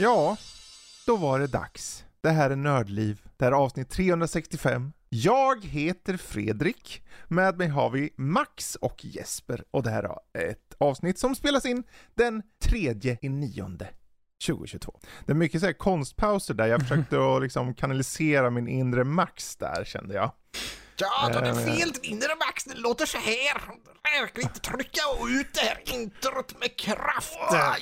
[0.00, 0.36] Ja,
[1.06, 2.04] då var det dags.
[2.20, 3.20] Det här är Nördliv.
[3.36, 4.92] Det här är avsnitt 365.
[5.10, 7.02] Jag heter Fredrik.
[7.28, 9.64] Med mig har vi Max och Jesper.
[9.70, 11.82] Och det här är ett avsnitt som spelas in
[12.14, 13.88] den 3 i nionde
[14.46, 15.00] 2022.
[15.26, 16.66] Det är mycket så här konstpauser där.
[16.66, 20.32] Jag försökte att liksom kanalisera min inre Max där kände jag.
[21.00, 21.92] Ja, då är det Eh, fel.
[21.92, 23.62] Din inre max, det låter så här.
[24.20, 27.38] Verkligen inte trycka ut det här introt med kraft.
[27.50, 27.76] Ja.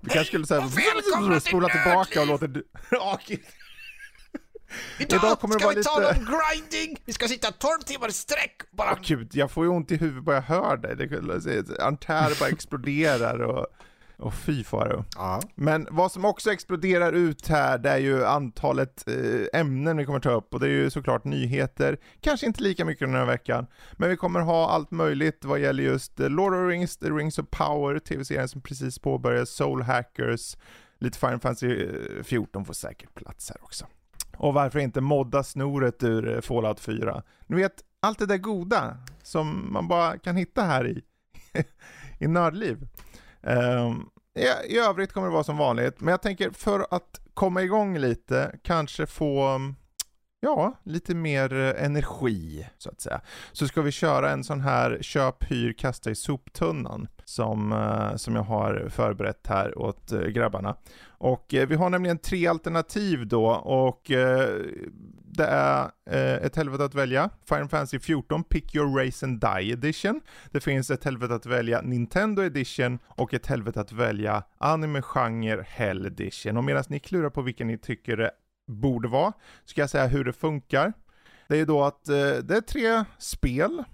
[0.00, 2.46] Vi kanske skulle säga och välkomna till spola tillbaka och låta.
[4.98, 7.02] Idag, Idag kommer ska vi tala lite- om grinding.
[7.04, 8.62] Vi ska sitta 12 timmar i sträck.
[8.70, 8.92] Bara...
[8.92, 10.96] Åh gud, jag får ju ont i huvudet bara jag hör dig.
[10.96, 13.66] Det, artärer bara exploderar och,
[14.18, 15.04] och fy faro.
[15.16, 15.42] Ja.
[15.54, 20.20] Men vad som också exploderar ut här, det är ju antalet eh, ämnen vi kommer
[20.20, 23.66] ta upp och det är ju såklart nyheter, kanske inte lika mycket den här veckan,
[23.92, 27.10] men vi kommer ha allt möjligt vad gäller just eh, Lord of the Rings, The
[27.10, 30.56] Rings of Power, tv-serien som precis påbörjades, Soul Hackers,
[30.98, 33.86] lite Final Fantasy eh, 14 får säkert plats här också.
[34.40, 37.22] Och varför inte modda snoret ur eh, Fallout 4?
[37.46, 41.02] Ni vet, allt det där goda som man bara kan hitta här i,
[42.18, 42.88] i Nördliv.
[43.40, 47.62] Um, i, I övrigt kommer det vara som vanligt, men jag tänker för att komma
[47.62, 49.74] igång lite, kanske få mm,
[50.42, 53.20] Ja, lite mer eh, energi så att säga.
[53.52, 58.36] Så ska vi köra en sån här köp, hyr, kasta i soptunnan som, eh, som
[58.36, 60.76] jag har förberett här åt eh, grabbarna.
[61.08, 64.02] Och vi har nämligen tre alternativ då och
[65.24, 65.90] det är
[66.46, 67.30] ett helvete att välja.
[67.48, 70.20] Final Fantasy 14 Pick Your Race and Die Edition.
[70.50, 76.06] Det finns ett helvete att välja Nintendo Edition och ett helvete att välja Anime-genre Hell
[76.06, 76.56] Edition.
[76.56, 78.30] Och medan ni klurar på vilken ni tycker det
[78.70, 79.32] borde vara,
[79.64, 80.92] ska jag säga hur det funkar.
[81.48, 83.84] Det är ju då att eh, det är tre spel,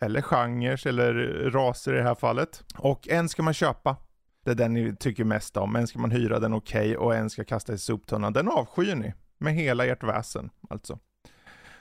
[0.00, 1.14] eller genrer, eller
[1.50, 2.64] raser i det här fallet.
[2.78, 3.96] Och en ska man köpa.
[4.44, 5.76] Det är den ni tycker mest om.
[5.76, 8.32] En ska man hyra, den okej, och en ska kasta i soptunnan.
[8.32, 9.14] Den avskyr ni.
[9.38, 10.98] Med hela ert väsen, alltså.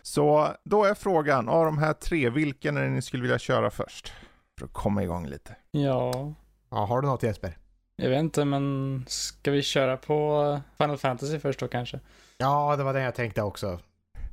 [0.02, 3.70] Så då är frågan, av de här tre, vilken är det ni skulle vilja köra
[3.70, 4.14] först?
[4.60, 5.56] För att komma igång lite.
[5.72, 6.34] Ja,
[6.70, 7.58] ja, har du något Jesper?
[7.96, 12.00] jag vet inte, men ska vi köra på Final Fantasy först då kanske?
[12.42, 13.80] Ja, det var det jag tänkte också.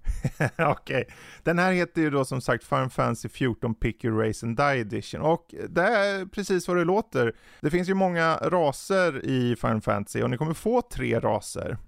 [0.58, 1.04] Okej.
[1.42, 4.80] Den här heter ju då som sagt Final Fantasy 14 Pick Your Race and Die
[4.80, 7.36] Edition och det är precis vad det låter.
[7.60, 11.78] Det finns ju många raser i Final Fantasy och ni kommer få tre raser.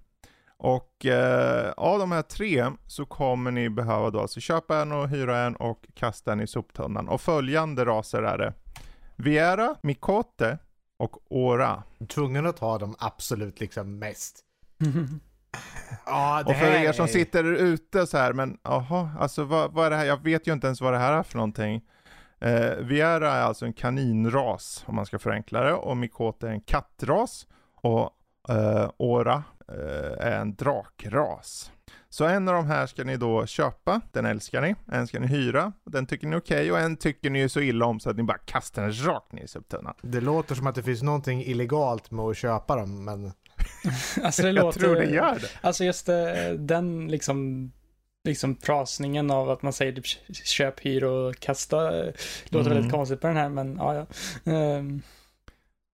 [0.57, 5.09] Och eh, av de här tre så kommer ni behöva då alltså köpa en och
[5.09, 7.09] hyra en och kasta en i soptunnan.
[7.09, 8.53] Och följande raser är det.
[9.15, 10.57] Viera, Mikote
[10.99, 11.83] och Ora.
[12.09, 14.39] Tvungen att ta dem absolut liksom mest.
[16.05, 19.71] Ja, det Och för er som är- sitter ute så här, men jaha, alltså vad,
[19.73, 20.05] vad är det här?
[20.05, 21.81] Jag vet ju inte ens vad det här är för någonting.
[22.39, 26.61] Eh, Viera är alltså en kaninras, om man ska förenkla det, och Mikote är en
[26.61, 28.09] kattras, och
[28.49, 31.71] eh, Ora eh, är en drakras.
[32.09, 34.75] Så en av de här ska ni då köpa, den älskar ni.
[34.91, 37.59] En ska ni hyra, den tycker ni är okej, och en tycker ni är så
[37.59, 39.93] illa om så att ni bara kastar den rakt ner i soptunnan.
[40.01, 43.31] Det låter som att det finns någonting illegalt med att köpa dem, men...
[44.23, 44.79] Alltså det Jag låter...
[44.79, 45.47] tror det gör det.
[45.61, 47.71] Alltså just det, den liksom,
[48.27, 50.05] liksom frasningen av att man säger typ
[50.45, 52.13] köp, hyr och kasta eh,
[52.45, 52.73] låter Mm.
[52.73, 53.95] väldigt konstigt på den här, men ja,
[54.43, 54.51] ja.
[54.51, 55.01] Ehm,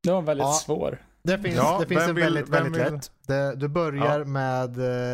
[0.03, 0.53] det var väldigt Ja.
[0.53, 1.01] svår.
[1.23, 3.11] Det finns, Ja, det finns en vill- väldigt, väldigt vill- lätt.
[3.27, 4.25] Det, du börjar Ja.
[4.25, 4.77] med...
[4.77, 5.11] eh,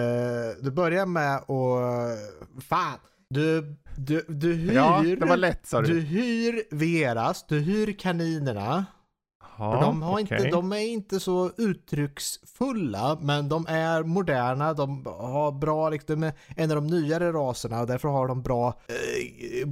[0.00, 2.64] eh, du börjar med att...
[2.68, 2.98] Fan!
[3.30, 4.72] Du, du, du hyr...
[4.74, 6.00] Ja, det var lätt sa Du du.
[6.00, 8.86] hyr Veras, du hyr kaninerna.
[9.58, 10.50] Ja, För de, har inte, okej.
[10.50, 16.32] de är inte så uttrycksfulla, men de är moderna, de har bra, liksom, de är
[16.56, 18.74] en av de nyare raserna och därför har de bra...
[18.88, 19.68] Eh,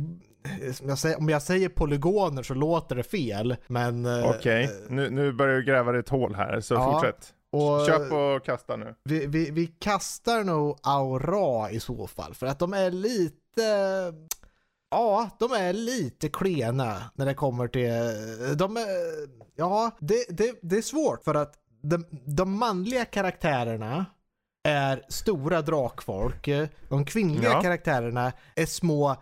[0.88, 4.06] jag säger, om jag säger polygoner så låter det fel, men...
[4.06, 7.35] eh, Okej, nu, nu börjar du gräva ett hål här, så Ja, fortsätt.
[7.53, 8.94] och- Köp och kasta nu.
[9.05, 13.32] Vi, vi, vi kastar nog Aura i så fall, för att de är lite...
[14.94, 17.88] Ja, de är lite klena när det kommer till...
[18.56, 18.85] De är...
[19.56, 24.06] Ja, det, det, det är svårt för att de, de manliga karaktärerna
[24.69, 26.49] är stora drakfolk.
[26.88, 27.62] De kvinnliga Ja.
[27.62, 29.17] karaktärerna är små eh,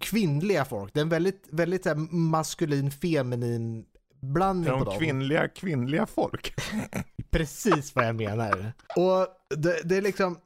[0.00, 0.94] kvinnliga folk.
[0.94, 3.84] Det är en väldigt, väldigt här, maskulin, feminin
[4.22, 4.98] blandning på De dem.
[4.98, 6.54] kvinnliga, kvinnliga folk.
[7.30, 8.72] Precis vad jag menar.
[8.96, 10.38] Och det, det är liksom...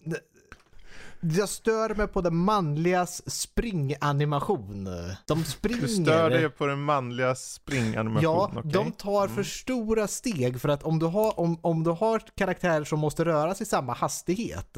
[1.21, 4.89] Jag stör mig på den manligas springanimation.
[5.27, 5.81] De springer.
[5.81, 8.71] Du stör dig på den manliga springanimationen, Ja, okej?
[8.73, 9.45] de tar för Mm.
[9.45, 13.55] stora steg för att om du, har, om, om du har karaktärer som måste röra
[13.55, 14.77] sig i samma hastighet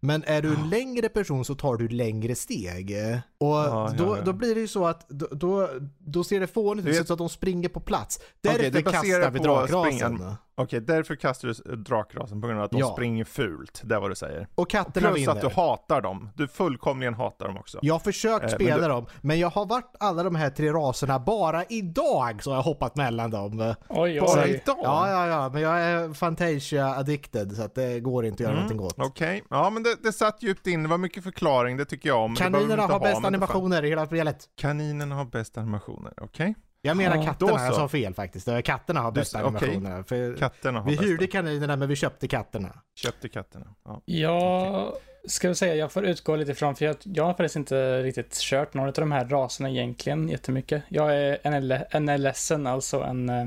[0.00, 2.90] men är du en längre person så tar du längre steg.
[3.38, 4.22] Och Ja, ja, då, ja.
[4.24, 5.68] då blir det ju så att då, då,
[5.98, 8.20] då ser det fånigt ut så att de springer på plats.
[8.40, 8.48] Det
[8.84, 10.34] baserar kastar vi springan.
[10.54, 12.92] Okej, därför kastar du drakrasen på grund av att de Ja.
[12.92, 13.80] springer fult.
[13.84, 14.46] Det är vad du säger.
[14.54, 15.32] Och katterna Plus vinner.
[15.32, 16.28] att du hatar dem.
[16.34, 17.78] Du fullkomligen hatar dem också.
[17.82, 20.50] Jag har försökt Eh, men spela du- dem, men jag har varit alla de här
[20.50, 23.74] tre raserna bara idag så har jag hoppat mellan dem.
[23.88, 24.50] Oj, Bara oj.
[24.64, 24.78] idag?
[24.82, 28.50] Ja, ja, ja, men jag är Fantasia addicted så att det går inte att göra
[28.52, 29.08] Mm, någonting åt.
[29.10, 30.82] Okej, ja men det, det satt djupt in.
[30.82, 32.34] Det var mycket förklaring, det tycker jag om.
[32.34, 34.48] Kaninerna har ha, bäst animationer i hela spelet.
[34.56, 36.54] Kaninerna har bäst animationer, okej?
[36.84, 38.48] Jag menar Ja, katterna, jag sa fel faktiskt.
[38.48, 39.68] Eh, Katterna har Du bäst s- okej.
[39.68, 40.02] animationer.
[40.02, 41.06] För Katterna har vi bästa.
[41.08, 42.68] hyrde kaninerna men vi köpte katterna.
[42.94, 43.66] Köpte katterna.
[43.84, 44.02] Ja.
[44.04, 44.92] Jag
[45.28, 48.34] ska väl säga, jag får utgå lite ifrån, för jag, jag har faktiskt inte riktigt
[48.40, 50.82] kört några av de här raserna egentligen jättemycket.
[50.88, 53.46] Jag är en, en ledsen, alltså en eh,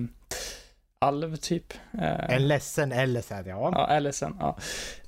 [0.99, 1.73] alv typ.
[1.93, 3.87] Eh, En ledsen LSN, ja.
[3.89, 4.57] Ja, LSN, ja.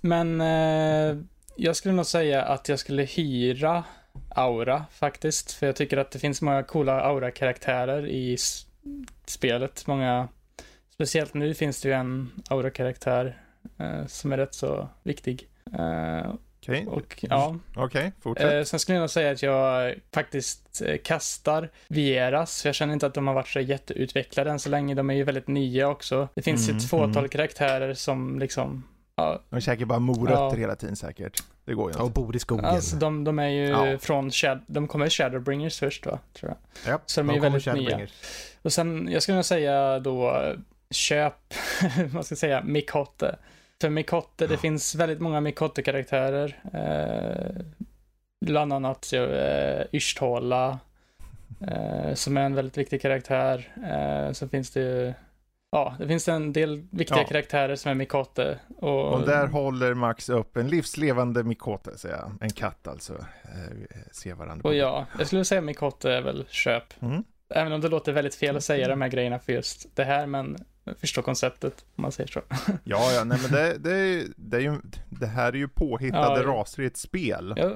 [0.01, 1.17] Men eh,
[1.55, 3.83] jag skulle nog säga att jag skulle hyra
[4.29, 5.51] Aura faktiskt.
[5.51, 8.37] För jag tycker att det finns många coola Aura-karaktärer i
[9.25, 9.87] spelet.
[9.87, 10.27] Många,
[10.93, 13.41] speciellt nu finns det ju en Aura-karaktär
[13.77, 15.47] eh, som är rätt så viktig.
[15.79, 16.31] Eh,
[16.61, 18.53] Okej, och ja, okej, fortsätt.
[18.53, 22.65] eh, sen skulle jag säga att jag faktiskt eh, kastar Vieras.
[22.65, 24.95] Jag känner inte att de har varit så jätteutvecklade än så länge.
[24.95, 26.27] De är ju väldigt nya också.
[26.33, 27.29] Det finns ju Mm, ett fåtal mm.
[27.29, 28.83] karaktärer som liksom
[29.15, 30.55] Ja, De käkar bara morötter Ja.
[30.55, 31.43] hela tiden säkert.
[31.67, 32.13] Det går ju Och inte.
[32.13, 32.65] bor i skogen.
[32.65, 33.97] alltså de, de är ju Ja.
[33.97, 36.51] från Shad de kommer Shadowbringers först va, tror
[36.83, 36.93] jag.
[36.93, 38.11] ja, så de är ju väldigt Shadowbringers.
[38.61, 40.43] Och sen, jag skulle nog säga då,
[40.91, 41.33] köp,
[42.13, 43.35] vad ska jag säga, Mikotte.
[43.81, 46.59] För Mikotte, det finns väldigt många Mikotte-karaktärer.
[46.73, 47.61] Eh,
[48.45, 50.79] bland annat eh, Yshthala,
[51.67, 53.67] eh, som är en väldigt viktig karaktär.
[53.87, 55.13] Eh, så finns det ju,
[55.77, 57.23] ja, det finns en del viktiga Ja.
[57.27, 58.59] karaktärer som är Mikotte.
[58.77, 62.31] Och, Och där håller Max upp en livslevande Mikote, säger jag.
[62.41, 63.13] En katt alltså.
[63.13, 64.69] Eh, ser varandra.
[64.69, 67.01] och ja, jag skulle säga Mikotte är väl köp.
[67.01, 67.23] Mm.
[67.49, 70.25] Även om det låter väldigt fel att säga de här grejerna för just det här,
[70.27, 72.41] men jag förstår konceptet, om man säger så.
[72.83, 74.75] Ja, ja, nej men det, det, är- det, är ju,
[75.09, 76.47] det här är ju påhittade Ja.
[76.47, 77.53] raser i ett spel.
[77.57, 77.73] Jag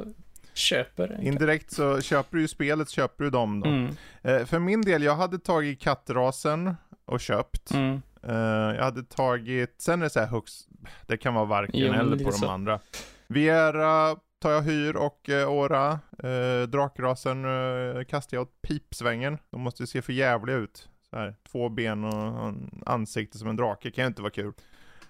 [0.53, 1.19] köper det.
[1.23, 3.69] Indirekt så köper du ju spelet, köper du dem då.
[3.69, 6.75] Mm, Eh, för min del, jag hade tagit kattrasen
[7.11, 7.71] och köpt.
[7.71, 8.01] mm.
[8.23, 10.67] Eh, jag hade tagit, sen är det så här högst,
[11.07, 12.49] det kan vara varken Jo, eller på de så.
[12.49, 12.79] andra.
[13.27, 15.99] Viera tar jag hyr och eh, Ora.
[16.23, 19.37] Eh, drakrasen eh, kastar jag åt pipsvängen.
[19.49, 20.89] De måste se för jävliga ut.
[21.09, 24.53] Så här, två ben och en ansikte som en drake kan ju inte vara kul.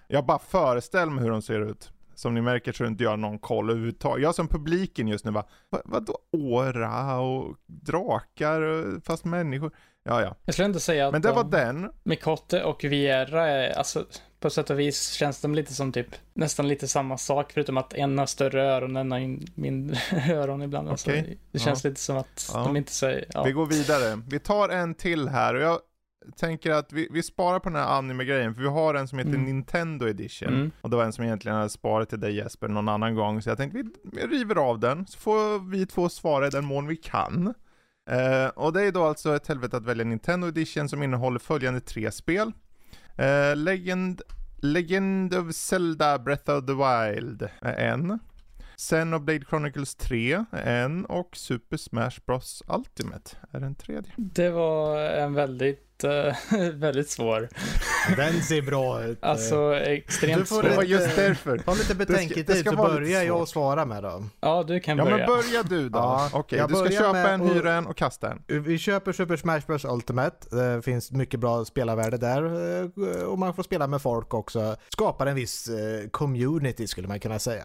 [0.08, 1.92] Jag bara föreställer mig hur de ser ut.
[2.14, 4.22] Som ni märker så är inte jag någon koll överhuvudtaget.
[4.22, 9.72] Jag som publiken just nu bara, vad, vadå Åra och drakar och- fast människor?
[10.04, 10.34] Ja, ja.
[10.44, 11.90] Jag skulle inte säga att Men det de, var den.
[12.02, 14.04] Mikotte och Viera är, alltså
[14.40, 17.94] på sätt och vis känns de lite som typ nästan lite samma sak förutom att
[17.94, 19.98] en har större öron och en har in- mindre
[20.34, 20.88] öron ibland.
[20.88, 21.38] Alltså, Okej.
[21.52, 22.64] det känns lite som att Ja.
[22.64, 23.42] de inte säger, ja.
[23.42, 24.22] Vi går vidare.
[24.28, 25.78] Vi tar en till här och jag
[26.36, 29.30] tänker att vi, vi sparar på den här anime-grejen för vi har en som heter
[29.30, 29.44] Mm.
[29.44, 30.48] Nintendo Edition.
[30.48, 30.70] Mm.
[30.80, 33.48] Och det var en som egentligen hade sparat till dig Jesper någon annan gång så
[33.50, 36.86] jag tänkte vi, vi river av den så får vi två svara i den mån
[36.86, 37.54] vi kan.
[38.10, 41.80] Eh, och det är då alltså ett helvete att välja Nintendo Edition som innehåller följande
[41.80, 42.52] tre spel.
[43.16, 44.22] Eh, Legend,
[44.62, 48.18] Legend of Zelda Breath of the Wild är en.
[48.88, 54.12] Xenoblade Chronicles 3 är en och Super Smash Bros Ultimate är den tredje.
[54.16, 57.48] Det var en väldigt, eh, väldigt svår.
[58.16, 59.18] Den ser bra ut.
[59.24, 60.76] Alltså Du extremt får Det svår.
[60.76, 61.62] var lite- just därför.
[61.66, 64.30] Ha lite det betänketid ska så börjar jag svara med dem.
[64.40, 65.16] Ja, du kan Ja börja.
[65.16, 65.98] men börja du då.
[65.98, 68.62] Ja, Okej, jag du ska köpa en, hyra en och kasta en.
[68.62, 70.56] Vi köper Super Smash Bros Ultimate.
[70.56, 72.42] Det finns mycket bra spelarvärde där
[72.82, 74.76] eh, och man får spela med folk också.
[74.88, 77.64] Skapar en viss eh, community skulle man kunna säga.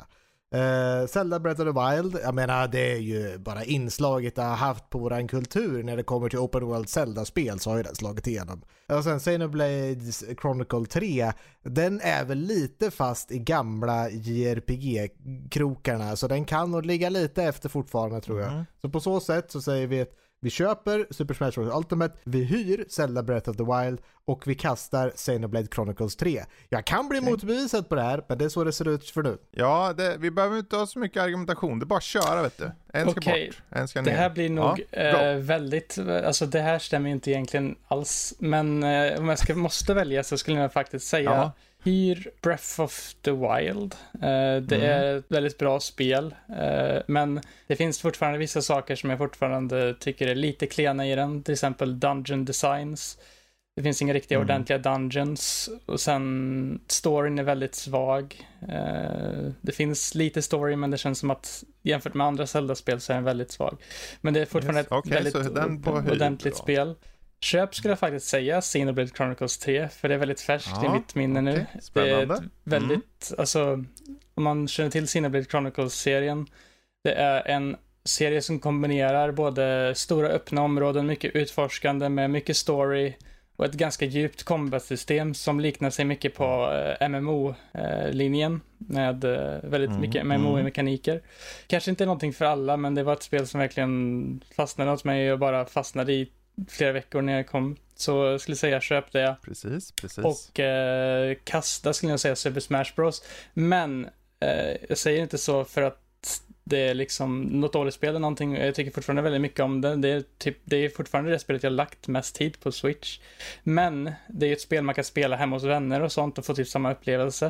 [0.56, 4.56] Uh, Zelda Breath of the Wild, jag menar det är ju bara inslaget det har
[4.56, 7.96] haft på våran kultur när det kommer till Open World Zelda-spel så har ju den
[7.96, 8.62] slagit igenom.
[8.88, 11.32] Och sen Xenoblades Chronicle 3,
[11.64, 17.70] den är väl lite fast i gamla JRPG-krokarna så den kan nog ligga lite efter
[17.70, 18.52] fortfarande tror jag.
[18.52, 18.66] Mhm.
[18.82, 22.44] Så på så sätt så säger vi att vi köper Super Smash Bros Ultimate, vi
[22.44, 26.44] hyr Zelda Breath of the Wild och vi kastar Xenoblade Chronicles 3.
[26.70, 27.32] Jag kan bli Okej.
[27.32, 29.38] motbevisad på det här, men det är så det ser ut för nu.
[29.52, 31.80] Ja, det, vi behöver inte ha så mycket argumentation.
[31.80, 32.72] Det är bara att köra vet du.
[32.94, 33.48] En ska Okej.
[33.48, 34.18] bort, en ska Det ner.
[34.18, 38.34] här blir nog Ja, eh, väldigt, alltså det här stämmer inte egentligen alls.
[38.40, 41.52] Men eh, om jag ska, måste välja så skulle jag faktiskt säga Ja.
[41.84, 43.96] Hyr Breath of the Wild.
[44.14, 44.82] Eh, det Mm.
[44.82, 49.96] är ett väldigt bra spel, eh, men det finns fortfarande vissa saker som jag fortfarande
[50.00, 53.18] tycker är lite klena i den, till exempel Dungeon Designs.
[53.76, 54.46] Det finns inga riktiga Mm.
[54.46, 58.48] ordentliga dungeons och sen storyn är väldigt svag.
[58.70, 63.12] Eh, det finns lite story men det känns som att jämfört med andra Zelda-spel så
[63.14, 63.78] är den väldigt svag.
[64.22, 65.36] Men det är fortfarande Yes, ett okej, väldigt
[66.12, 66.96] ordentligt då.
[67.42, 70.94] Köp skulle jag faktiskt säga Xenoblade Chronicles 3 för det är väldigt färskt i Ja,
[70.94, 71.52] mitt minne nu.
[71.52, 72.44] okej, Det är spännande.
[72.64, 73.84] väldigt, alltså
[74.36, 76.48] om man känner till Xenoblade Chronicles-serien,
[77.04, 83.14] det är en serie som kombinerar både stora öppna områden, mycket utforskande med mycket story
[83.56, 89.90] och ett ganska djupt combat-system som liknar sig mycket på eh, MMO-linjen med eh, väldigt
[89.90, 90.42] Mm, mycket mm.
[90.42, 91.22] MMO-mekaniker.
[91.68, 95.32] Kanske inte någonting för alla, men det var ett spel som verkligen fastnade hos mig
[95.34, 96.30] och bara fastnade i
[96.68, 97.76] flera veckor när jag kom.
[97.96, 99.36] Så jag skulle säga köp det.
[99.42, 100.26] Precis, precis.
[100.26, 103.24] Och eh, kasta skulle jag säga Super Smash Bros.
[103.54, 104.06] Men
[104.40, 106.04] eh, jag säger inte så för att
[106.64, 108.56] det är liksom något dåligt spel eller någonting.
[108.56, 109.96] Jag tycker fortfarande väldigt mycket om det.
[109.96, 113.20] Det är, typ, det är fortfarande det spelet jag lagt mest tid på Switch.
[113.64, 116.54] Men det är ett spel man kan spela hemma hos vänner och sånt och få
[116.54, 117.46] typ samma upplevelse.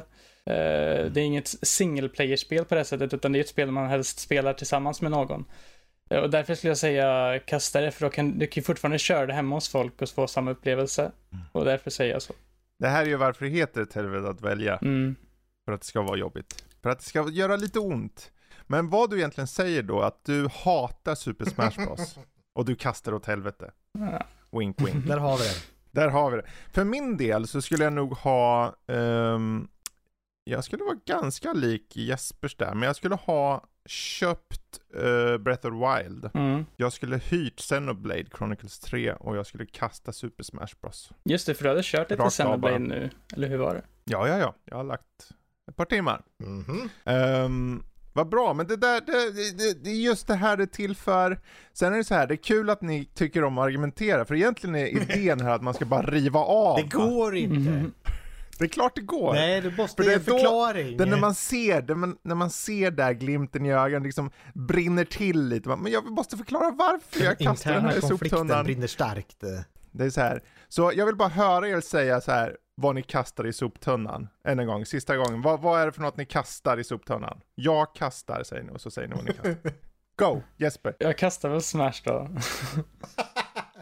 [0.46, 3.90] Eh, det är inget single player-spel på det sättet, utan det är ett spel man
[3.90, 5.46] helst spelar tillsammans med någon.
[6.10, 9.26] Eh, Och därför skulle jag säga kasta det, för då kan du kan fortfarande köra
[9.26, 11.12] det hemma hos folk och få samma upplevelse.
[11.52, 12.34] Och därför säger jag så.
[12.80, 14.78] Det här är ju varför det heter ett helvete att välja.
[14.78, 15.16] Mm.
[15.66, 16.66] För att det ska vara jobbigt.
[16.84, 18.32] För att det ska göra lite ont.
[18.68, 22.20] Men vad du egentligen säger då, att du hatar Super Smash Bros.
[22.54, 23.72] och du kastar åt helvete.
[23.92, 24.26] Ja.
[24.60, 25.08] Wink wink.
[25.08, 25.56] Där har vi det.
[25.92, 26.46] Där har vi det.
[26.74, 29.68] För min del så skulle jag nog ha, ehm,
[30.44, 35.74] jag skulle vara ganska lik Jespers där, men jag skulle ha köpt eh, Breath of
[35.74, 36.30] Wild.
[36.34, 36.66] Mm.
[36.76, 41.12] Jag skulle hyrt Xenoblade Chronicles 3 och jag skulle kasta Super Smash Bros.
[41.24, 43.82] Just det, för du hade kört lite Rakt Xenoblade nu, eller hur var det?
[44.04, 44.56] Ja, ja, ja.
[44.66, 45.32] Jag har lagt
[45.70, 46.22] ett par timmar.
[46.44, 46.90] Mhm.
[47.06, 50.68] Um, vad bra, men det där, det, det, det är just det här det är
[50.68, 51.40] till för.
[51.74, 54.36] Sen är det så här, det är kul att ni tycker om att argumentera, för
[54.36, 56.78] egentligen är idén här att man ska bara riva av.
[56.78, 57.70] Det går inte.
[57.70, 57.94] Mhm.
[58.60, 59.34] Det är klart det går.
[59.34, 60.98] Nej, du måste För ge det en är då- förklaring.
[60.98, 64.32] Det är när man ser, det, men, när man ser där glimten i ögat liksom
[64.54, 65.70] brinner till lite.
[65.76, 68.66] Men jag måste förklara varför jag kastar den Interna här i konflikten soptunnan.
[68.66, 69.44] brinner starkt.
[69.92, 70.44] Det är så här.
[70.68, 74.28] Så jag vill bara höra er säga så här, vad ni kastar i soptunnan.
[74.48, 75.42] Än en gång, sista gången.
[75.42, 77.40] Vad, vad är det för något ni kastar i soptunnan?
[77.56, 79.58] Jag kastar, säger ni, och så säger ni vad ni kastar.
[80.20, 80.96] Go, Jesper.
[81.00, 82.30] Jag kastar väl Smash då.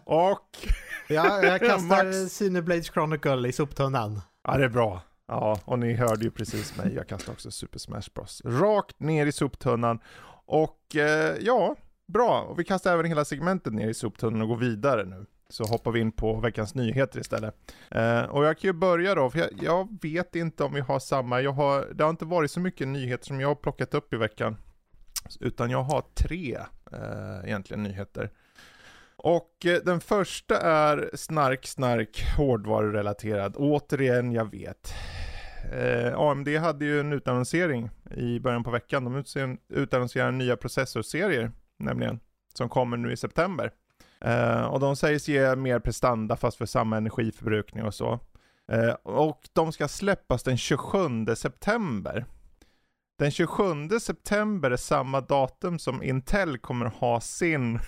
[0.06, 0.58] Och,
[1.08, 2.28] Ja, jag kastar.
[2.30, 5.02] Cineblades Chronicle i soptunnan ja det är bra.
[5.28, 8.42] Ja, och ni hörde ju precis mig, jag kastade också Super Smash Bros.
[8.46, 10.00] Rakt ner i soptunnan.
[10.46, 11.76] Och eh, ja,
[12.08, 12.42] bra.
[12.42, 15.26] Och vi kastar även hela segmentet ner i soptunnan och går vidare nu.
[15.50, 17.56] Så hoppar vi in på veckans nyheter istället.
[17.92, 21.00] Eh, och jag kan ju börja då, för jag, jag vet inte om vi har
[21.00, 21.42] samma.
[21.42, 24.18] Jag har, det har inte varit så mycket nyheter som jag har plockat upp i
[24.18, 24.58] veckan.
[25.40, 26.58] Utan jag har tre
[26.92, 28.32] eh, egentligen nyheter.
[29.18, 33.56] Och eh, den första är snark, snark, hårdvarurelaterad.
[33.58, 34.94] Återigen, jag vet.
[35.74, 39.04] Eh, AMD hade ju en utannonsering i början på veckan.
[39.06, 39.24] De
[39.70, 42.20] utannonserar nya processorserier, nämligen,
[42.54, 43.72] som kommer nu i september.
[44.22, 48.20] Eh, och de sägs ge mer prestanda fast för samma energiförbrukning och så.
[48.72, 52.26] Eh, och de ska släppas den 27 september.
[53.18, 57.80] Den 27 september är samma datum som Intel kommer ha sin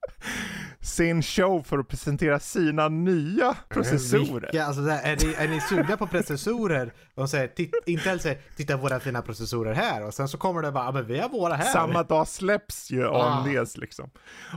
[0.86, 4.48] sin show för att presentera sina nya processorer.
[4.52, 6.92] Vilka, alltså, är, ni, är ni sugna på processorer?
[7.14, 10.04] De säger, titt, Intel säger, titta våra fina processorer här.
[10.06, 11.72] Och sen så kommer det bara, ja men vi har våra här.
[11.72, 13.44] Samma dag släpps ju Ah.
[13.44, 14.10] AMDs liksom.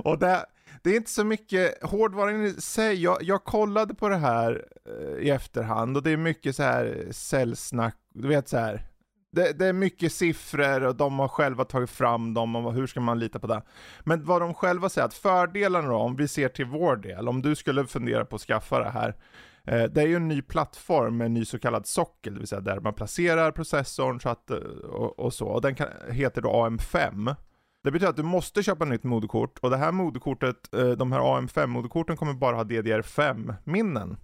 [0.04, 0.46] Och det,
[0.84, 3.04] det är inte så mycket hårdvaran i sig.
[3.04, 7.08] Jag, jag kollade på det här eh, i efterhand och det är mycket så här
[7.12, 8.89] säljsnack, du vet så här.
[9.32, 13.00] Det, det är mycket siffror och de har själva tagit fram dem och hur ska
[13.00, 13.62] man lita på det?
[14.04, 17.42] Men vad de själva säger att fördelarna då, om vi ser till vår del, om
[17.42, 19.16] du skulle fundera på att skaffa det här,
[19.64, 22.48] eh, det är ju en ny plattform med en ny så kallad sockel, det vill
[22.48, 25.48] säga där man placerar processorn så att, eh, och, och så.
[25.48, 27.36] Och den kan, heter då AM5.
[27.84, 31.20] Det betyder att du måste köpa nytt moderkort och det här moderkortet, eh, de här
[31.20, 34.18] AM5-moderkorten kommer bara ha DDR5-minnen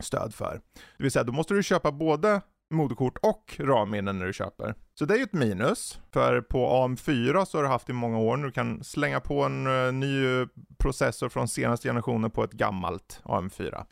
[0.00, 0.60] stöd för.
[0.96, 4.74] Det vill säga, då måste du köpa både moderkort och RAM-minnen när du köper.
[4.94, 8.18] Så det är ju ett minus, för på AM4 så har du haft i många
[8.18, 10.46] år, du kan slänga på en uh, ny eh,
[10.78, 13.84] processor från senaste generationen på ett gammalt AM4.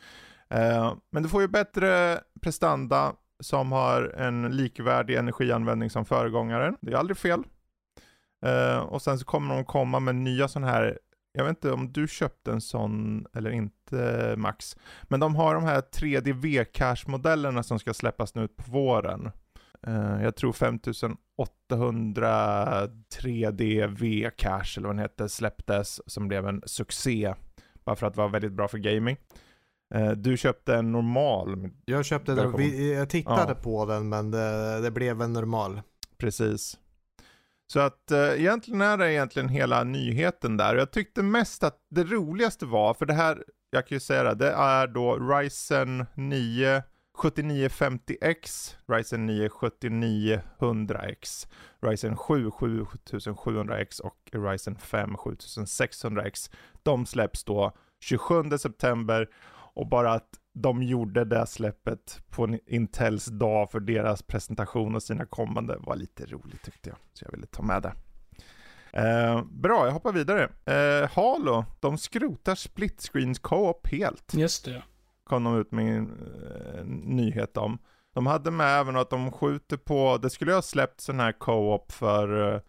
[0.53, 6.77] Uh, eh, men du får ju bättre prestanda som har en likvärdig energianvändning som föregångaren.
[6.81, 7.43] Det är aldrig fel.
[8.45, 10.99] Uh, och sen så kommer de komma med nya sådana här
[11.37, 14.77] jag vet inte om du köpte en sån eller inte Max.
[15.03, 19.31] Men de har de här 3D V-cache-modellerna som ska släppas nu på våren.
[19.87, 22.87] Uh, jag tror 5800
[23.21, 27.33] 3D V-cache eller vad den heter släpptes som blev en succé.
[27.85, 29.17] Bara för att vara väldigt bra för gaming.
[29.95, 31.69] Uh, du köpte en normal.
[31.85, 33.55] Jag köpte den, jag tittade ja.
[33.63, 35.81] på den men det, det blev en normal.
[36.17, 36.77] Precis.
[37.67, 40.75] Så att eh, egentligen är det egentligen hela nyheten där.
[40.75, 44.35] Jag tyckte mest att det roligaste var, för det här, jag kan ju säga det,
[44.35, 46.83] det är då Ryzen 9
[47.17, 51.47] 7950X, Ryzen 9 7900X,
[51.81, 56.51] Ryzen 7 7700X och Ryzen 5 7600X.
[56.83, 59.29] De släpps då 27 september
[59.73, 60.29] och bara att
[60.61, 66.25] de gjorde det släppet på Intels dag för deras presentation och sina kommande var lite
[66.25, 66.97] roligt tyckte jag.
[67.13, 67.93] Så jag ville ta med det.
[68.93, 70.49] Eh, bra, jag hoppar vidare.
[70.65, 74.33] Eh, Halo, de skrotar split screens co-op helt.
[74.33, 74.83] Just det.
[75.23, 76.11] Kom de ut med en
[76.75, 77.77] eh, nyhet om.
[78.13, 81.91] De hade med även att de skjuter på, det skulle ha släppt sån här co-op
[81.91, 82.61] för eh,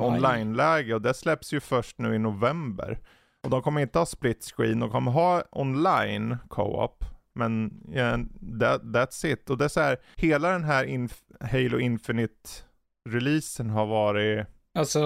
[0.00, 2.98] online-läge och det släpps ju först nu i november.
[3.42, 7.04] Och de kommer inte ha split screen, de kommer ha online co-op.
[7.40, 8.20] Men yeah,
[8.60, 9.50] that, that's it.
[9.50, 15.00] Och det är så här, hela den här Inf Halo Infinite-releasen har varit Alltså...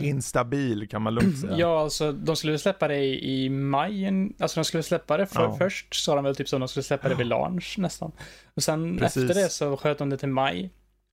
[0.00, 1.56] Instabil kan man lugnt säga.
[1.56, 4.06] Ja, alltså de skulle släppa det i, i maj.
[4.38, 5.56] Alltså de skulle släppa det för, ja.
[5.58, 8.12] först sa de väl typ som de skulle släppa det vid launch nästan.
[8.54, 9.22] Och sen Precis.
[9.22, 10.70] efter det så sköt de det till maj.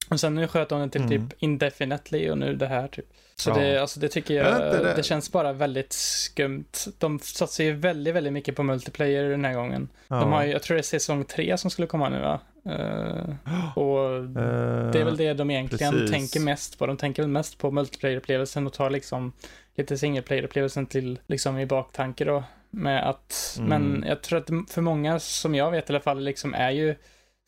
[0.09, 1.29] Och sen nu sköt de det till mm.
[1.29, 3.05] typ indefinitely och nu det här typ.
[3.35, 3.53] Så ja.
[3.53, 5.03] det, alltså det tycker jag, det, det.
[5.03, 6.71] känns bara väldigt skumt.
[6.97, 9.89] De satsar ju väldigt, väldigt mycket på multiplayer den här gången.
[10.07, 10.15] Ja.
[10.15, 12.39] De har ju, jag tror det är säsong tre som skulle komma nu va?
[12.69, 14.29] Uh, och uh,
[14.91, 16.11] det är väl det de egentligen precis.
[16.11, 16.87] tänker mest på.
[16.87, 19.33] De tänker väl mest på multiplayer-upplevelsen och tar liksom
[19.75, 22.43] lite single player-upplevelsen till liksom i baktanke då.
[22.69, 23.69] Med att, mm.
[23.69, 26.95] men jag tror att för många som jag vet i alla fall liksom är ju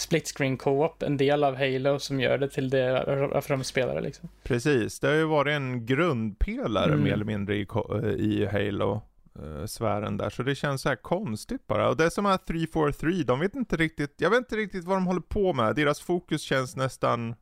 [0.02, 3.04] split screen co-op en del av Halo som gör det till det
[3.42, 4.30] för de spelare liksom.
[4.44, 7.04] Precis, det har ju varit en grundpelare mm.
[7.04, 7.68] mer eller mindre i,
[8.20, 9.02] i Halo
[9.40, 11.90] uh, sfären där, så det känns så här konstigt bara.
[11.90, 14.98] Och det är som att 343, de vet inte riktigt, jag vet inte riktigt vad
[14.98, 17.36] de håller på med, deras fokus känns nästan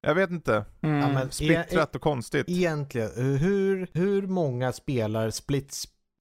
[0.00, 0.64] jag vet inte.
[0.80, 1.00] Mm.
[1.00, 2.48] Ja, men, Splittrat och konstigt.
[2.48, 5.74] Egentligen, hur, hur många spelar split,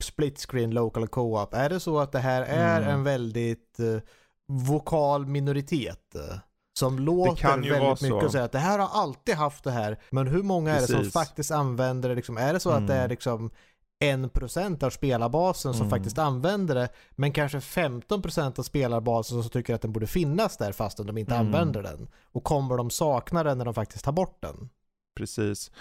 [0.04, 1.54] split screen local co-op?
[1.54, 2.94] Är det så att det här är mm.
[2.94, 4.00] en väldigt uh,
[4.48, 6.38] vokal minoritet eh,
[6.80, 10.00] som låter väldigt mycket och säger att det här har alltid haft det här.
[10.10, 10.90] Men hur många Precis.
[10.90, 12.16] är det som faktiskt använder det?
[12.16, 12.84] Liksom, är det så mm.
[12.84, 13.10] att det är mm.
[13.10, 13.52] liksom
[14.04, 15.90] 1% av spelarbasen som mm.
[15.90, 20.72] faktiskt använder det, men kanske 15% av spelarbasen som tycker att den borde finnas där
[20.72, 21.48] fastän de inte mm.
[21.48, 22.08] använder den.
[22.32, 24.70] Och kommer de sakna den när de faktiskt tar bort den?
[25.16, 25.72] Precis.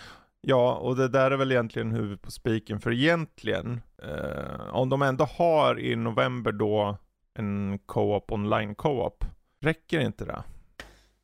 [0.41, 5.03] Ja, och det där är väl egentligen huvudet på spiken, för egentligen, eh, om de
[5.03, 6.99] ändå har i november då
[7.39, 9.25] en co-op online co-op.
[9.61, 10.43] Räcker inte det?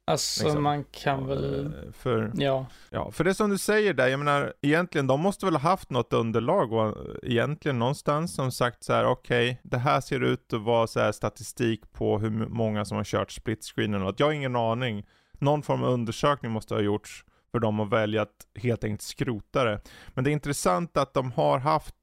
[0.04, 0.62] Alltså liksom.
[0.62, 1.66] man kan väl...
[1.66, 2.66] Eh, för, ja.
[2.90, 3.10] ja.
[3.10, 6.12] För det som du säger där, jag menar egentligen, de måste väl ha haft något
[6.12, 10.62] underlag och egentligen någonstans som sagt så här: okej, okay, det här ser ut att
[10.62, 14.26] vara så här statistik på hur många som har kört split screenen och att jag
[14.26, 15.06] har ingen aning.
[15.38, 19.64] Någon form av undersökning måste ha gjorts för dem att välja att helt enkelt skrota
[19.64, 19.80] det.
[20.08, 21.94] Men det är intressant att de har haft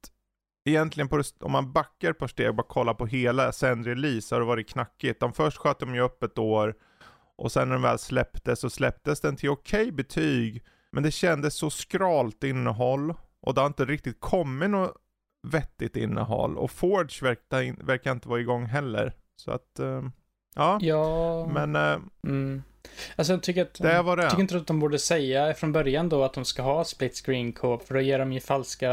[0.69, 4.39] egentligen på, om man backar på steg och bara kollar på hela sen release har
[4.39, 5.19] det varit knackigt.
[5.19, 6.75] De först sköt de ju upp ett år
[7.37, 10.63] och sen när den väl släpptes så släpptes den till okej okay betyg.
[10.91, 14.93] Men det kändes så skralt innehåll och det har inte riktigt kommit något
[15.47, 19.13] vettigt innehåll och Forge verkar, verkar inte vara igång heller.
[19.35, 20.09] Så att, uh,
[20.55, 20.77] ja.
[20.81, 21.47] ja.
[21.53, 22.63] Men uh, mm.
[23.15, 24.29] Alltså jag tycker, att, det var det.
[24.29, 27.53] tycker inte att de borde säga från början då att de ska ha split screen
[27.53, 28.87] co för då ger de ju falska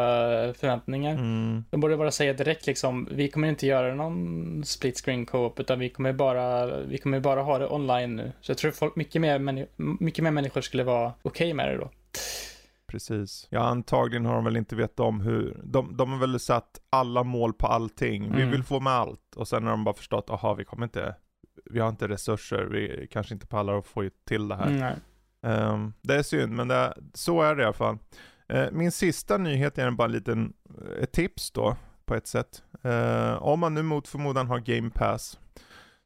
[0.58, 1.12] förväntningar.
[1.12, 1.64] Mm.
[1.70, 5.78] De borde bara säga direkt liksom, vi kommer inte göra någon split screen co utan
[5.78, 8.32] vi kommer bara, vi kommer bara ha det online nu.
[8.40, 9.66] Så jag tror folk, mycket mer,
[10.02, 11.90] mycket mer människor skulle vara okej okay med det då.
[12.86, 13.48] Precis.
[13.50, 17.22] Ja, antagligen har de väl inte vetat om hur, de, de har väl satt alla
[17.22, 18.24] mål på allting.
[18.24, 18.36] Mm.
[18.36, 19.36] Vi vill få med allt.
[19.36, 21.14] Och sen har de bara förstått, aha, vi kommer inte
[21.64, 24.96] vi har inte resurser, vi kanske inte pallar att få till det här.
[25.40, 27.98] Um, det är synd, men det, så är det i alla fall.
[28.52, 32.62] Uh, min sista nyhet är bara en liten, eh, ett tips då, på ett sätt.
[32.84, 35.38] Uh, om man nu mot förmodan har Game Pass,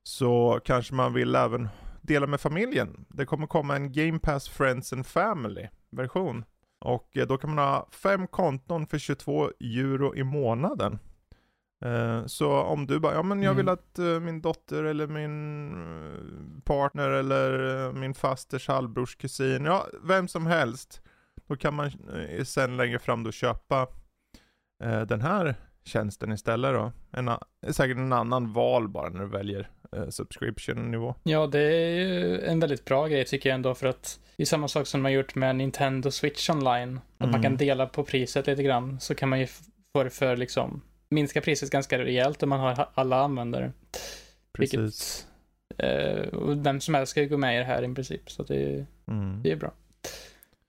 [0.02, 1.68] så kanske man vill även
[2.02, 3.06] dela med familjen.
[3.08, 6.44] Det kommer komma en Game Pass Friends and Family version.
[6.80, 10.98] Och då kan man ha fem konton för 22 euro i månaden.
[11.84, 13.74] Eh, så om du bara, ja men jag vill mm.
[13.74, 20.28] att uh, min dotter eller min uh, partner eller min fasters halvbrors kusin, ja vem
[20.28, 21.02] som helst.
[21.48, 21.90] Då kan man
[22.44, 23.88] sen längre fram då köpa
[24.84, 26.92] eh, den här tjänsten istället då.
[27.10, 27.30] En,
[27.72, 31.14] säkert en annan val bara när du väljer eh, subscription-nivå.
[31.22, 34.46] Ja, det är ju en väldigt bra grej tycker jag ändå för att det är
[34.46, 37.00] samma sak som man gjort med Nintendo Switch online.
[37.18, 37.42] Att man Mm.
[37.42, 39.46] kan dela på priset lite grann så kan man ju
[39.96, 43.72] få det för liksom minska priset ganska rejält om man har ha- alla användare.
[44.52, 45.26] Precis.
[45.78, 48.42] Eh, och vem som helst ska ju gå med i det här i princip, så
[48.42, 49.42] det, Mm.
[49.42, 49.72] det är bra.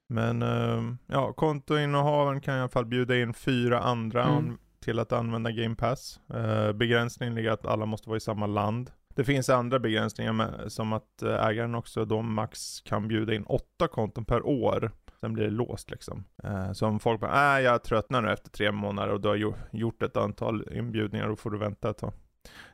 [0.09, 4.57] Men ehm, ja, kontoinnehavaren kan i alla fall bjuda in fyra andra Mm.
[4.79, 6.19] till att använda Game Pass.
[6.33, 8.91] Uh, begränsningen ligger att alla måste vara i samma land.
[9.15, 13.43] Det finns andra begränsningar med, som att eh, ägaren också då max kan bjuda in
[13.43, 14.91] åtta konton per år.
[15.21, 16.23] Sen blir det låst liksom.
[16.43, 19.35] Eh, så om folk bara, äh, jag tröttnar nu efter tre månader och du har
[19.35, 22.13] gjo- gjort ett antal inbjudningar, då får du vänta ett tag.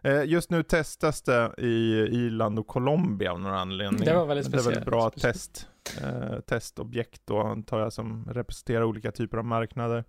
[0.02, 4.06] Eh, just nu testas det i Irland och Colombia av någon anledning.
[4.06, 4.86] Det var väldigt Det är väl speciellt.
[4.86, 5.68] bra test,
[6.02, 10.04] eh, testobjekt då antar jag som representerar olika typer av marknader.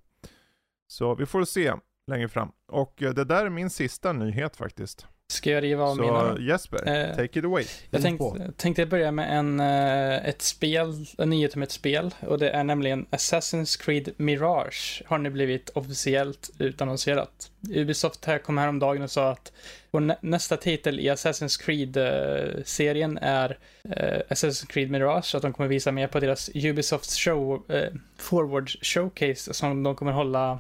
[0.87, 1.73] Så vi får se
[2.07, 2.53] längre fram.
[2.69, 5.07] Och eh, det där är min sista nyhet faktiskt.
[5.33, 6.43] Ska jag riva av mina Så?
[6.43, 7.65] Jesper, Eh, take it away.
[7.91, 8.37] Jag på.
[8.57, 12.65] tänkte, börja med en, eh, ett spel, en nyhet om ett spel och det är
[12.65, 17.51] nämligen Assassin's Creed Mirage har nu blivit officiellt utannonserat.
[17.75, 19.53] Ubisoft här kom häromdagen och sa att
[19.91, 25.69] vår nä- nästa titel i Assassin's Creed-serien är eh, Assassin's Creed Mirage, att de kommer
[25.69, 27.89] visa mer på deras Ubisofts show, eh,
[28.19, 30.59] Forward Showcase som de kommer hålla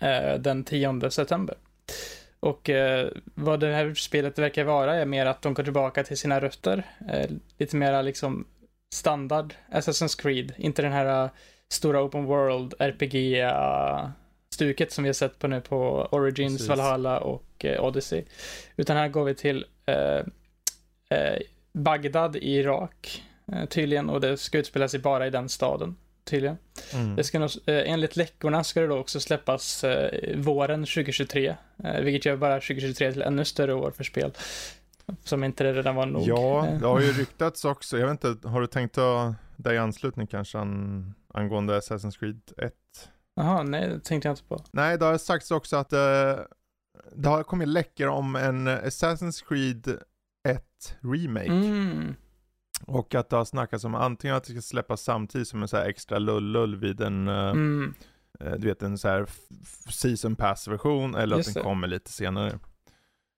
[0.00, 1.54] eh, den 10 september.
[2.44, 6.16] Och eh, vad det här spelet verkar vara är mer att de går tillbaka till
[6.16, 6.86] sina rötter.
[7.08, 8.46] Eh, lite mera liksom
[8.94, 10.52] standard Assassin's Creed.
[10.56, 11.30] Inte den här eh,
[11.68, 14.12] stora open world RPG-stuket
[14.92, 16.68] som vi har sett på nu på Origins, Precis.
[16.68, 18.24] Valhalla och eh, Odyssey.
[18.76, 20.22] Utan här går vi till eh,
[21.18, 21.38] eh,
[21.72, 26.56] Bagdad i Irak eh, tydligen och det ska utspela sig bara i den staden tydligen.
[26.92, 27.16] Mm.
[27.16, 32.00] Det ska nog, eh, enligt läckorna ska det då också släppas eh, våren 2023, eh,
[32.00, 34.32] vilket gör bara 2023 till ännu större år för spel.
[35.24, 36.22] Som inte redan var nog.
[36.26, 37.98] Ja, det har ju ryktats också.
[37.98, 42.40] Jag vet inte, har du tänkt ta dig i anslutning kanske an, angående Assassin's Creed
[42.58, 42.72] 1?
[43.36, 44.64] Jaha, nej, det tänkte jag inte på.
[44.72, 46.34] Nej, det har sagts också att eh,
[47.12, 49.98] det har kommit läckor om en Assassin's Creed
[50.48, 51.46] 1 Remake.
[51.46, 52.14] Mm.
[52.86, 55.76] Och att det har snackats om antingen att det ska släppas samtidigt som en så
[55.76, 57.94] här extra lullull vid en, eh, Mm.
[58.40, 59.26] eh, du vet en så här
[59.90, 61.68] season pass version eller Just att den det.
[61.68, 62.58] kommer lite senare.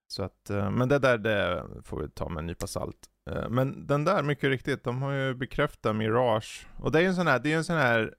[0.09, 2.97] Så att, eh, men det där det får vi ta med en nypa salt.
[3.49, 6.67] Men den där, mycket riktigt, de har ju bekräftat Mirage.
[6.77, 8.15] Och det är ju en sån här, det är en sån här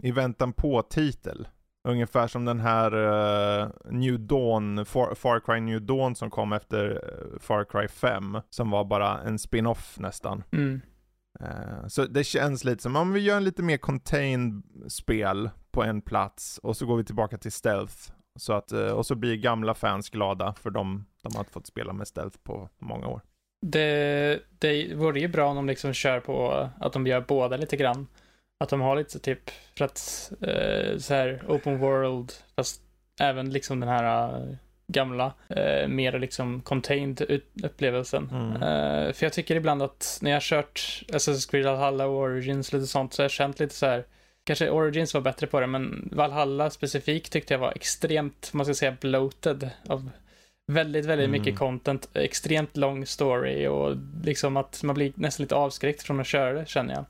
[0.00, 1.48] i väntan på-titel.
[1.88, 2.92] Ungefär som den här
[3.62, 8.38] eh, New Dawn, Far, Far Cry New Dawn som kom efter eh, Far Cry 5.
[8.50, 10.44] Som var bara en spin-off nästan.
[10.52, 10.80] Mm.
[11.40, 15.82] Eh, Så det känns lite som om vi gör en lite mer contained spel på
[15.82, 18.12] en plats och så går vi tillbaka till stealth.
[18.38, 21.66] Så att, eh, och så blir gamla fans glada för de, de har inte fått
[21.66, 23.20] spela med stealth på många år.
[23.66, 27.76] Det, det vore ju bra om de liksom kör på att de gör båda lite
[27.76, 28.06] grann.
[28.62, 32.80] Att de har lite typ, för att eh, så här open world, fast
[33.20, 34.54] även liksom den här eh,
[34.86, 38.28] gamla, eh, mer liksom contained upplevelsen.
[38.32, 38.52] Mm.
[38.52, 42.72] Eh, för jag tycker ibland att när jag har kört Assassin's Creed Valhalla och Origins
[42.72, 44.04] lite sånt så har jag känt lite så här
[44.44, 48.74] Kanske Origins var bättre på det, men Valhalla specifikt tyckte jag var extremt, man ska
[48.74, 50.10] säga, bloated av
[50.72, 51.40] väldigt, väldigt Mm.
[51.40, 56.26] mycket content, extremt lång story och liksom att man blir nästan lite avskräckt från att
[56.26, 57.04] köra det, känner jag.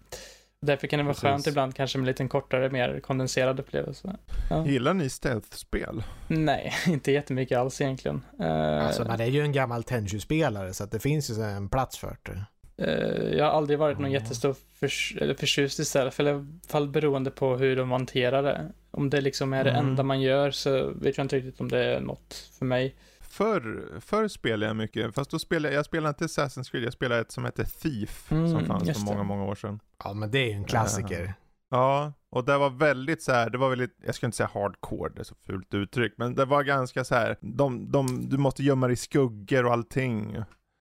[0.65, 1.23] Därför kan det vara Precis.
[1.29, 4.17] skönt ibland kanske med lite en kortare, mer kondenserad upplevelse.
[4.51, 4.67] Ja.
[4.67, 6.03] Gillar ni stealth-spel?
[6.29, 8.25] Nej, inte jättemycket alls egentligen.
[8.41, 11.99] Eh, Alltså man är ju en gammal Tenchu-spelare så att det finns ju en plats
[11.99, 12.45] för det.
[12.77, 14.21] Eh, jag har aldrig varit någon Ja.
[14.21, 18.43] jättestor förs- eller förtjust i stealth, eller i alla fall beroende på hur de hanterar
[18.43, 18.73] det.
[18.91, 19.87] Om det liksom är det Mm.
[19.89, 22.95] enda man gör så vet jag inte riktigt om det är något för mig.
[23.33, 26.93] Förr, förr spelade jag mycket, fast då spelade jag, jag spelade inte Assassin's Creed, jag
[26.93, 29.13] spelade ett som hette Thief, som Mm, fanns just för det.
[29.17, 29.81] många, många år sedan.
[30.05, 31.35] Ja men det är ju en klassiker.
[31.71, 35.13] Ja, och det var väldigt så här, det var väldigt, jag ska inte säga hardcore,
[35.15, 38.63] det är så fult uttryck, men det var ganska så här, de, de, du måste
[38.63, 40.37] gömma dig i skuggor och allting.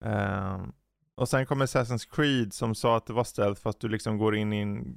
[0.06, 0.72] Ehm,
[1.16, 4.36] och sen kom Assassin's Creed som sa att det var stealth fast du liksom går
[4.36, 4.96] in i en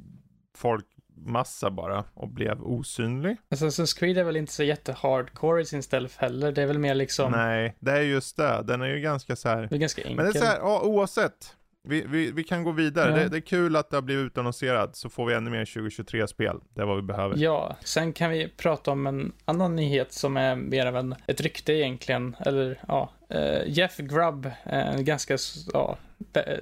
[1.14, 3.36] folkmassa bara och blev osynlig.
[3.50, 6.52] Assassin's Creed är väl inte så jätte-hardcore i sin stealth heller.
[6.52, 9.48] Det är väl mer liksom, Nej, det är just det, den är ju ganska så
[9.48, 9.66] här.
[9.70, 11.56] det är ganska Men det är så här, ja, oavsett.
[11.88, 13.10] Vi, vi, vi kan gå vidare.
[13.10, 13.16] Ja.
[13.16, 16.60] Det, det är kul att det har blivit utannonserat, så får vi ännu mer 2023-spel.
[16.74, 17.36] Det är vad vi behöver.
[17.36, 21.40] Ja, sen kan vi prata om en annan nyhet som är mer av en, ett
[21.40, 22.36] rykte egentligen.
[22.46, 25.38] Eller ja, eh, Jeff Grubb, en ganska
[25.72, 25.98] ja,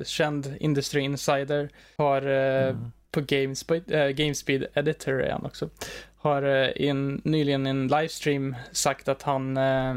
[0.05, 5.71] känd industry insider, har eh, Mm på Gamespeed, eh, äh, Gamespeed Editor är han också,
[6.17, 9.95] har eh, in, nyligen i en livestream sagt att han, äh,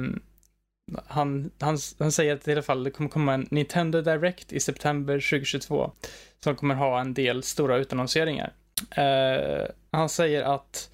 [1.07, 4.59] han, han, han säger att i alla fall det kommer komma en Nintendo Direct i
[4.59, 5.91] september 2022
[6.43, 8.53] som kommer ha en del stora utannonseringar.
[8.95, 10.89] Äh, han säger att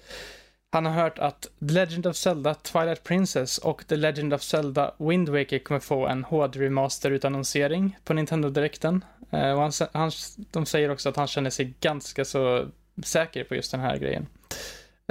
[0.72, 4.94] han har hört att The Legend of Zelda Twilight Princess och The Legend of Zelda
[4.98, 9.04] Wind Waker kommer få en HD-remaster-utannonsering på Nintendo Directen.
[9.30, 10.10] Eh, och han, han,
[10.50, 12.66] de säger också att han känner sig ganska så
[13.04, 14.26] säker på just den här grejen.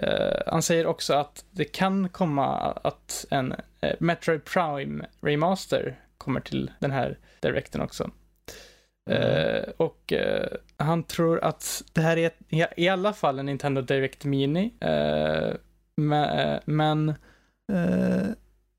[0.04, 6.40] Uh, han säger också att det kan komma att en uh, Metroid Prime Remaster kommer
[6.40, 8.12] till den här Directen också.
[9.12, 10.14] Uh, och
[10.82, 12.38] han tror att det här är ett,
[12.78, 14.74] i alla fall en Nintendo Direct Mini.
[15.96, 17.14] men, men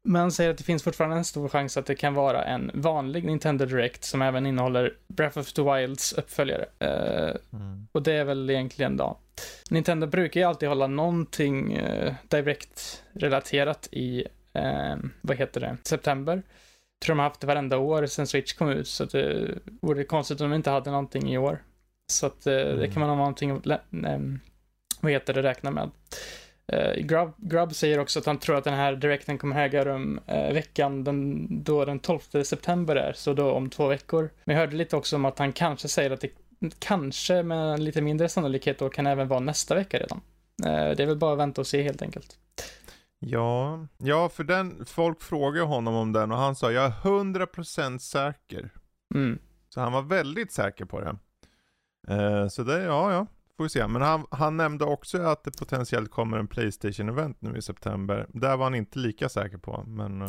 [0.05, 2.71] men han säger att det finns fortfarande en stor chans att det kan vara en
[2.75, 6.67] vanlig Nintendo Direct som även innehåller Breath of the Wilds uppföljare.
[6.85, 7.87] Uh, mm.
[7.93, 9.19] Och det är väl egentligen då.
[9.71, 14.27] Nintendo brukar ju alltid hålla någonting uh, Direct-relaterat i,
[14.59, 16.35] uh, vad heter det, september.
[16.35, 20.05] Jag tror de har haft det varenda år sedan Switch kom ut, så det vore
[20.05, 21.63] konstigt om de inte hade någonting i år.
[22.13, 22.79] Så att mm.
[22.79, 23.51] det kan man ha någonting,
[23.91, 24.41] um,
[25.01, 25.91] vad heter det, räkna med.
[26.73, 30.21] Uh, Grub, Grub säger också att han tror att den här direkten kommer äga rum
[30.33, 34.31] uh, veckan den, då den 12 september är, så då om två veckor.
[34.45, 36.31] Men jag hörde lite också om att han kanske säger att det
[36.79, 40.21] kanske med lite mindre sannolikhet då kan även vara nästa vecka redan.
[40.67, 42.39] Uh, det är väl bara att vänta och se helt enkelt.
[43.25, 47.99] Ja, ja för den, folk frågade honom om den och han sa jag är 100%
[47.99, 48.71] säker.
[49.15, 49.39] Mm.
[49.69, 51.17] Så han var väldigt säker på det.
[52.51, 53.27] Så det, ja, ja.
[53.57, 53.87] Får vi se.
[53.87, 58.27] Men han, han nämnde också att det potentiellt kommer en Playstation-event nu i september.
[58.29, 60.29] Där var han inte lika säker på, men uh,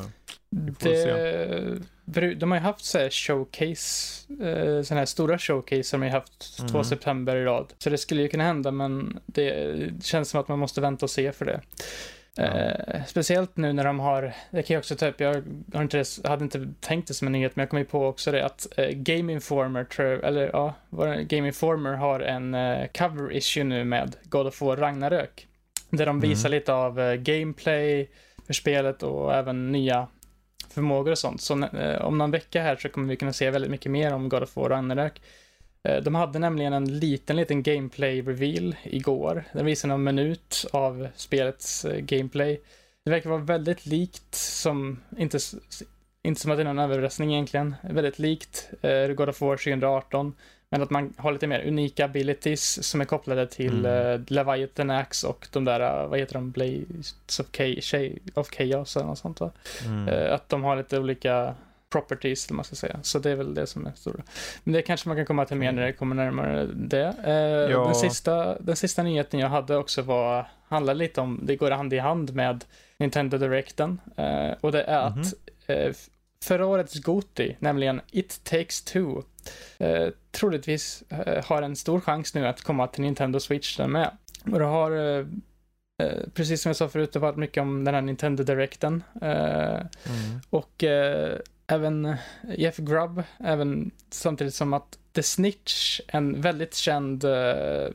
[0.49, 1.81] vi får det,
[2.15, 2.33] se.
[2.33, 6.13] De har ju haft så här showcase, eh, sådana här stora showcase som de har
[6.13, 6.71] haft mm.
[6.71, 7.73] två september i rad.
[7.77, 11.09] Så det skulle ju kunna hända, men det känns som att man måste vänta och
[11.09, 11.62] se för det.
[12.36, 12.43] Ja.
[12.43, 15.43] Eh, speciellt nu när de har, det kan jag också ta upp, jag
[15.74, 18.32] har inte, hade inte tänkt det som en nyhet, men jag kom ju på också
[18.32, 20.74] det att eh, Game Informer, tror eller ja,
[21.28, 25.48] Game Informer har en eh, cover issue nu med God of War Ragnarök.
[25.89, 26.60] Där de visar mm.
[26.60, 28.10] lite av eh, gameplay
[28.46, 30.08] för spelet och även nya
[30.69, 31.41] förmågor och sånt.
[31.41, 31.67] Så
[32.02, 34.56] om någon vecka här så kommer vi kunna se väldigt mycket mer om God of
[34.56, 35.22] War Ragnarök.
[35.84, 39.43] Eh, de hade nämligen en liten, liten gameplay-reveal igår.
[39.54, 42.62] Den visade en minut av spelets eh, gameplay.
[43.06, 45.39] Det verkar vara väldigt likt som, inte,
[46.24, 50.34] inte som att det är någon överraskning egentligen, väldigt likt uh, God of War 2018.
[50.69, 54.22] Men att man har lite mer unika abilities som är kopplade till mm.
[54.22, 57.46] uh, Leviathan Axe och de där, uh, vad heter de, Blades of,
[58.34, 59.52] of Chaos eller något sånt va?
[59.86, 60.08] Mm.
[60.08, 61.56] Uh, att de har lite olika
[61.93, 62.99] properties, man ska säga.
[63.01, 64.23] Så det är väl det som är stora.
[64.63, 67.15] Men det kanske man kan komma till mer när det kommer närmare det.
[67.23, 67.86] Eh, ja.
[67.86, 71.93] den, sista, den sista nyheten jag hade också var, handlar lite om, det går hand
[71.93, 72.65] i hand med
[72.97, 74.01] Nintendo Directen.
[74.17, 75.21] Eh, och det är mm -hmm.
[75.21, 75.93] att eh,
[76.43, 79.21] förra årets Goti, nämligen It takes two,
[79.77, 84.17] eh, troligtvis eh, har en stor chans nu att komma till Nintendo Switch den med.
[84.51, 85.25] Och det har eh,
[86.03, 89.03] eh, precis som jag sa förut, det har varit mycket om den här Nintendo Directen.
[89.21, 90.41] Mm.
[90.49, 90.84] Och
[91.67, 92.17] även eh,
[92.58, 97.89] Jeff Grubb, även samtidigt som att The Snitch, en väldigt känd uh,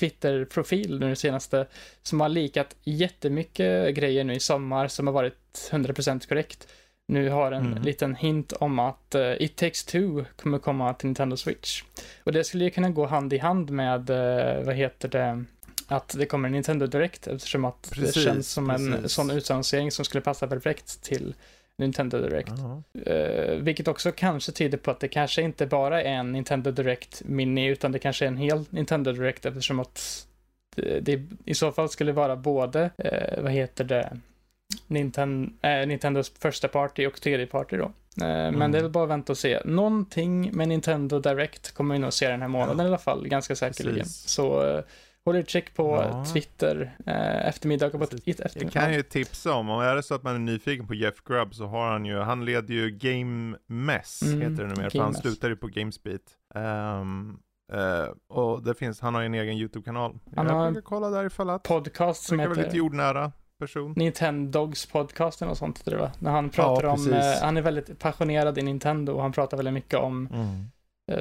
[0.00, 1.66] Twitter-profil nu senaste,
[2.02, 6.68] som har likat jättemycket grejer nu i sommar som har varit 100% korrekt.
[7.08, 7.82] Nu har en mm.
[7.82, 11.82] liten hint om att uh, It takes two kommer komma till Nintendo Switch.
[12.24, 15.44] Och det skulle ju kunna gå hand i hand med, uh, vad heter det,
[15.88, 18.94] att det kommer en Nintendo Direct eftersom att precis, det känns som precis.
[18.94, 21.34] en sån utannonsering som skulle passa perfekt till
[21.78, 22.52] Nintendo Direct.
[23.08, 27.22] Uh, vilket också kanske tyder på att det kanske inte bara är en Nintendo Direct
[27.24, 30.26] Mini, utan det kanske är en hel Nintendo Direct eftersom att
[30.76, 34.18] det, det i så fall skulle vara både, uh, vad heter det,
[34.86, 37.92] Nintendo, äh, Nintendos första party och tredje party då.
[38.20, 38.54] Mm.
[38.54, 39.60] Men det är väl bara att vänta och se.
[39.64, 42.84] Någonting med Nintendo Direct kommer vi nog se den här månaden ja.
[42.84, 43.98] i alla fall, ganska säkerligen.
[43.98, 44.28] Precis.
[44.28, 44.82] Så
[45.28, 46.24] Håll utkik på ja.
[46.24, 48.60] Twitter eh, eftermiddag på ett eftermiddag.
[48.62, 51.24] Jag kan ju tipsa om, om är det så att man är nyfiken på Jeff
[51.24, 54.98] Grubb så har han ju, han leder ju Game Mess, mm, heter det numera, för
[54.98, 56.20] han slutar ju på Gamesbeat.
[56.54, 57.38] Um,
[57.74, 60.18] uh, och det finns, han har ju en egen YouTube-kanal.
[60.36, 61.62] Han jag har kolla där ifall att.
[61.62, 62.54] Podcast som heter...
[62.54, 63.94] lite jordnära person.
[63.96, 66.12] Nintendogs podcast eller något sånt heter det va?
[66.18, 69.56] När han pratar ja, om, eh, han är väldigt passionerad i Nintendo och han pratar
[69.56, 70.70] väldigt mycket om mm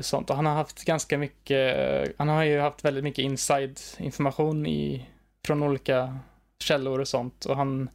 [0.02, 0.30] sånt.
[0.30, 1.78] Och han har haft ganska mycket,
[2.17, 5.06] han har ju haft väldigt mycket inside information i,
[5.45, 6.19] från olika
[6.60, 7.45] källor och sånt.
[7.45, 7.89] Och han,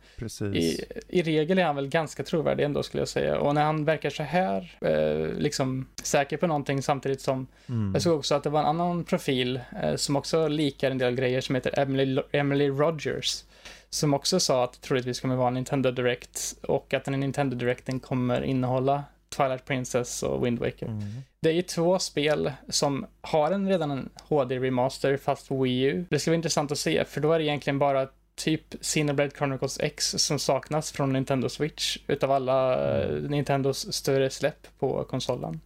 [0.55, 3.39] i, i regel är han väl ganska trovärdig ändå skulle jag säga.
[3.39, 7.93] Och när han verkar så här, eh, liksom säker på någonting samtidigt som, Mm.
[7.95, 11.15] jag såg också att det var en annan profil eh, som också likar en del
[11.15, 13.45] grejer som heter Emily, Emily Rogers.
[13.91, 17.57] Som också sa att det troligtvis kommer vara en Nintendo Direct och att den Nintendo
[17.57, 20.87] Directen kommer innehålla Twilight Princess och Wind Waker.
[20.87, 21.03] Mm.
[21.41, 26.05] Det är ju två spel som har en redan en HD-remaster fast på Wii U.
[26.11, 29.81] Det ska vara intressant att se, för då är det egentligen bara typ Xenoblade Chronicles
[29.81, 35.61] X som saknas från Nintendo Switch utav alla eh, Nintendos större släpp på konsolen.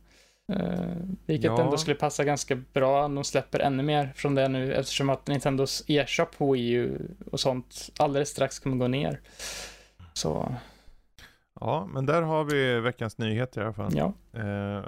[0.53, 1.63] Uh, vilket Ja.
[1.63, 5.27] ändå skulle passa ganska bra om de släpper ännu mer från det nu eftersom att
[5.27, 6.99] Nintendos e-shop på Wii U
[7.33, 9.21] och sånt alldeles strax kommer gå ner.
[10.13, 10.55] Så,
[11.61, 13.93] Ja, men där har vi veckans nyhet i alla fall.
[13.95, 14.13] ja.
[14.41, 14.85] Eh,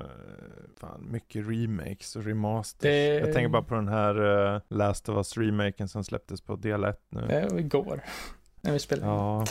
[0.80, 2.82] fan, mycket remakes och remasters.
[2.82, 6.84] Det- Jag tänker bara på den här eh, Last of Us-remaken som släpptes på del
[6.84, 7.20] 1 nu.
[7.26, 8.04] Det var igår.
[8.60, 9.12] När vi spelade.
[9.12, 9.44] Ja.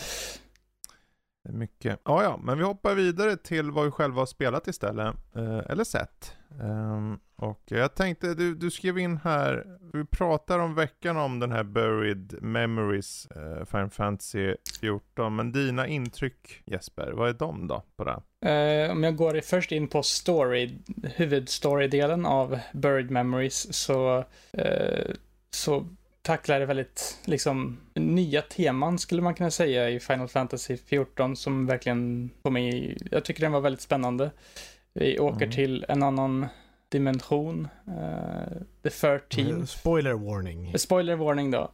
[1.44, 2.00] Det är mycket.
[2.06, 5.16] Ja, ja, men vi hoppar vidare till vad vi själva har spelat istället.
[5.36, 6.36] Eh, eller sett.
[6.62, 11.52] Ehm, och jag tänkte, du, du skrev in här, vi pratar om veckan om den
[11.52, 15.36] här Buried Memories, eh, Final Fantasy 14.
[15.36, 18.22] Men dina intryck Jesper, vad är de då på det?
[18.52, 20.72] Eh, om jag går först in på story,
[21.16, 24.24] huvudstorydelen av Buried Memories så,
[24.54, 25.06] eh,
[25.50, 25.88] så
[26.22, 31.66] tacklar det väldigt liksom nya teman skulle man kunna säga i Final Fantasy 14 som
[31.66, 34.32] verkligen får mig, jag tycker den var väldigt spännande.
[34.94, 35.52] Vi åker Mm.
[35.56, 36.46] till en annan
[36.90, 40.78] dimension, eh, The 13 Spoiler warning.
[40.78, 41.72] Spoiler warning då.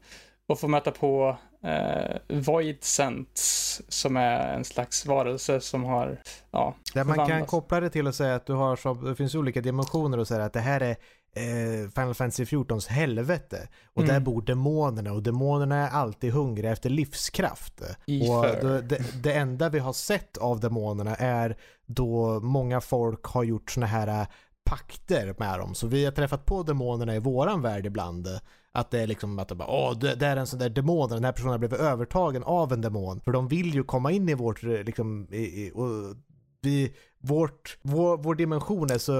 [0.47, 6.21] Och få möta på eh, Void Sense som är en slags varelse som har,
[6.51, 9.35] ja, Där man kan koppla det till att säga att du har som, det finns
[9.35, 10.95] olika dimensioner och säga att det här är
[11.35, 13.67] eh, Final Fantasy 14s helvete.
[13.93, 14.13] Och Mm.
[14.13, 17.81] där bor demonerna och demonerna är alltid hungriga efter livskraft.
[18.05, 18.55] Iför.
[18.57, 23.43] Och det, det, det enda vi har sett av demonerna är då många folk har
[23.43, 24.27] gjort såna här
[24.65, 25.75] pakter med dem.
[25.75, 28.27] Så vi har träffat på demonerna i våran värld ibland.
[28.71, 31.23] Att det är liksom att de bara, åh, det, är en sån där demon, den
[31.23, 33.21] här personen har blivit övertagen av en demon.
[33.21, 36.15] För de vill ju komma in i vårt, eh, liksom, i, i, och
[36.61, 39.13] vi, vårt, vår, vår dimension är så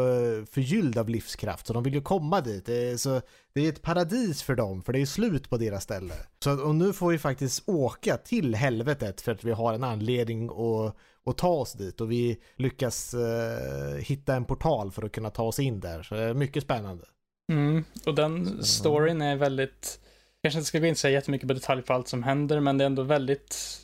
[0.51, 2.65] förgylld av livskraft så de vill ju komma dit.
[2.65, 3.21] Det är, så,
[3.53, 6.13] det är ett paradis för dem för det är slut på deras ställe.
[6.43, 9.83] Så att- och nu får vi faktiskt åka till helvetet för att vi har en
[9.83, 15.11] anledning att, att ta oss dit och vi lyckas eh, hitta en portal för att
[15.11, 16.03] kunna ta oss in där.
[16.03, 17.03] Så det är mycket spännande.
[17.51, 19.99] Mm, och den storyn är väldigt,
[20.43, 22.83] kanske inte ska gå in så jättemycket på detalj på allt som händer, men det
[22.83, 23.79] är ändå väldigt,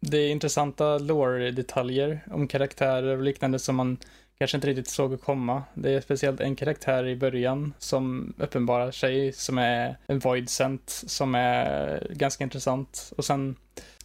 [0.00, 3.98] det är intressanta lore-detaljer om karaktärer och liknande som man
[4.38, 5.62] kanske inte riktigt såg komma.
[5.74, 10.50] Det är speciellt en karaktär i början som uppenbarar sig, som är en void
[11.06, 13.12] som är ganska intressant.
[13.16, 13.56] Och sen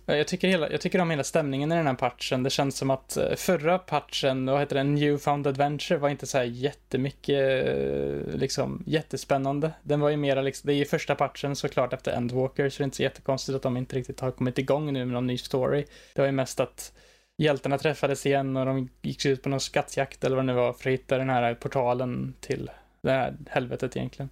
[0.07, 2.43] Eh, jag tycker, hela, jag tycker om hela stämningen i den här patchen.
[2.43, 6.37] Det känns som att eh, förra patchen, vad heter den, Newfound Adventure, var inte så
[6.37, 9.71] här jättemycket, eh, liksom, jättespännande.
[9.83, 12.81] Den var ju mera liksom, det är ju första patchen såklart efter Endwalker, så det
[12.81, 15.37] är inte så jättekonstigt att de inte riktigt har kommit igång nu med någon ny
[15.37, 15.85] story.
[16.13, 16.91] Det var ju mest att
[17.37, 20.73] hjältarna träffades igen och de gick ut på någon skattjakt eller vad det nu var
[20.73, 22.69] för att hitta den här portalen till
[23.01, 24.29] det här helvetet egentligen.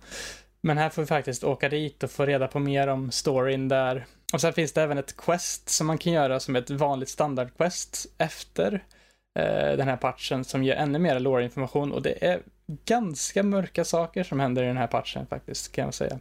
[0.62, 4.06] Men här får vi faktiskt åka dit och få reda på mer om storyn där.
[4.34, 8.06] Och sen finns det även ett quest som man kan göra som ett vanligt standardquest
[8.17, 8.74] efter
[9.39, 12.41] eh, den här patchen som ger ännu mer lore-information och det är
[12.86, 16.19] ganska mörka saker som händer i den här patchen faktiskt, kan jag säga.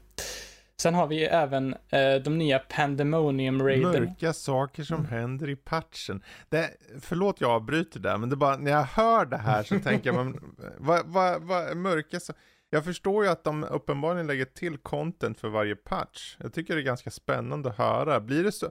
[0.77, 4.01] Sen har vi ju även eh, de nya Pandemonium Raider.
[4.01, 5.11] Mörka saker som Mm.
[5.11, 6.23] händer i patchen.
[6.49, 6.71] Det,
[7.01, 10.13] förlåt jag avbryter där, men det är bara när jag hör det här så tänker
[10.13, 12.43] jag, men eh, vad, va, va, mörka saker...
[12.75, 16.37] Jag förstår ju att de uppenbarligen lägger till content för varje patch.
[16.41, 18.21] Jag tycker det är ganska spännande att höra.
[18.21, 18.67] Blir det så?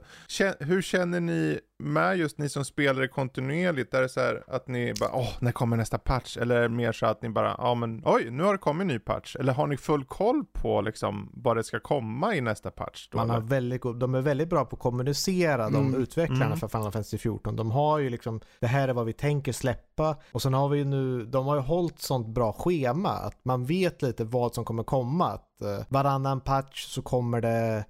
[0.60, 3.94] Hur känner ni med just ni som spelar det kontinuerligt?
[3.94, 6.36] Är det så här att ni bara, åh, när kommer nästa patch?
[6.36, 8.80] Eller är det mer så att ni bara, ja men oj, nu har det kommit
[8.80, 9.36] en ny patch.
[9.36, 13.08] Eller har ni full koll på liksom vad det ska komma i nästa patch?
[13.10, 13.46] Då, Man har eller?
[13.46, 16.02] väldigt, go- de är väldigt bra på att kommunicera, de Mm.
[16.02, 16.58] utvecklarna Mm.
[16.58, 17.56] för Final Fantasy 14.
[17.56, 20.16] De har ju liksom, det här är vad vi tänker släppa.
[20.32, 23.64] Och sen har vi ju nu, de har ju hållit sånt bra schema att man
[23.64, 25.28] vet lite vad som kommer komma.
[25.28, 27.84] Att eh, varannan patch så kommer det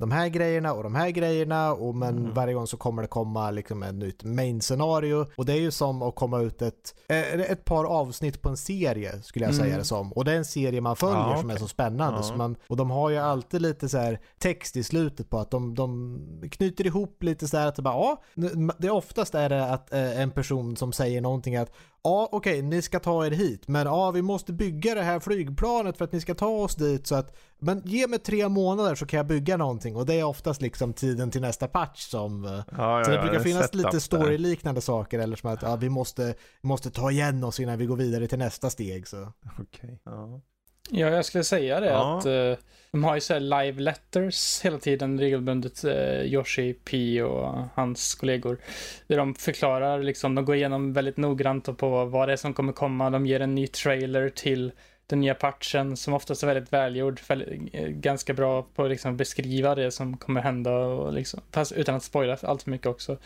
[0.00, 2.34] de här grejerna och de här grejerna och men Mm.
[2.34, 6.02] varje gång så kommer det komma liksom ett nytt main-scenario och det är ju som
[6.02, 9.64] att komma ut ett, eh, ett par avsnitt på en serie skulle jag Mm.
[9.66, 12.18] säga det som och det är en serie man följer Ja, som är så spännande
[12.18, 12.22] Ja.
[12.22, 15.50] så man, och de har ju alltid lite så här text i slutet på att
[15.50, 16.18] de, de
[16.50, 18.22] knyter ihop lite så här att det bara ja,
[18.78, 21.72] det oftast är det att eh, en person som säger någonting att
[22.04, 25.98] ja okej ni ska ta er hit men ja vi måste bygga det här flygplanet
[25.98, 29.06] för att ni ska ta oss dit så att men ge mig tre månader så
[29.06, 32.44] kan jag bygga någonting och det är oftast liksom tiden till nästa patch som...
[32.44, 33.98] Ja, ja, så det ja, brukar en finnas lite där.
[33.98, 37.96] story-liknande saker eller som att ja, vi måste, måste ta igen oss innan vi går
[37.96, 39.08] vidare till nästa steg.
[39.08, 39.32] Så.
[39.58, 40.00] Okej.
[40.04, 40.40] Ja.
[40.90, 42.18] Ja, jag skulle säga det Ja.
[42.18, 47.22] att eh, de har ju så här live letters hela tiden regelbundet, uh, Yoshi P
[47.22, 48.58] och hans kollegor.
[49.06, 52.72] Där de förklarar, liksom, de går igenom väldigt noggrant på vad det är som kommer
[52.72, 53.10] komma.
[53.10, 54.72] De ger en ny trailer till
[55.06, 59.16] den nya patchen som oftast är väldigt välgjord, väldigt, eh, ganska bra på att liksom,
[59.16, 63.16] beskriva det som kommer hända och liksom, fast utan att spoila allt för mycket också.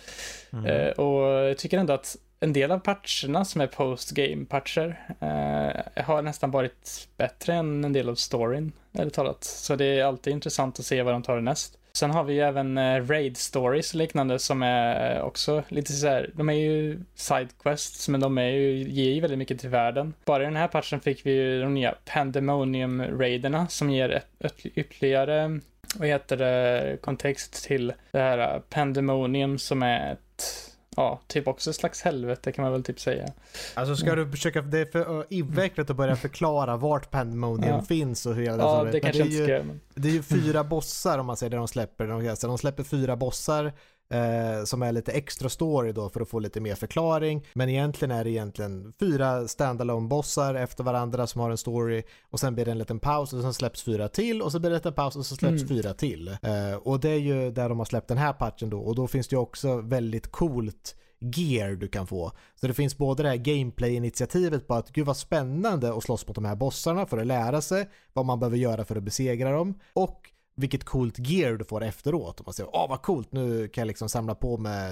[0.52, 0.66] Mm.
[0.66, 6.22] Eh, och jag tycker ändå att en del av patcherna som är post-game-patcher eh, har
[6.22, 9.44] nästan varit bättre än en del av storyn, eller talat.
[9.44, 11.78] Så det är alltid intressant att se vad de tar näst.
[11.96, 15.92] Sen har vi ju även eh, raid stories och liknande som är eh, också lite
[15.92, 19.60] så här, de är ju side quests men de är ju, ger ju väldigt mycket
[19.60, 20.14] till världen.
[20.24, 24.26] Bara i den här patchen fick vi ju de nya pandemonium raiderna som ger ett,
[24.38, 25.60] ett, ytterligare,
[25.96, 31.70] vad heter det, kontext till det här eh, pandemonium som är ett Ja, typ också
[31.70, 33.26] ett slags helvete kan man väl typ säga.
[33.74, 37.82] Alltså ska du försöka, det är för invecklat att börja förklara vart Pandemonium Ja.
[37.82, 39.80] finns och hur hela Ja, så- det men kanske är jag inte ju, ska men...
[39.94, 42.06] Det är ju fyra bossar om man säger det de släpper.
[42.06, 43.72] De, alltså, de släpper fyra bossar
[44.10, 47.46] eh, som är lite extra story då för att få lite mer förklaring.
[47.54, 52.40] Men egentligen är det egentligen fyra standalone bossar efter varandra som har en story och
[52.40, 54.76] sen blir det en liten paus och sen släpps fyra till och så blir det
[54.76, 55.68] en liten paus och så släpps Mm.
[55.68, 56.28] fyra till.
[56.28, 59.06] Eh, och det är ju där de har släppt den här patchen då och då
[59.06, 62.32] finns det ju också väldigt coolt gear du kan få.
[62.54, 66.34] Så det finns både det här gameplay-initiativet på att gud vad spännande att slåss mot
[66.34, 69.78] de här bossarna för att lära sig vad man behöver göra för att besegra dem
[69.92, 72.40] och vilket coolt gear du får efteråt.
[72.40, 74.90] Och man säger åh vad coolt, nu kan jag liksom samla på mig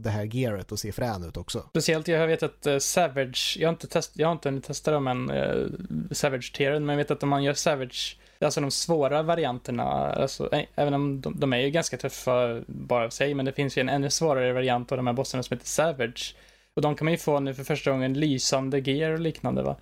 [0.00, 1.58] det här gearet och se frän ut också.
[1.68, 4.90] Speciellt, jag vet att uh, Savage, jag har inte, test, jag har inte hunnit testa
[4.90, 5.68] dem än, eh, uh,
[6.10, 10.64] Savage-tieren, men jag vet att om man gör Savage, alltså de svåra varianterna, alltså, äh,
[10.74, 13.80] även om de, de är ju ganska tuffa bara av sig, men det finns ju
[13.80, 16.36] en ännu svårare variant av de här bossarna som heter Savage.
[16.76, 19.76] Och de kan man ju få nu för första gången lysande gear och liknande va?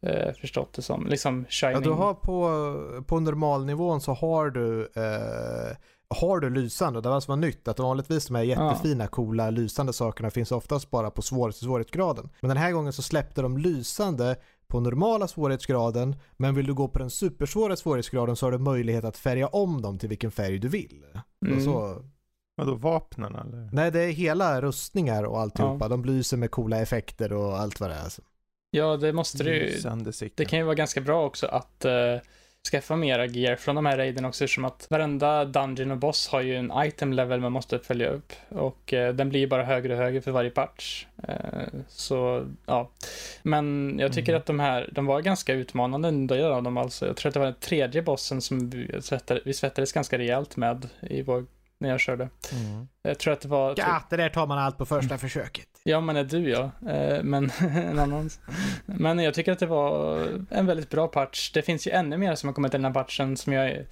[0.00, 1.06] Eh, förstått det som.
[1.06, 1.74] Liksom shining.
[1.74, 5.76] Ja, du har på, på normalnivån så har du eh,
[6.08, 9.92] har du lysande, det var som var nytt, att vanligtvis de här jättefina, coola, lysande
[9.92, 12.28] sakerna finns oftast bara på svår, svårighetsgraden.
[12.40, 14.36] Men den här gången så släppte de lysande
[14.68, 19.04] på normala svårighetsgraden, men vill du gå på den supersvåra svårighetsgraden så har du möjlighet
[19.04, 21.04] att färga om dem till vilken färg du vill.
[21.46, 21.56] Mm.
[21.56, 22.02] Och så,
[22.56, 23.68] Vadå, vapnen eller?
[23.72, 25.88] nej, det är hela rustningar och alltihopa.
[25.88, 28.12] De lyser med coola effekter och allt vad det är.
[28.70, 29.80] Ja, det måste det ju.
[30.34, 32.20] Det kan ju vara ganska bra också att uh,
[32.72, 36.40] skaffa mera gear från de här raiden också eftersom att varenda dungeon och boss har
[36.40, 39.98] ju en item level man måste följa upp och eh, den blir bara högre och
[39.98, 41.06] högre för varje patch.
[41.28, 42.90] Eh, så ja,
[43.42, 44.40] men jag tycker Mm.
[44.40, 47.06] att de här, de var ganska utmanande en del av dem alltså.
[47.06, 50.56] Jag tror att det var den tredje bossen som vi svettade, vi svettades ganska rejält
[50.56, 51.46] med i vår,
[51.78, 52.28] när jag körde.
[52.52, 52.88] Mm.
[53.02, 53.74] Jag tror att det var...
[53.76, 55.68] Ja, det där tar man allt på första försöket.
[55.88, 56.70] Ja, men är du ja.
[56.88, 58.30] Eh, men en annan.
[58.86, 61.52] Men jag tycker att det var en väldigt bra patch.
[61.52, 63.86] Det finns ju ännu mer som har kommit i den här patchen som jag...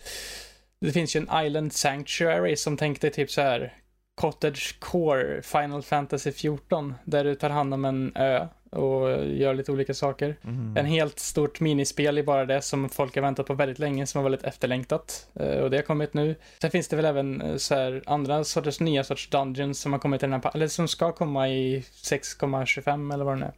[0.80, 3.72] Det finns ju en Island Sanctuary som tänkte typ så här
[4.14, 9.72] Cottage Core Final Fantasy 14 där du tar hand om en ö och gör lite
[9.72, 10.36] olika saker.
[10.44, 10.76] Mm.
[10.76, 14.22] En helt stort minispel i bara det som folk har väntat på väldigt länge, som
[14.22, 15.28] var väldigt efterlängtat.
[15.34, 16.34] Eh, Och det har kommit nu.
[16.60, 20.00] Sen finns det väl även eh, så här andra sorters nya sorts dungeons som har
[20.00, 23.52] kommit i den här, eller som ska komma i 6,25 eller vad det nu är.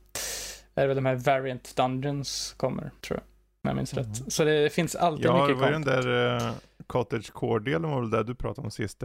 [0.74, 3.22] Det är väl de här variant dungeons kommer, tror jag.
[3.64, 4.04] Om jag minns Mm.
[4.04, 4.32] rätt.
[4.32, 6.08] Så det finns alltid Ja, det mycket var ju den där
[6.46, 6.52] uh,
[6.86, 9.02] Cottage Core-delen var väl där du pratade om sist.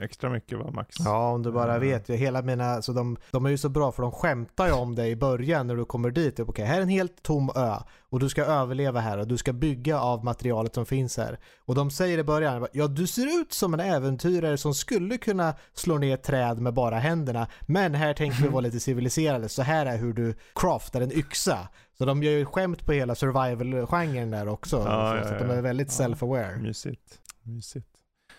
[0.00, 0.96] Extra mycket va, Max?
[1.04, 1.80] Ja, om du bara Mm.
[1.88, 2.08] vet.
[2.08, 4.94] ju, Hela mina, så de, de är ju så bra för de skämtar ju om
[4.94, 6.36] det i början när du kommer dit.
[6.36, 7.74] Typ, Okej, här är en helt tom ö
[8.10, 11.38] och du ska överleva här och du ska bygga av materialet som finns här.
[11.64, 15.54] Och de säger i början, ja du ser ut som en äventyrare som skulle kunna
[15.74, 17.46] slå ner ett träd med bara händerna.
[17.60, 21.58] Men här tänker vi vara lite civiliserade, så här är hur du craftar en yxa.
[21.98, 24.76] Så de gör ju skämt på hela survival-genren där också.
[24.76, 25.54] Ja, så, ja, så att de ja.
[25.54, 26.06] är väldigt Ja.
[26.06, 26.58] self-aware.
[26.62, 27.18] Mysigt.
[27.42, 27.88] Mysigt.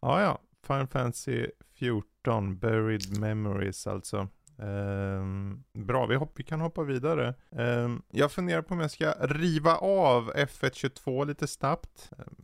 [0.01, 0.37] Ja, ja.
[0.67, 1.47] Final Fantasy
[1.79, 4.27] 14, Buried Memories alltså.
[4.61, 7.33] Ehm, bra, vi, hopp, vi kan hoppa vidare.
[7.51, 12.11] Ehm, jag funderar på om jag ska riva av F122 lite snabbt.
[12.19, 12.35] Ehm,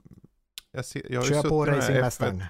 [0.71, 2.39] jag, ser, jag Kör på racingmästaren.
[2.39, 2.45] F1.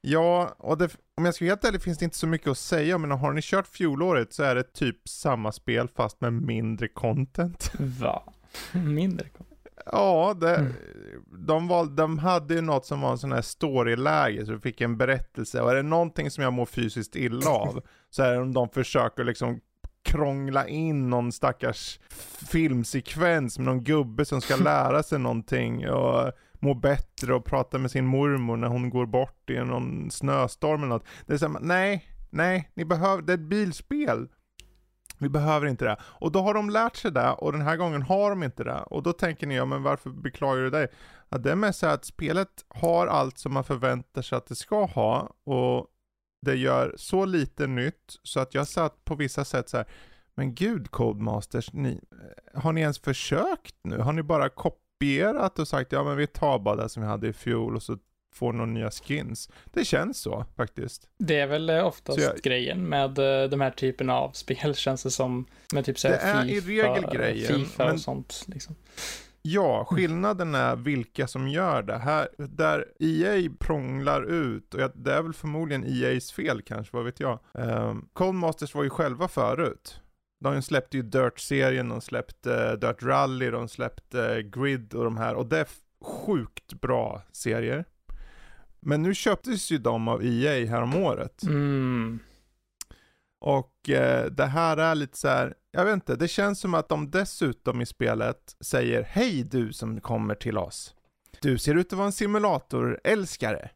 [0.00, 2.58] Ja, och det, om jag ska vara helt ärlig finns det inte så mycket att
[2.58, 6.88] säga, men har ni kört fjolåret så är det typ samma spel fast med mindre
[6.88, 7.72] content.
[7.78, 8.22] Va?
[8.72, 9.45] Mindre content.
[9.92, 10.66] Ja, det,
[11.38, 14.80] de, val, de hade ju något som var en sån här storyläge, så du fick
[14.80, 15.62] en berättelse.
[15.62, 18.68] Och är det någonting som jag mår fysiskt illa av, så är det om de
[18.68, 19.60] försöker liksom
[20.02, 22.00] krångla in någon stackars
[22.50, 27.90] filmsekvens med någon gubbe som ska lära sig någonting och må bättre och prata med
[27.90, 31.06] sin mormor när hon går bort i någon snöstorm eller något.
[31.26, 34.28] Det är såhär, nej, nej, ni behöver, det är ett bilspel.
[35.18, 35.96] Vi behöver inte det.
[36.02, 38.80] Och då har de lärt sig det och den här gången har de inte det.
[38.80, 40.88] Och då tänker ni, ja men varför beklagar du dig?
[41.28, 44.54] Ja, det är mest så att spelet har allt som man förväntar sig att det
[44.54, 45.86] ska ha och
[46.42, 49.86] det gör så lite nytt så att jag satt på vissa sätt så här,
[50.34, 53.98] men gud Codemasters, ni, eh, har ni ens försökt nu?
[53.98, 57.28] Har ni bara kopierat och sagt ja men vi tar bara det som vi hade
[57.28, 57.98] i fjol och så
[58.36, 59.50] får några nya skins.
[59.64, 61.08] Det känns så faktiskt.
[61.18, 62.36] Det är väl eh, oftast jag...
[62.42, 65.46] grejen med uh, de här typerna av spel känns det som.
[65.72, 67.94] Med typ såhär det är FIFA, i regel grejen, FIFA men...
[67.94, 68.76] och sånt liksom.
[69.48, 71.98] Ja, skillnaden är vilka som gör det.
[71.98, 77.20] Här, där EA prånglar ut, och det är väl förmodligen EAs fel kanske, vad vet
[77.20, 77.38] jag.
[77.52, 80.00] Um, Cold Masters var ju själva förut.
[80.40, 85.34] De släppte ju Dirt-serien, de släppte Dirt Rally, de släppte Grid och de här.
[85.34, 85.66] Och det är
[86.04, 87.84] sjukt bra serier.
[88.80, 91.42] Men nu köptes ju de av EA häromåret.
[91.42, 92.18] Mm.
[93.40, 96.88] Och eh, det här är lite så här, jag vet inte, det känns som att
[96.88, 100.94] de dessutom i spelet säger Hej du som kommer till oss.
[101.40, 103.70] Du ser ut att vara en simulatorälskare.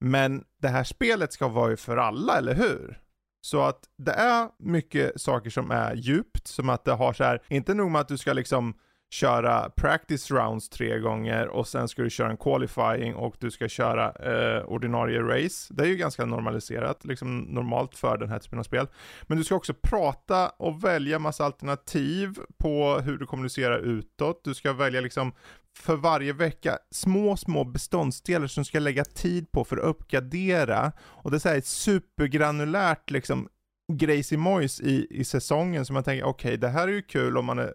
[0.00, 3.00] Men det här spelet ska vara ju för alla, eller hur?
[3.40, 7.42] Så att det är mycket saker som är djupt, som att det har så här,
[7.48, 8.74] inte nog med att du ska liksom
[9.14, 13.68] köra practice rounds tre gånger och sen ska du köra en qualifying och du ska
[13.68, 15.74] köra eh, ordinarie race.
[15.74, 18.86] Det är ju ganska normaliserat, liksom normalt för den här typen av spel.
[19.22, 24.44] Men du ska också prata och välja massa alternativ på hur du kommunicerar utåt.
[24.44, 25.32] Du ska välja liksom
[25.78, 30.92] för varje vecka små, små beståndsdelar som du ska lägga tid på för att uppgradera.
[31.00, 33.48] Och det är så här supergranulärt liksom
[33.92, 34.36] grejs i
[34.82, 37.58] i, i säsongen som man tänker, okej okay, det här är ju kul om man
[37.58, 37.74] är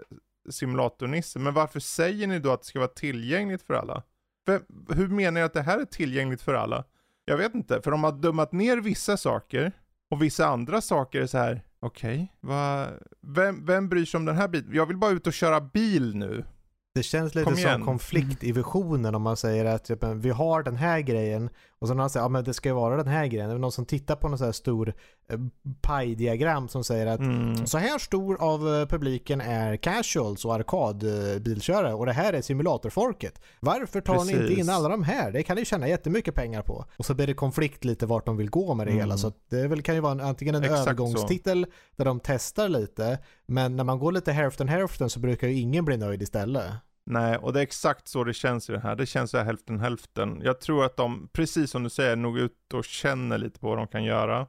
[0.50, 4.04] simulatornisse, men varför säger ni då att det ska vara tillgängligt för alla?
[4.46, 4.62] För,
[4.94, 6.84] hur menar ni att det här är tillgängligt för alla?
[7.26, 9.72] Jag vet inte, för de har dummat ner vissa saker
[10.10, 11.64] och vissa andra saker är så här.
[11.80, 14.74] okej, okay, vem, vem bryr sig om den här biten?
[14.74, 16.46] Jag vill bara ut och köra bil nu.
[16.94, 20.76] Det känns lite som konflikt i visionen om man säger att typ, vi har den
[20.76, 21.50] här grejen
[21.80, 23.50] och så när man säger ja, det ska ju vara den här grejen.
[23.50, 24.94] Det är någon som tittar på någon så här stor
[25.30, 25.40] eh,
[25.82, 27.68] paj-diagram som säger att mm.
[27.68, 33.42] så här stor av eh, publiken är casuals och arkadbilkörare och det här är simulatorfolket.
[33.60, 34.36] Varför tar Precis.
[34.36, 35.32] ni inte in alla de här?
[35.32, 36.86] Det kan ni tjäna jättemycket pengar på.
[36.98, 39.02] Och så blir det konflikt lite vart de vill gå med det mm.
[39.02, 39.18] hela.
[39.18, 41.72] Så det väl, kan ju vara en, antingen en Exakt övergångstitel så.
[41.96, 45.86] där de testar lite men när man går lite hälften hälften så brukar ju ingen
[45.86, 46.72] bli nöjd istället.
[47.12, 48.96] Nej, och det är exakt så det känns i det här.
[48.96, 50.42] Det känns så här hälften hälften.
[50.44, 53.78] Jag tror att de, precis som du säger, nog ut och känner lite på vad
[53.78, 54.48] de kan göra.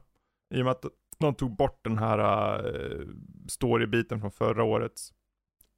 [0.53, 0.85] I och med att
[1.19, 2.19] de tog bort den här
[2.65, 3.07] uh,
[3.47, 5.13] story-biten från förra årets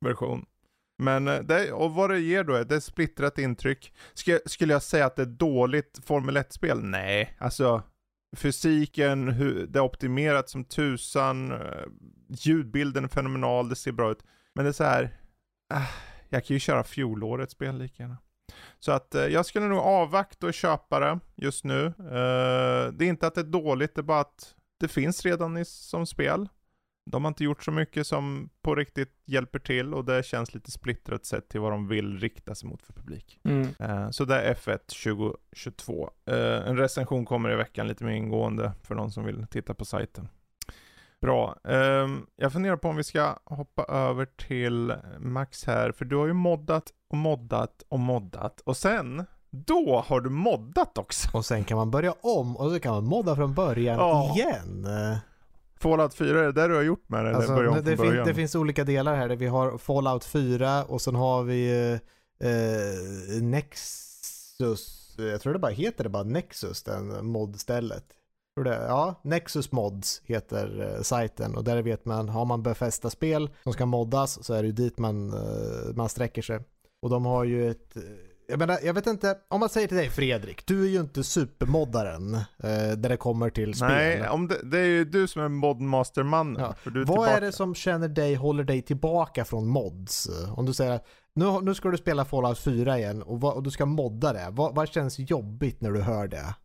[0.06, 0.46] version.
[0.98, 3.94] Men eh, det, och vad det ger då är, det är splittrat intryck.
[4.14, 6.80] Ska, skulle jag säga att det är dåligt Formel 1-spel?
[6.84, 7.84] Nej, alltså
[8.36, 11.86] fysiken, hur, det är optimerat som tusan, eh,
[12.28, 14.24] ljudbilden är fenomenal, det ser bra ut.
[14.56, 15.04] Men det är så här,
[15.74, 18.18] äh jag kan ju köra fjolårets spel lika gärna.
[18.80, 21.86] Så att eh, jag skulle nog avvakta och köpa det just nu.
[21.86, 25.58] Eh, det är inte att det är dåligt, det är bara att det finns redan
[25.58, 26.50] i, som spel.
[27.12, 30.72] De har inte gjort så mycket som på riktigt hjälper till och det känns lite
[30.72, 33.40] splittrat sett till vad de vill rikta sig mot för publik.
[33.44, 33.68] Mm.
[33.80, 36.10] Eh, så det är F1 2022.
[36.26, 39.86] Eh, en recension kommer i veckan lite mer ingående för någon som vill titta på
[39.86, 40.28] sajten.
[41.24, 41.56] Bra.
[41.64, 46.28] Um, jag funderar på om vi ska hoppa över till Max här, för du har
[46.28, 51.38] ju moddat och moddat och moddat och sen då har du moddat också.
[51.38, 54.38] Och sen kan man börja om och så kan man modda från början oh.
[54.38, 54.88] igen.
[55.80, 57.36] Fallout 4, är det där du har gjort med det?
[57.36, 59.30] Alltså, det, det, fin det, finns olika delar här.
[59.30, 61.92] Vi har Fallout 4 och sen har vi
[62.40, 65.16] eh, Nexus.
[65.18, 68.06] Jag tror det bara heter det bara Nexus, den modstället
[68.62, 73.50] det, ja, Nexus Mods heter eh, sajten och där vet man, har man befästa spel
[73.64, 76.60] som ska moddas så är det ju dit man, eh, man sträcker sig.
[77.02, 78.04] Och de har ju ett, eh,
[78.48, 81.24] jag menar, jag vet inte, om man säger till dig Fredrik, du är ju inte
[81.24, 83.90] supermoddaren eh, där det kommer till spel.
[83.90, 86.62] Nej, om det, det är ju du som är modmastermannen.
[86.62, 86.76] Ja.
[86.84, 87.30] Vad tillbaka.
[87.30, 90.30] är det som känner dig, håller dig tillbaka från mods?
[90.56, 91.00] Om du säger
[91.36, 94.48] nu, nu ska du spela Fallout 4 igen och, vad, och du ska modda det,
[94.52, 96.56] vad, vad känns jobbigt när du hör det?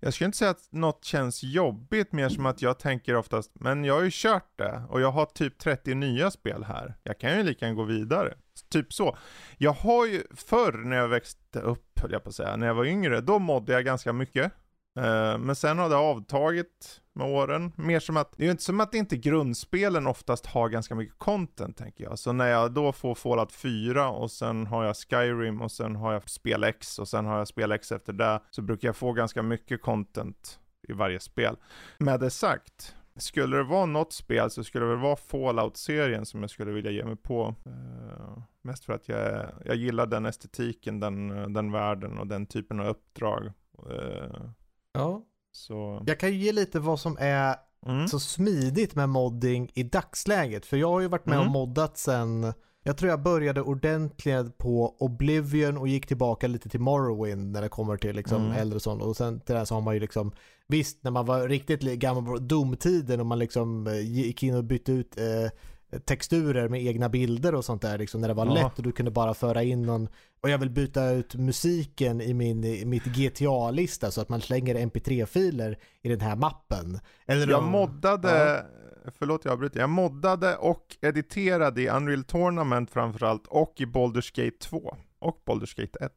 [0.00, 3.84] Jag skulle inte säga att något känns jobbigt, mer som att jag tänker oftast, men
[3.84, 6.94] jag har ju kört det och jag har typ 30 nya spel här.
[7.02, 8.34] Jag kan ju lika gärna gå vidare.
[8.68, 9.16] Typ så.
[9.58, 12.74] Jag har ju förr när jag växte upp, höll jag på att säga, när jag
[12.74, 14.52] var yngre, då mådde jag ganska mycket.
[14.98, 17.72] Eh, men sen har det avtagit med åren.
[17.76, 21.18] Mer som att, det är ju inte som att inte grundspelen oftast har ganska mycket
[21.18, 22.18] content tänker jag.
[22.18, 26.12] Så när jag då får Fallout 4 och sen har jag Skyrim och sen har
[26.12, 28.40] jag spel X och sen har jag spel X efter det.
[28.50, 31.56] Så brukar jag få ganska mycket content i varje spel.
[31.98, 36.40] Med det sagt, skulle det vara något spel så skulle det väl vara Fallout-serien som
[36.40, 37.54] jag skulle vilja ge mig på.
[37.66, 42.80] Uh, mest för att jag, jag gillar den estetiken, den, den världen och den typen
[42.80, 43.52] av uppdrag.
[43.90, 44.50] Uh,
[44.92, 45.22] ja.
[45.56, 46.02] Så...
[46.06, 48.08] Jag kan ju ge lite vad som är mm.
[48.08, 50.66] så smidigt med modding i dagsläget.
[50.66, 51.46] För jag har ju varit med mm.
[51.46, 52.52] och moddat sen
[52.86, 57.68] jag tror jag började ordentligt på Oblivion och gick tillbaka lite till Morrowind när det
[57.68, 58.56] kommer till liksom mm.
[58.56, 59.02] äldre sånt.
[59.02, 60.32] Och sen till det här så har man ju liksom,
[60.66, 64.64] visst när man var riktigt gammal på Doom-tiden och man liksom eh, gick in och
[64.64, 65.50] bytte ut eh,
[65.98, 68.54] texturer med egna bilder och sånt där liksom när det var ja.
[68.54, 70.08] lätt och du kunde bara föra in någon
[70.42, 74.74] och jag vill byta ut musiken i min i mitt GTA-lista så att man slänger
[74.74, 77.00] mp3-filer i den här mappen.
[77.26, 78.64] Eller jag moddade,
[79.04, 79.10] ja.
[79.18, 84.56] förlåt jag avbryter, jag moddade och editerade i Unreal Tournament framförallt och i Baldur's Gate
[84.58, 86.12] 2 och Baldur's Gate 1.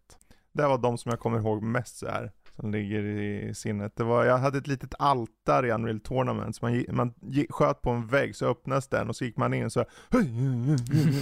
[0.53, 3.95] Det var de som jag kommer ihåg mest så här som ligger i sinnet.
[3.95, 7.13] Det var, jag hade ett litet altare i Unreal Tournament, så man, man
[7.49, 9.85] sköt på en vägg, så öppnades den och så gick man in så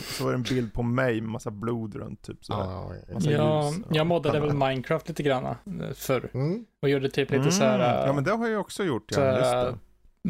[0.03, 3.19] så var det en bild på mig med massa blod runt typ så ah, ja,
[3.19, 5.55] ljus, jag moddade väl Minecraft lite grann eh,
[5.95, 6.29] förr.
[6.33, 6.65] Mm.
[6.81, 7.51] Och gjorde typ lite mm.
[7.51, 8.07] så här.
[8.07, 9.77] Ja men det har jag också gjort, ja, just det.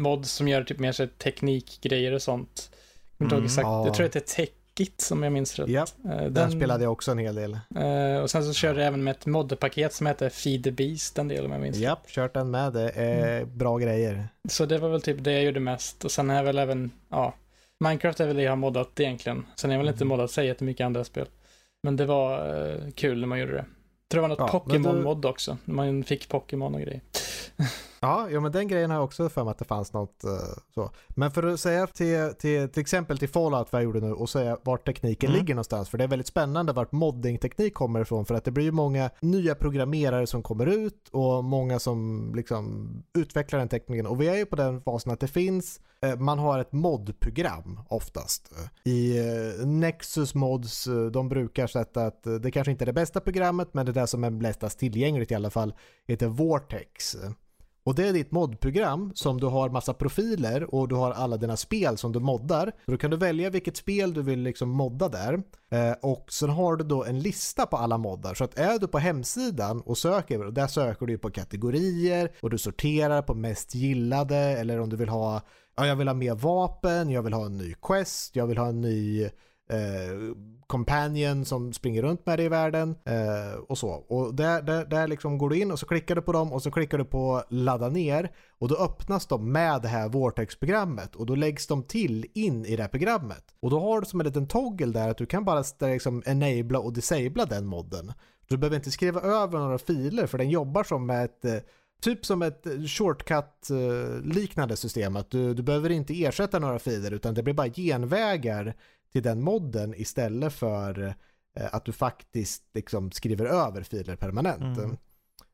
[0.00, 2.70] Mods som gör typ mer så teknikgrejer och sånt.
[3.18, 3.44] Jag, mm.
[3.44, 4.48] exakt, jag tror att det är tech
[4.78, 5.68] Skit som jag minns rätt.
[5.68, 7.58] Ja, eh, den, den spelade jag också en hel del.
[7.76, 11.18] Uh, och sen så körde jag även med ett modpaket som heter Feed the Beast
[11.18, 12.72] en del om jag minns Ja, kört den med.
[12.72, 13.58] Det är mm.
[13.58, 14.28] bra grejer.
[14.48, 16.04] Så det var väl typ det jag gjorde mest.
[16.04, 17.34] Och sen jag väl även, ja,
[17.84, 19.46] Minecraft är väl det jag har moddat egentligen.
[19.56, 20.08] Sen har jag väl inte mm.
[20.08, 21.26] moddat så jättemycket andra spel.
[21.82, 23.58] Men det var uh, kul när man gjorde det.
[23.58, 25.28] Jag tror det var något ja, Pokémon-mod du...
[25.28, 25.56] också.
[25.64, 27.00] Man fick Pokémon och grejer.
[28.00, 30.30] Ja, jo, men den grejen har jag också för mig att det fanns något uh,
[30.74, 30.90] så.
[31.08, 34.30] Men för att säga till, till, till exempel till Fallout vad jag gjorde nu och
[34.30, 35.40] säga vart tekniken mm.
[35.40, 35.88] ligger någonstans.
[35.88, 38.24] För det är väldigt spännande vart modding-teknik kommer ifrån.
[38.24, 42.88] För att det blir ju många nya programmerare som kommer ut och många som liksom
[43.18, 44.06] utvecklar den tekniken.
[44.06, 47.80] Och vi är ju på den fasen att det finns, uh, man har ett modprogram
[47.88, 48.52] oftast.
[48.84, 53.74] I uh, Nexus Mods, de brukar sätta att det kanske inte är det bästa programmet
[53.74, 55.74] men det där som är lättast tillgängligt i alla fall
[56.06, 57.16] heter Vortex.
[57.88, 61.56] Och det är ditt modprogram som du har massa profiler och du har alla dina
[61.56, 62.72] spel som du moddar.
[62.84, 65.42] Så då kan du välja vilket spel du vill liksom modda där.
[65.70, 68.34] Eh, och sen har du då en lista på alla moddar.
[68.34, 72.50] Så att är du på hemsidan och söker, och där söker du på kategorier och
[72.50, 75.40] du sorterar på mest gillade eller om du vill ha,
[75.76, 78.68] ja jag vill ha mer vapen, jag vill ha en ny quest, jag vill ha
[78.68, 79.28] en ny
[79.70, 80.34] eh,
[80.66, 83.88] companion som springer runt med dig i världen eh, och så.
[83.90, 86.62] Och där, där, där liksom går du in och så klickar du på dem och
[86.62, 91.26] så klickar du på ladda ner och då öppnas de med det här Vortex-programmet och
[91.26, 93.44] då läggs de till in i det här programmet.
[93.60, 96.78] Och då har du som en liten toggle där att du kan bara liksom enabla
[96.78, 98.12] och disabla den modden.
[98.48, 101.56] Du behöver inte skriva över några filer för den jobbar som med ett eh,
[102.02, 107.42] Typ som ett shortcut-liknande system, att du, du behöver inte ersätta några filer utan det
[107.42, 108.74] blir bara genvägar
[109.12, 111.14] till den modden istället för
[111.54, 114.78] eh, att du faktiskt liksom skriver över filer permanent.
[114.78, 114.96] Mm.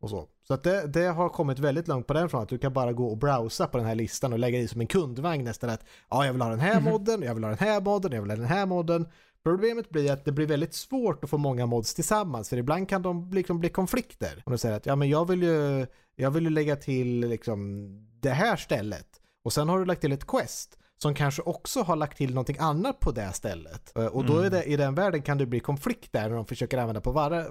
[0.01, 2.59] Och så så att det, det, har kommit väldigt långt på den från att du
[2.59, 5.45] kan bara gå och browsa på den här listan och lägga i som en kundvagn
[5.45, 6.91] nästan att ja, jag vill ha den här mhm.
[6.91, 9.07] modden, jag vill ha den här modden, jag vill ha den här modden.
[9.43, 13.03] Problemet blir att det blir väldigt svårt att få många mods tillsammans för ibland kan
[13.03, 14.43] de liksom bli konflikter.
[14.47, 15.87] Om du säger att ja men jag vill ju,
[16.17, 17.89] jag vill ju lägga till liksom
[18.21, 21.97] det här stället och sen har du lagt till ett quest som kanske också har
[21.97, 23.97] lagt till någonting annat på det stället.
[23.97, 24.53] Eh, och då är mm.
[24.53, 27.47] det, i den världen kan det bli konflikt där när de försöker använda på, var,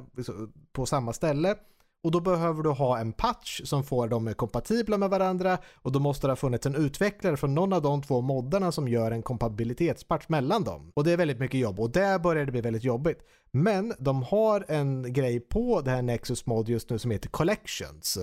[0.72, 1.55] på samma ställe.
[2.03, 5.99] Och då behöver du ha en patch som får dem kompatibla med varandra och då
[5.99, 9.24] måste det ha funnits en utvecklare från någon av de två moddarna som gör en
[9.24, 10.91] kompatibilitetspatch mellan dem.
[10.95, 13.20] Och det är väldigt mycket jobb och där börjar det bli väldigt jobbigt.
[13.51, 18.18] Men de har en grej på det här Nexus Mod just nu som heter Collections.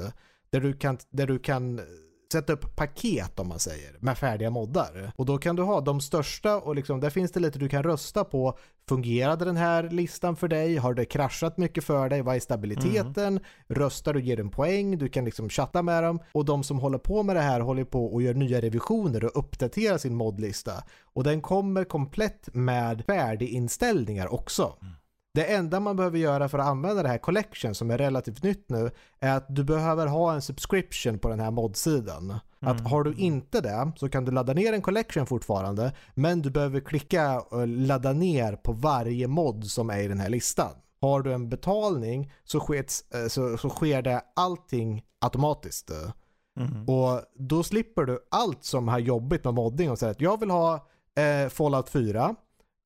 [0.53, 1.81] Där du kan, där du kan
[2.33, 5.13] sätta upp paket om man säger med färdiga moddar.
[5.17, 7.83] Och då kan du ha de största och liksom där finns det lite du kan
[7.83, 8.59] rösta på.
[8.89, 10.77] Fungerade den här listan för dig?
[10.77, 12.23] Har det kraschat mycket för dig?
[12.23, 13.27] Vad är stabiliteten?
[13.27, 13.43] Mm.
[13.69, 14.99] Röstar du ger en poäng?
[14.99, 16.21] Du kan liksom chatta med dem.
[16.33, 19.39] Och de som håller på med det här håller på och gör nya revisioner och
[19.39, 20.73] uppdaterar sin modlista.
[21.03, 24.77] Och den kommer komplett med färdiginställningar också.
[24.83, 24.95] Mm.
[25.35, 28.68] Det enda man behöver göra för att använda det här collection som är relativt nytt
[28.68, 32.24] nu är att du behöver ha en subscription på den här modsidan.
[32.62, 32.74] Mm.
[32.74, 36.51] Att har du inte det så kan du ladda ner en collection fortfarande men du
[36.51, 40.72] behöver klicka och ladda ner på varje mod som är i den här listan.
[41.01, 45.91] har du en betalning så, skets, eh, så, så sker det allting automatiskt.
[46.61, 46.89] Mm.
[46.89, 50.51] Och då slipper du allt som har jobbigt med modding och säga att jag vill
[50.51, 50.74] ha
[51.16, 52.31] eh, Fallout 4 eh,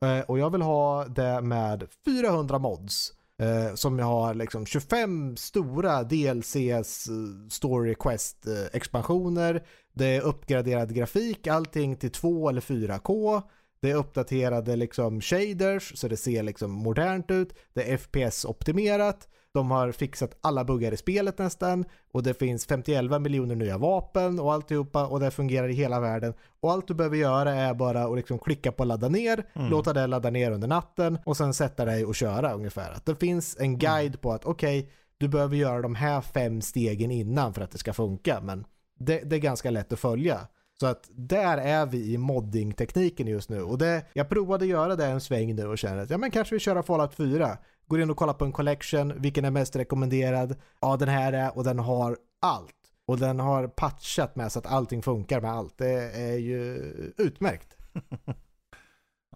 [0.05, 3.13] Eh, och jag vill ha det med 400 mods.
[3.39, 9.67] Eh, som jag har liksom 25 stora DLCs, eh, story Quest-expansioner.
[9.93, 13.43] Det är uppgraderad grafik, allting till 2 eller 4K.
[13.81, 17.55] Det är uppdaterade liksom shaders så det ser liksom modernt ut.
[17.73, 19.29] Det är FPS-optimerat.
[19.55, 24.41] De har fixat alla buggar i spelet nästan och det finns 51 miljoner nya vapen
[24.41, 26.35] och alltihopa och det fungerar i hela världen.
[26.61, 29.71] Och allt du behöver göra är bara att liksom klicka på ladda ner, Mm.
[29.71, 32.93] låta det ladda ner under natten och sen sätta dig och köra ungefär.
[32.93, 37.11] Att det finns en guide på att okej, du behöver göra de här fem stegen
[37.11, 38.65] innan för att det ska funka men
[38.99, 40.39] det, det är ganska lätt att följa.
[40.81, 43.63] Så att där är vi i modding-tekniken just nu.
[43.63, 46.55] Och det, jag provade göra det en sväng nu och känner att ja men kanske
[46.55, 47.59] vi kör Fallout 4.
[47.87, 50.57] Går in och kollar på en collection, vilken är mest rekommenderad?
[50.81, 52.75] Ja den här är och den har allt.
[53.07, 55.79] Och den har patchat med så att allting funkar med allt.
[55.79, 56.75] Det är ju
[57.19, 57.77] utmärkt.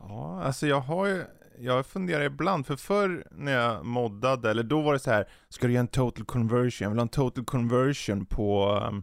[0.01, 1.25] Ja, alltså jag har ju,
[1.59, 5.67] jag funderar ibland, för förr när jag moddade, eller då var det så här, ska
[5.67, 6.85] du göra en total conversion?
[6.85, 9.03] Jag vill ha en total conversion på um,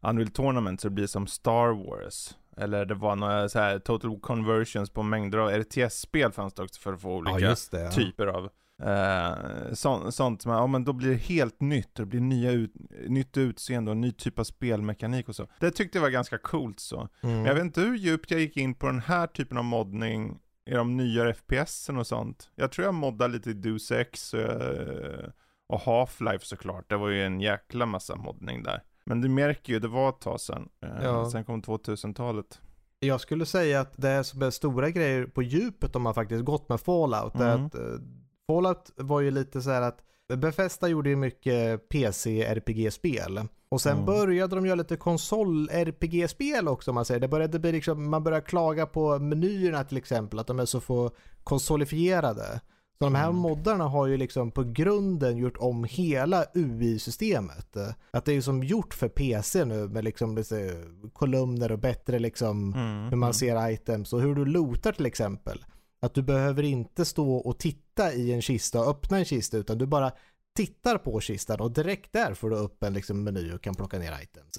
[0.00, 2.36] Unreal Tournament så det blir som Star Wars.
[2.56, 6.80] Eller det var några så här total conversions på mängder av RTS-spel fanns det också
[6.80, 7.80] för att få olika det.
[7.80, 7.90] Ja.
[7.90, 8.48] typer av
[8.82, 10.42] eh, så, sånt.
[10.42, 12.72] som- Ja men då blir det helt nytt, det blir nya ut,
[13.08, 15.46] nytt utseende och ny typ av spelmekanik och så.
[15.60, 17.08] Det tyckte jag var ganska coolt så.
[17.22, 17.36] Mm.
[17.36, 20.38] Men jag vet inte hur djupt jag gick in på den här typen av moddning
[20.70, 22.50] i de nyare FPSen och sånt.
[22.56, 25.28] Jag tror jag moddade lite i Deus Ex eh,
[25.68, 26.88] och Half-Life såklart.
[26.90, 28.82] Det var ju en jäkla massa moddning där.
[29.04, 30.68] Men du märker ju, det var ett tag sedan.
[30.84, 31.30] Eh, Ja.
[31.30, 32.60] Sen kom 2000-talet.
[33.00, 36.68] Jag skulle säga att det som är stora grejer på djupet de har faktiskt gått
[36.68, 37.34] med Fallout.
[37.34, 37.66] är Mm.
[37.66, 37.80] att, eh,
[38.54, 39.98] Fallout var ju lite så här att
[40.36, 43.40] Bethesda gjorde ju mycket PC-RPG-spel.
[43.68, 44.06] Och sen Mm.
[44.06, 47.20] började de göra lite konsol-RPG-spel också om man säger.
[47.20, 50.80] Det började bli liksom, man började klaga på menyerna till exempel, att de är så
[50.80, 51.10] få
[51.44, 52.60] konsolifierade.
[52.98, 53.36] Så de här Mm.
[53.36, 57.76] moddarna har ju liksom på grunden gjort om hela UI-systemet.
[58.10, 60.44] Att det är ju som gjort för PC nu med liksom
[61.12, 63.08] kolumner och bättre liksom Mm.
[63.08, 65.64] hur man ser items och hur du lootar till exempel.
[66.00, 69.78] Att du behöver inte stå och titta i en kista och öppna en kista utan
[69.78, 70.12] du bara
[70.56, 73.98] tittar på kistan och direkt där får du upp en liksom meny och kan plocka
[73.98, 74.58] ner items.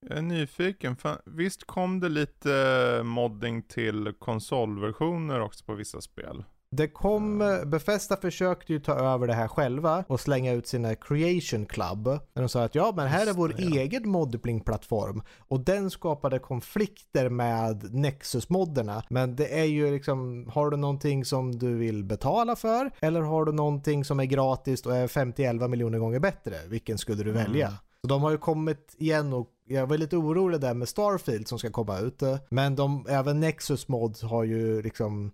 [0.00, 6.44] Jag är nyfiken, för visst kom det lite modding till konsolversioner också på vissa spel?
[6.70, 11.66] Det kom, Befesta försökte ju ta över det här själva och slänga ut sina Creation
[11.66, 12.04] Club.
[12.04, 13.80] Där de sa att ja men här är vår ja.
[13.80, 15.22] egen modding-plattform.
[15.38, 19.02] Och den skapade konflikter med Nexus-modderna.
[19.08, 22.90] Men det är ju liksom, har du någonting som du vill betala för?
[23.00, 26.54] Eller har du någonting som är gratis och är 50-11 miljoner gånger bättre?
[26.68, 27.42] Vilken skulle du Mm.
[27.44, 27.72] välja?
[28.00, 31.58] Så de har ju kommit igen och jag var lite orolig där med Starfield som
[31.58, 32.22] ska komma ut.
[32.50, 35.30] Men de, även Nexus Mods har ju liksom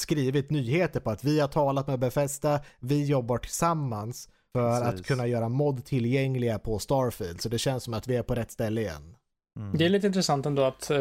[0.00, 5.00] skrivit nyheter på att vi har talat med Bethesda, vi jobbar tillsammans för Precis.
[5.00, 7.40] att kunna göra mod tillgängliga på Starfield.
[7.40, 9.14] Så det känns som att vi är på rätt ställe igen.
[9.58, 9.78] Mm.
[9.78, 10.98] Det är lite intressant ändå att eh,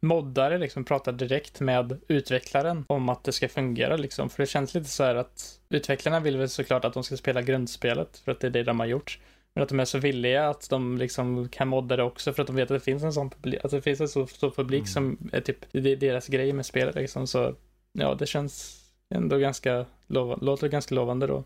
[0.00, 4.30] moddare liksom pratar direkt med utvecklaren om att det ska fungera liksom.
[4.30, 7.42] För det känns lite så här att utvecklarna vill väl såklart att de ska spela
[7.42, 9.18] grundspelet för att det är det de har gjort.
[9.54, 12.46] Men att de är så villiga att de liksom kan modda det också för att
[12.46, 14.80] de vet att det finns en sån publik, att det finns en så stor publik
[14.80, 14.86] Mm.
[14.86, 17.26] som är typ, det är deras grej med spelet liksom.
[17.26, 17.54] Så
[17.92, 18.80] ja, det känns
[19.14, 21.44] ändå ganska lovande, låter ganska lovande då.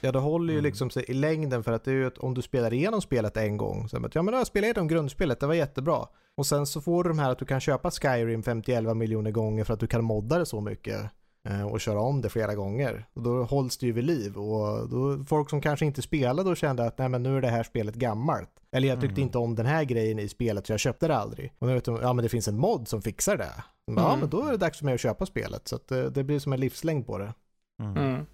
[0.00, 0.64] Ja, det håller ju Mm.
[0.68, 3.36] liksom sig i längden för att det är ju att om du spelar igenom spelet
[3.36, 6.06] en gång, så att ja men jag spelat igenom grundspelet, det var jättebra.
[6.36, 9.64] Och sen så får du de här att du kan köpa Skyrim 50-11 miljoner gånger
[9.64, 11.00] för att du kan modda det så mycket
[11.48, 13.06] eh, och köra om det flera gånger.
[13.14, 16.56] Och då hålls det ju vid liv och då folk som kanske inte spelade och
[16.56, 18.50] kände att nej men nu är det här spelet gammalt.
[18.72, 19.22] Eller jag tyckte Mm.
[19.26, 21.52] inte om den här grejen i spelet så jag köpte det aldrig.
[21.58, 23.52] Och nu vet de, ja men det finns en mod som fixar det.
[23.86, 24.20] Ja Mm.
[24.20, 25.68] men då är det dags för mig att köpa spelet.
[25.68, 27.34] Så att det, det blir som en livslängd på det.
[27.82, 27.96] Mm.
[27.96, 28.26] Mm.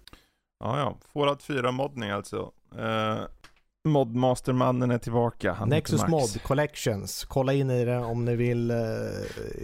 [0.63, 0.97] Ja, ja.
[1.13, 2.51] Fallout 4 moddning alltså.
[2.79, 3.21] Uh,
[3.87, 5.53] Modmastermannen är tillbaka.
[5.53, 6.07] Han Nexus.
[6.07, 7.23] Mod Collections.
[7.25, 8.77] Kolla in i det om ni vill eh,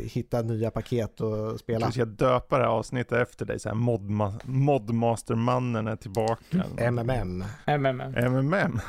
[0.04, 1.86] hitta nya paket och spela.
[1.86, 6.64] Jag ska döpa det här avsnittet efter dig, så här modma- Modmastermannen är tillbaka.
[6.78, 7.44] MMM.
[7.66, 8.02] MMM.
[8.02, 8.80] MMM.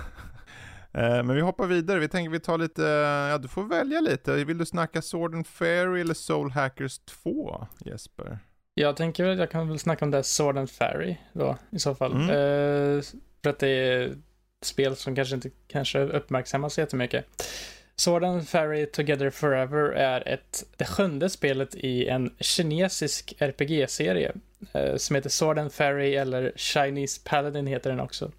[0.99, 2.83] Eh, Men vi hoppar vidare, vi tänker vi tar lite,
[3.31, 4.45] ja du får välja lite.
[4.45, 8.39] Vill du snacka Sword and Fairy eller Soul Hackers 2, Jesper?
[8.75, 11.79] Jag tänker väl, jag kan väl snacka om det här Sword and Fairy då, i
[11.79, 12.13] så fall.
[12.13, 12.29] Mm.
[12.29, 13.03] Eh,
[13.43, 14.19] för att det är ett
[14.63, 17.25] spel som kanske inte kanske uppmärksammas jättemycket.
[17.97, 24.33] Sword and Fairy Together Forever är ett, det sjunde spelet i en kinesisk RPG-serie
[24.73, 28.33] eh, som heter Sword and Fairy eller Chinese Paladin heter den också.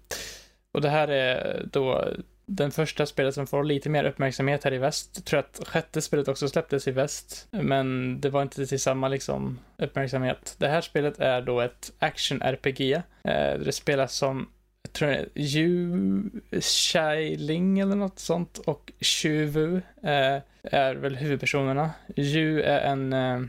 [0.72, 2.04] Och det här är då
[2.52, 5.10] den första spelet som får lite mer uppmärksamhet här i väst.
[5.14, 9.08] Jag tror att sjätte spelet också släpptes i väst, men det var inte till samma
[9.08, 10.54] liksom uppmärksamhet.
[10.58, 12.92] Det här spelet är då ett action-RPG.
[13.24, 14.48] Eh, det spelas som
[14.82, 16.30] jag tror det är Yu
[16.60, 21.90] Xialing eller något sånt och Shuvu eh, är väl huvudpersonerna.
[22.16, 23.42] Yu är en, eh,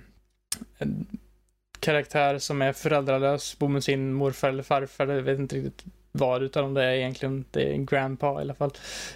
[0.77, 1.07] en
[1.79, 6.43] karaktär som är föräldralös, bor med sin morfar eller farfar, jag vet inte riktigt vad
[6.43, 7.45] utav dem det är egentligen.
[7.51, 8.71] Det är grandpa i alla fall.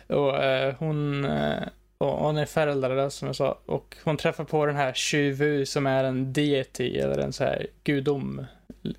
[0.07, 1.63] Och eh, hon, eh,
[1.97, 3.59] och hon är föräldralös som jag sa.
[3.65, 7.67] Och hon träffar på den här Shuvu som är en deity eller en så här
[7.83, 8.45] gudom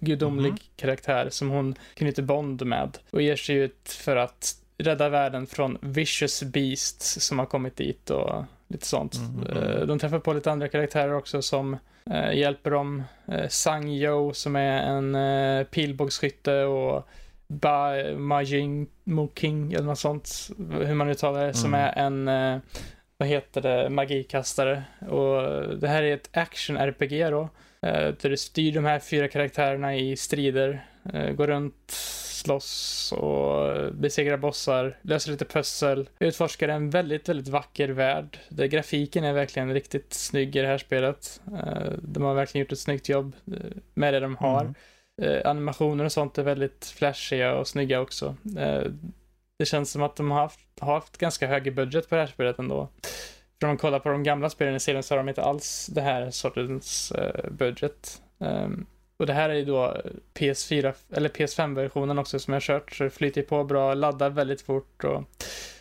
[0.00, 0.58] gudomlig Mhm.
[0.76, 5.78] karaktär som hon knyter bond med och ger sig ut för att rädda världen från
[5.80, 9.14] vicious beasts som har kommit dit och lite sånt.
[9.18, 9.56] Mhm.
[9.56, 11.76] Eh, De träffar på lite andra karaktärer också som
[12.10, 13.02] eh, hjälper dem.
[13.28, 17.08] Eh, Sang Yo som är en pilbågsskytte och
[17.48, 20.50] Ba Majing Moking eller något sånt,
[20.84, 21.80] hur man uttalar det, som Mm.
[21.86, 22.60] är en eh,
[23.18, 24.82] vad heter det, magikastare.
[25.08, 25.42] Och
[25.78, 27.40] det här är ett action-RPG då.
[27.82, 30.86] eh, Där du styr de här fyra karaktärerna i strider.
[31.14, 34.98] eh, Går runt, slåss och besegrar bossar.
[35.02, 36.08] Löser lite pussel.
[36.18, 38.38] Utforskar en väldigt, väldigt vacker värld.
[38.48, 41.40] Där grafiken är verkligen riktigt snygg i det här spelet.
[42.02, 43.36] De har verkligen gjort ett snyggt jobb
[43.94, 44.60] med det de har.
[44.60, 44.74] Mm.
[45.22, 48.36] Eh, animationer och sånt är väldigt flashiga och snygga också.
[48.58, 48.82] Eh,
[49.58, 52.28] det känns som att de har haft, har haft ganska hög budget på det här
[52.28, 52.88] spelet ändå.
[53.60, 55.86] För om man kollar på de gamla spelen i serien så har de inte alls
[55.86, 58.22] det här sortens eh, budget.
[58.40, 58.86] Ehm,
[59.18, 59.96] och det här är ju då
[60.34, 65.04] PS4, eller PS5-versionen också som jag kört, så det flyter på bra, laddar väldigt fort
[65.04, 65.24] och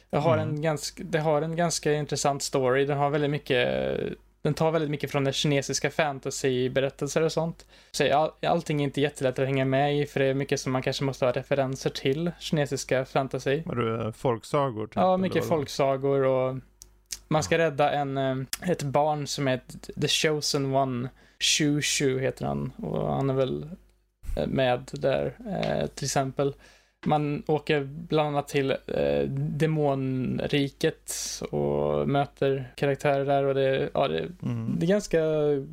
[0.10, 0.50] jag har Mm.
[0.50, 2.86] en ganska, det har en ganska intressant story.
[2.86, 4.00] Den har väldigt mycket,
[4.46, 7.66] den tar väldigt mycket från den kinesiska fantasy-berättelser och sånt.
[7.92, 10.72] Så all, allting är inte jättelätt att hänga med i, för det är mycket som
[10.72, 13.62] man kanske måste ha referenser till, kinesiska fantasy.
[13.66, 14.88] Var det folksagor?
[14.88, 16.56] Typ, Ja, mycket folksagor och
[17.28, 19.62] man ska rädda en, eh, ett barn som är
[20.02, 21.10] The Chosen One.
[21.40, 23.70] Shu Shu heter han och han är väl
[24.38, 26.54] eh, med där eh, till exempel.
[27.06, 31.14] Man åker bland annat till eh, demonriket
[31.52, 34.76] och möter karaktärer där och det, ja, det, Mm.
[34.80, 35.20] det är ganska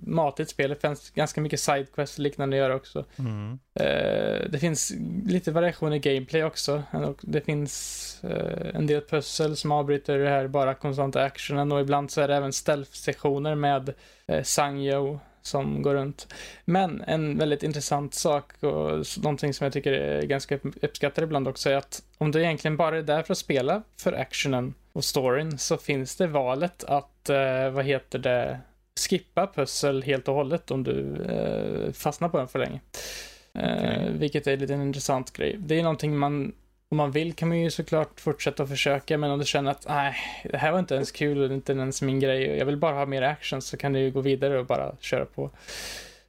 [0.06, 0.70] matigt spel.
[0.70, 3.04] Det finns ganska mycket sidequests och liknande att göra också.
[3.18, 3.58] Mm.
[3.74, 4.92] Eh, det finns
[5.26, 6.82] lite variation i gameplay också.
[7.20, 12.10] Det finns eh, en del pussel som avbryter det här bara konstanta actionen och ibland
[12.10, 13.92] så är det även stealth-sektioner med
[14.26, 16.34] eh, Sangyo som går runt.
[16.64, 21.48] Men en väldigt intressant sak och någonting som jag tycker är ganska upp- uppskattat ibland
[21.48, 25.04] också är att om du egentligen bara är där för att spela för actionen och
[25.04, 28.60] storyn så finns det valet att, eh, vad heter det,
[29.08, 32.80] skippa pussel helt och hållet om du eh, fastnar på den för länge.
[33.54, 34.12] Eh, Okej.
[34.18, 35.56] vilket är lite en intressant grej.
[35.58, 36.52] Det är någonting man,
[36.92, 39.86] om man vill kan man ju såklart fortsätta att försöka, men om du känner att
[39.88, 40.14] nej,
[40.44, 42.66] det här var inte ens kul och det är inte ens min grej och jag
[42.66, 45.50] vill bara ha mer action så kan du ju gå vidare och bara köra på.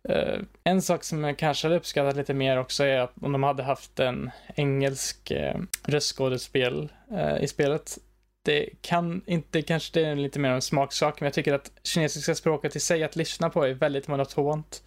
[0.10, 3.44] Uh, en sak som jag kanske hade uppskattat lite mer också är att om de
[3.44, 7.98] hade haft en engelsk uh, röstskådespel uh, i spelet.
[8.46, 12.36] Det kan inte, kanske det är lite mer en smaksak, men jag tycker att kinesiska
[12.36, 14.84] språket i sig att lyssna på är väldigt monotont.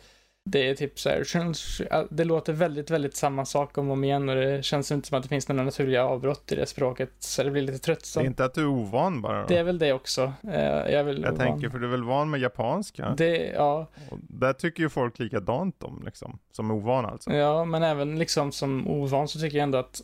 [0.49, 4.29] Det är typ så här, det låter väldigt, väldigt samma sak om och om igen
[4.29, 7.43] och det känns inte som att det finns några naturliga avbrott i det språket, så
[7.43, 8.27] det blir lite Det är tröttsamt.
[8.27, 9.47] inte att du är ovan bara då?
[9.49, 10.33] Det är väl det också.
[10.45, 11.47] Eh, Jag, är väl Jag ovan.
[11.47, 13.15] tänker, för du är väl van med japanska?
[13.19, 16.39] Det, ja, Och där tycker ju folk likadant om, liksom.
[16.53, 17.33] Som är ovan alltså.
[17.33, 20.01] ja, men även liksom som ovan så tycker jag ändå att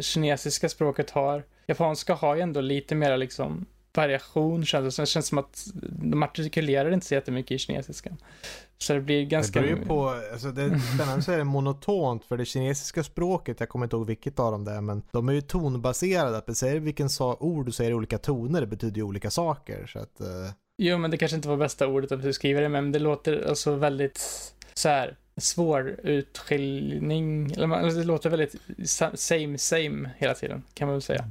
[0.00, 3.66] kinesiska språket har, japanska har ju ändå lite mer liksom
[3.96, 5.02] variation känns det som.
[5.02, 8.16] Det känns som att de artikulerar inte så jättemycket i kinesiskan.
[8.78, 9.60] Så det blir Det ganska...
[9.60, 13.60] beror ju på, alltså det är spännande så är det monotont för det kinesiska språket,
[13.60, 16.36] jag kommer inte ihåg vilket av dem det är, men de är ju tonbaserade.
[16.36, 19.30] Att det säger vilken sa- ord du säger i olika toner, det betyder ju olika
[19.30, 19.86] saker.
[19.86, 20.26] Så att, eh,
[20.78, 23.74] Jo, men det kanske inte var bästa ordet att beskriva det, men det låter alltså
[23.74, 24.20] väldigt
[24.74, 30.86] så här svår utskiljning, eller alltså det låter väldigt sa- same same hela tiden, kan
[30.88, 31.24] man väl säga.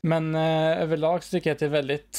[0.00, 2.18] Men eh, överlag så tycker jag att det är väldigt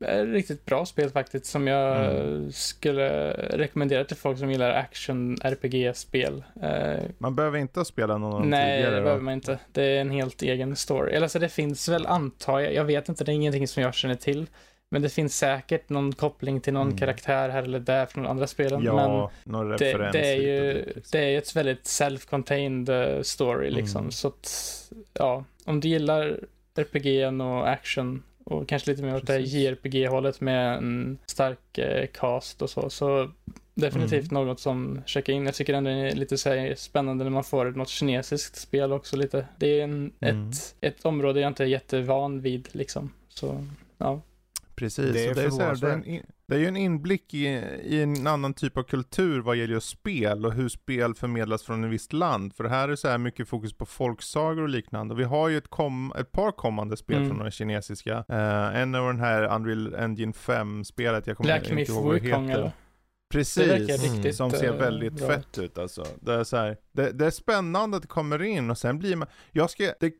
[0.00, 2.52] eh, riktigt bra spel faktiskt som jag Mm.
[2.52, 6.44] skulle rekommendera till folk som gillar action RPG-spel.
[6.62, 9.04] Eh, Man behöver inte spela någon nej, tidigare det då?
[9.04, 9.58] behöver man inte.
[9.72, 11.12] Det är en helt egen story.
[11.14, 13.94] Eller så det finns väl, antar jag, jag vet inte, det är ingenting som jag
[13.94, 14.46] känner till.
[14.90, 16.98] Men det finns säkert någon koppling till någon Mm.
[16.98, 18.82] karaktär här eller där från andra spelen.
[18.82, 21.02] men Ja, någon det, referens det, är hit och ju, dit, liksom.
[21.12, 24.00] det är ju ett väldigt self-contained eh, story liksom.
[24.00, 24.10] Mm.
[24.10, 24.50] Så att,
[25.12, 26.38] ja, om du gillar
[26.78, 29.38] RPG och action och kanske lite mer åt det.
[29.40, 33.30] JRPG-hållet med en stark eh, cast och så, så
[33.74, 35.46] definitivt något som checkar in.
[35.46, 39.16] Jag tycker ändå det är lite så spännande när man får något kinesiskt spel också
[39.16, 39.46] lite.
[39.58, 40.50] Det är en, Mm.
[40.50, 43.10] ett, ett område jag inte är jättevan vid liksom.
[43.28, 43.66] Så,
[43.98, 44.20] ja.
[44.76, 47.34] Precis, Det är det är, så här, det, är en, det är ju en inblick
[47.34, 47.46] i,
[47.84, 51.84] i en annan typ av kultur vad gäller just spel och hur spel förmedlas från
[51.84, 52.54] ett visst land.
[52.56, 55.14] För det här är så här mycket fokus på folksagor och liknande.
[55.14, 57.28] Vi har ju ett, kom, ett par kommande spel Mm.
[57.28, 58.24] från de kinesiska.
[58.30, 62.14] Uh, en av den här Unreal Engine 5-spelet, jag kommer Black inte Myth ihåg vad
[62.14, 62.40] det heter.
[62.54, 62.72] eller?
[63.28, 64.04] Precis.
[64.14, 64.32] Mm.
[64.32, 66.06] Som ser eh, väldigt bra fett ut alltså.
[66.20, 69.16] Det är, så här, det, det är spännande att det kommer in och sen blir
[69.16, 70.12] man, jag ska, det,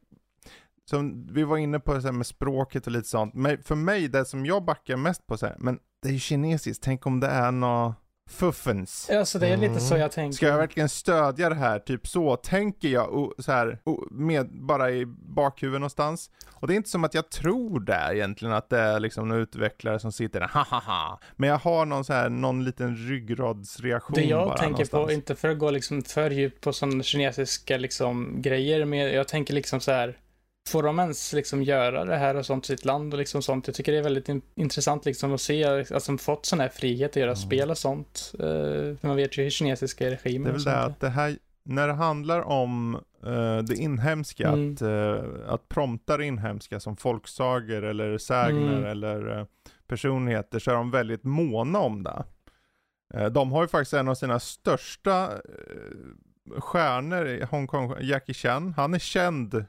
[0.90, 4.08] som vi var inne på så här med språket och lite sånt, men för mig
[4.08, 7.20] det som jag backar mest på så här, men det är ju kinesiskt, tänk om
[7.20, 7.94] det är något
[8.30, 9.10] fuffens.
[9.10, 10.00] Alltså det är lite så Mm.
[10.02, 10.36] jag tänker.
[10.36, 11.78] Ska jag verkligen stödja det här?
[11.78, 16.30] Typ så tänker jag och, så här, och med, bara i bakhuvudet någonstans.
[16.50, 19.38] Och det är inte som att jag tror det egentligen, att det är liksom någon
[19.38, 21.18] utvecklare som sitter där, hahaha.
[21.36, 25.16] Men jag har någon så här, någon liten ryggradsreaktion Det jag bara tänker på, någonstans.
[25.16, 29.54] inte för att gå liksom för djupt på sådana kinesiska liksom grejer, men jag tänker
[29.54, 30.18] liksom så här,
[30.68, 33.66] får de ens liksom göra det här och sånt i sitt land och liksom sånt?
[33.66, 36.68] Jag tycker det är väldigt in- intressant liksom att se att de fått sån här
[36.68, 37.36] frihet att göra Mm.
[37.36, 38.32] spel och sånt.
[38.42, 41.86] Uh, man vet ju hur kinesiska regimer Det är väl det att det här, när
[41.88, 42.94] det handlar om
[43.26, 44.72] eh, det inhemska, Mm.
[44.74, 48.84] att, uh, att prompta det inhemska som folksagor eller sägner Mm.
[48.84, 49.44] eller uh,
[49.86, 52.24] personligheter så är de väldigt måna om det.
[53.30, 58.74] De har ju faktiskt en av sina största uh, stjärnor i Hongkong, Jackie Chan.
[58.76, 59.64] Han är känd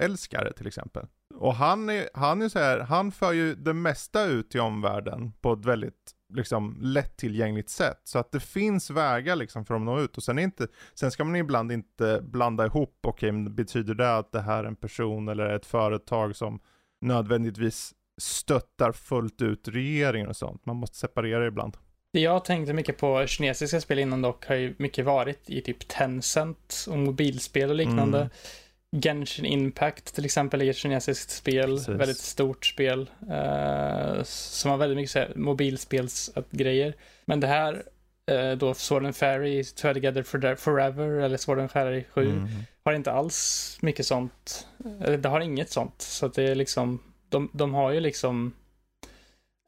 [0.00, 1.06] Kina-älskare till exempel.
[1.34, 5.32] Och han är, han är så här, han för ju det mesta ut till omvärlden
[5.40, 8.00] på ett väldigt liksom lättillgängligt sätt.
[8.04, 10.16] Så att det finns vägar liksom för att nå ut.
[10.16, 14.16] Och sen, är inte, sen ska man ibland inte blanda ihop, okej, men betyder det
[14.16, 16.60] att det här är en person eller ett företag som
[17.00, 20.66] nödvändigtvis stöttar fullt ut regeringen och sånt.
[20.66, 21.76] Man måste separera ibland.
[22.12, 25.88] Det jag tänkte mycket på kinesiska spel innan dock har ju mycket varit i typ
[25.88, 28.18] Tencent och mobilspel och liknande.
[28.18, 28.30] Mm.
[28.96, 31.88] Genshin Impact till exempel är ett kinesiskt spel, Precis.
[31.88, 33.10] väldigt stort spel.
[33.30, 36.94] eh, som har väldigt mycket här, mobilspelsgrejer.
[37.24, 37.82] Men det här,
[38.30, 42.48] uh, då Sword and Fairy, Together for Forever eller Sword and Fairy 7 Mm.
[42.84, 44.66] har inte alls mycket sånt.
[45.22, 45.94] Det har inget sånt.
[46.02, 48.52] Så att det är liksom, de, de har ju liksom,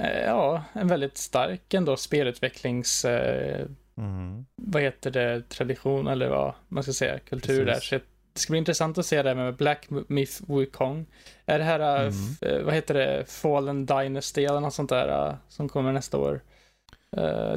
[0.03, 3.67] eh, ja, en väldigt stark ändå spelutvecklings, eh,
[3.97, 4.47] Mm.
[4.57, 7.91] vad heter det, tradition eller vad man ska säga, kultur Precis.
[7.91, 7.97] där.
[8.33, 11.07] Det ska bli intressant att se det med Black Myth Wukong.
[11.47, 12.59] Är det här, eh, Mm.
[12.59, 16.41] eh, vad heter det, Fallen Dynasty eller något sånt där eh, som kommer nästa år?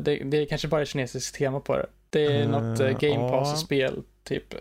[0.01, 1.85] Det, det är kanske bara ett kinesiskt tema på det.
[2.09, 3.29] Det är Eh, något uh, Game ja.
[3.29, 4.53] Pass-spel, typ.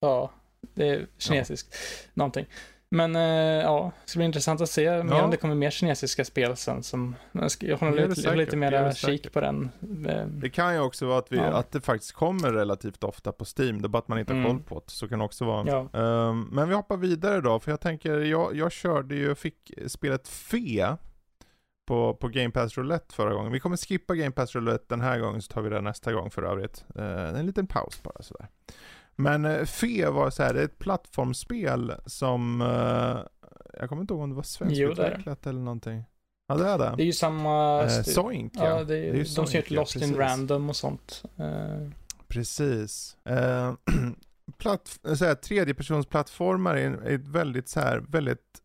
[0.00, 0.30] ja,
[0.74, 1.74] det är kinesiskt.
[2.14, 2.46] Någonting.
[2.90, 3.22] Men eh,
[3.62, 5.22] ja, det ska bli intressant att se mer Ja.
[5.24, 6.82] om det kommer mer kinesiska spel sen.
[6.82, 7.16] Som,
[7.60, 9.70] jag håller lite, säkert, lite mer kik på den.
[10.08, 11.44] Eh, Det kan ju också vara att, vi, Ja.
[11.44, 14.40] att det faktiskt kommer relativt ofta på Steam, det är bara att man inte har
[14.40, 14.50] Mm.
[14.52, 14.90] koll på det.
[14.92, 15.66] Så kan det också vara.
[15.92, 16.00] Ja.
[16.00, 20.28] Ehm, men vi hoppar vidare då, för jag tänker, jag, jag körde ju, fick spelet
[20.28, 20.96] Fe
[21.88, 23.52] på, på Game Pass Roulette förra gången.
[23.52, 26.30] Vi kommer skippa Game Pass Roulette den här gången, så tar vi det nästa gång
[26.30, 26.84] för övrigt.
[26.98, 27.04] Uh,
[27.38, 28.46] en liten paus bara sådär.
[29.18, 33.48] Men uh, Fe var så här, det är ett plattformsspel som, eh,
[33.80, 34.94] jag kommer inte ihåg om det var det är det.
[34.94, 36.04] svenskutvecklat eller någonting.
[36.48, 36.94] Ja det är det.
[36.96, 37.82] Det är ju samma...
[37.82, 38.68] Eh, Zoink ja.
[38.68, 40.16] Ja, det är, ju de som Zoink, gjort ja, Lost in precis.
[40.16, 41.22] Random och sånt.
[41.36, 41.90] Eh,
[42.28, 43.16] Precis.
[43.24, 43.74] Eh,
[44.58, 48.62] platt, så här, tredjepersonsplattformar är, är ett väldigt så här, väldigt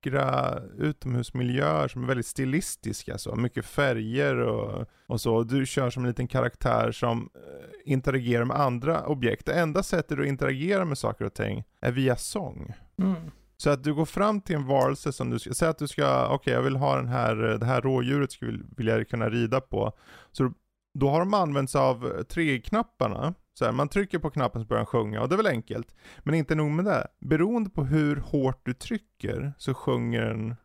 [0.00, 3.36] vackra utomhusmiljöer som är väldigt stilistiska så.
[3.36, 5.42] Mycket färger och, och så.
[5.42, 9.46] Du kör som en liten karaktär som eh, interagerar med andra objekt.
[9.46, 12.74] Det enda sättet att interagera med saker och ting är via sång.
[12.98, 13.30] mm.
[13.56, 16.28] Så att du går fram till en varelse som du ska, säg att du ska,
[16.28, 19.92] okej jag vill ha den här, det här rådjuret skulle vill jag kunna rida på.
[20.32, 20.52] Så
[20.98, 23.34] då har de använt sig av tre-knapparna.
[23.60, 25.94] Så här, man trycker på knappen så börjar den sjunga och det är väl enkelt.
[26.18, 27.06] Men inte nog med det.
[27.18, 30.56] Beroende på hur hårt du trycker så sjunger den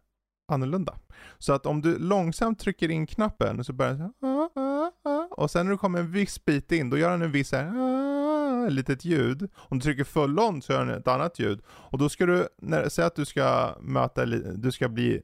[0.51, 0.95] annorlunda.
[1.37, 4.91] Så att om du långsamt trycker in knappen så börjar den så här, ah, ah,
[5.09, 7.49] ah", och sen när du kommer en viss bit in då gör den en viss
[7.49, 9.49] så här, litet ljud.
[9.55, 11.61] Om du trycker full on så gör den ett annat ljud.
[11.67, 15.21] Och då ska du, när, säg att du ska möta, du ska bli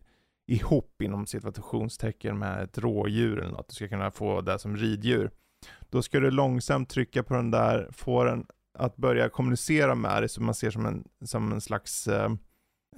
[0.47, 3.69] ihop inom situationstecken med ett rådjur eller något.
[3.69, 5.31] Du ska kunna få det som riddjur.
[5.89, 10.29] Då ska du långsamt trycka på den där, få den att börja kommunicera med dig
[10.29, 12.31] så man ser som en, som en slags eh,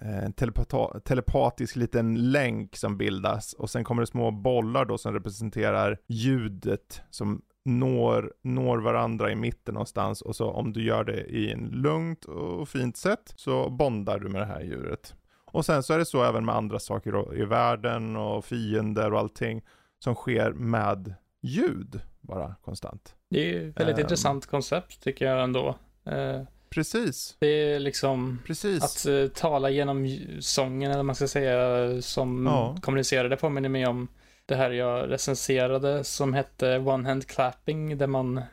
[0.01, 3.53] eh, telepata- telepatisk liten länk som bildas.
[3.53, 9.35] Och sen kommer det små bollar då som representerar ljudet som når, når varandra i
[9.35, 10.21] mitten någonstans.
[10.21, 14.29] Och så om du gör det i en lugnt och fint sätt så bondar du
[14.29, 15.15] med det här djuret.
[15.45, 19.13] Och sen så är det så även med andra saker då, i världen och fiender
[19.13, 19.61] och allting
[19.99, 23.15] som sker med ljud bara konstant.
[23.29, 24.01] Det är ett väldigt Ehm.
[24.01, 25.75] intressant koncept tycker jag ändå.
[26.05, 28.83] Eh, Precis, det är liksom precis.
[28.83, 32.77] att eh, tala genom sången, eller vad man ska säga, som Ja.
[32.81, 33.29] kommunicerar.
[33.29, 34.07] Det påminner mig om
[34.45, 38.47] det här jag recenserade som hette One Hand Clapping, där man Mm.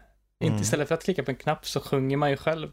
[0.52, 2.68] inte istället för att klicka på en knapp så sjunger man ju själv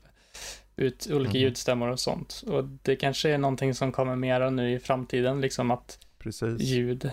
[0.75, 1.41] ut olika Mm.
[1.41, 2.43] ljudstämmor och sånt.
[2.47, 6.61] Och det kanske är någonting som kommer mera nu i framtiden, liksom att precis.
[6.61, 7.09] ljud.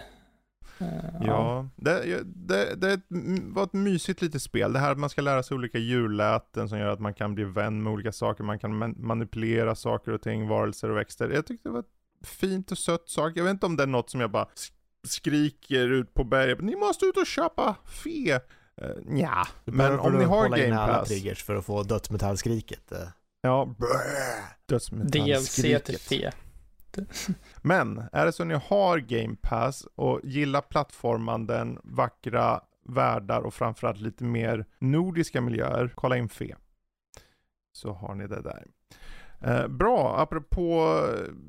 [0.78, 0.86] Eh,
[1.26, 3.04] Ja, det, det, det är ett,
[3.42, 4.72] var ett mysigt litet spel.
[4.72, 7.44] Det här att man ska lära sig olika ljudläten som gör att man kan bli
[7.44, 8.44] vän med olika saker.
[8.44, 11.30] Man kan man- manipulera saker och ting, varelser och växter.
[11.30, 13.32] Jag tyckte det var ett fint och sött sak.
[13.34, 14.72] Jag vet inte om det är något som jag bara sk-
[15.06, 16.60] skriker ut på berget.
[16.60, 18.40] Ni måste ut och köpa fe.
[18.82, 21.08] Uh, nja, men om ni har Game alla Pass.
[21.08, 22.92] triggers för att få dödsmetallskriket.
[22.92, 22.98] eh.
[23.40, 23.74] Ja,
[24.66, 26.00] DLC till dödsmetallskriket.
[26.02, 26.32] fe.
[27.66, 33.54] Men, är det så att ni har Game Pass och gillar plattformanden, vackra världar och
[33.54, 36.56] framförallt lite mer nordiska miljöer, kolla in Fe.
[37.72, 38.66] Så har ni det där.
[39.40, 41.00] Eh, bra, apropå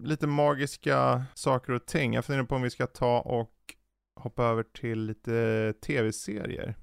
[0.02, 2.14] lite magiska saker och ting.
[2.14, 3.54] Jag funderar på om vi ska ta och
[4.16, 6.76] hoppa över till lite tv-serier.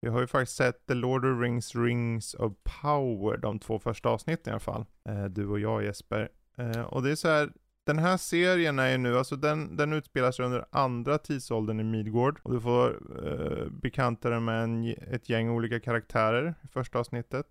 [0.00, 3.78] Vi har ju faktiskt sett The Lord of the Rings Rings of Power, de två
[3.78, 4.84] första avsnitten i alla fall.
[5.08, 6.28] Eh, du och jag Jesper.
[6.56, 7.52] Eh, och det är så här,
[7.90, 11.84] den här serien är ju nu, alltså den, den utspelar sig under andra tidsåldern i
[11.84, 12.40] Midgård.
[12.42, 12.88] Och du får
[13.26, 17.46] eh, bekanta dig med en, ett gäng olika karaktärer i första avsnittet.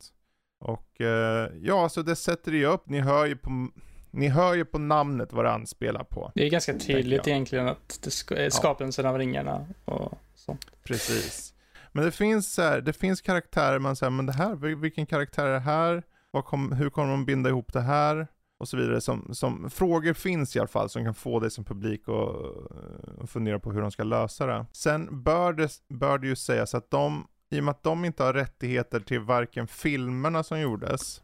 [0.60, 3.68] Och eh, ja, alltså det sätter ju upp, ni hör ju på,
[4.12, 6.32] ni hör ju på namnet vad det anspelar på.
[6.36, 10.66] Det är ganska tydligt egentligen att det är skapelsen av ringarna och sånt.
[10.84, 11.54] Precis.
[11.92, 15.46] Men det finns här, det finns karaktärer man säger, men det här, vil- vilken karaktär
[15.46, 16.04] är det här?
[16.46, 18.28] Kom, hur kommer de binda ihop det här?
[18.60, 19.02] Och så vidare.
[19.02, 23.30] Som, som, frågor finns i alla fall som kan få dig som publik att att
[23.30, 24.66] fundera på hur de ska lösa det.
[24.72, 28.24] Sen bör det, bör det ju sägas att de, i och med att de inte
[28.24, 31.22] har rättigheter till varken filmerna som gjordes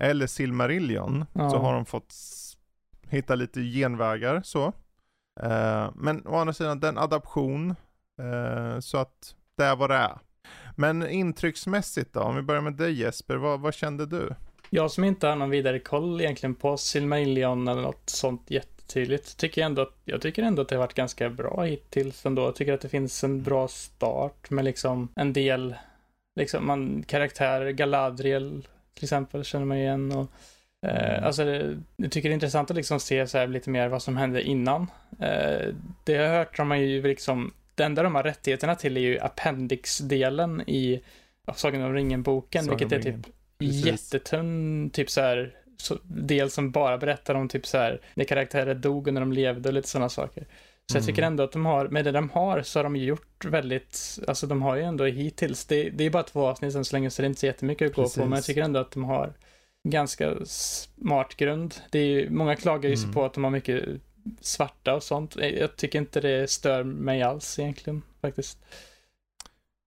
[0.00, 1.50] eller Silmarillion, Ja.
[1.50, 2.14] så har de fått
[3.08, 4.72] hitta lite genvägar så.
[5.40, 7.70] Eh, men å andra sidan, den adaption,
[8.18, 10.18] eh, så att det är vad det är.
[10.76, 14.34] Men intrycksmässigt då, om vi börjar med dig Jesper, vad, vad kände du?
[14.74, 19.60] Jag som inte har någon vidare koll egentligen på Silmarillion eller något sånt jättetydligt, tycker
[19.60, 22.42] jag ändå att, jag tycker ändå att det har varit ganska bra hittills ändå.
[22.42, 25.74] Jag tycker att det finns en bra start med liksom en del,
[26.36, 30.26] liksom man, karaktärer, Galadriel till exempel känner man igen och
[30.86, 33.88] Eh, alltså, det, jag tycker det är intressant att liksom se så här lite mer
[33.88, 34.90] vad som hände innan.
[35.20, 38.96] Eh, det jag har hört, de har ju liksom, det enda de har rättigheterna till
[38.96, 41.00] är ju appendix-delen i
[41.54, 43.26] Sagan om ringen-boken, vilket är typ
[43.66, 43.86] Precis.
[43.86, 45.54] jättetunn, typ så här,
[46.04, 49.68] del som bara berättar om typ så här, när karaktärer dog och när de levde
[49.68, 50.46] och lite sådana saker.
[50.90, 51.06] Så jag Mm.
[51.06, 54.46] tycker ändå att de har, med det de har så har de gjort väldigt, alltså
[54.46, 57.22] de har ju ändå hittills, det, det är bara två avsnitt än så länge så
[57.22, 58.46] det är inte så jättemycket att gå på, men jag Precis.
[58.46, 59.32] tycker ändå att de har
[59.88, 61.74] ganska smart grund.
[61.90, 63.14] Det är ju, många klagar ju sig Mm.
[63.14, 63.84] på att de har mycket
[64.40, 65.36] svarta och sånt.
[65.36, 68.58] Jag jag tycker inte det stör mig alls egentligen, faktiskt.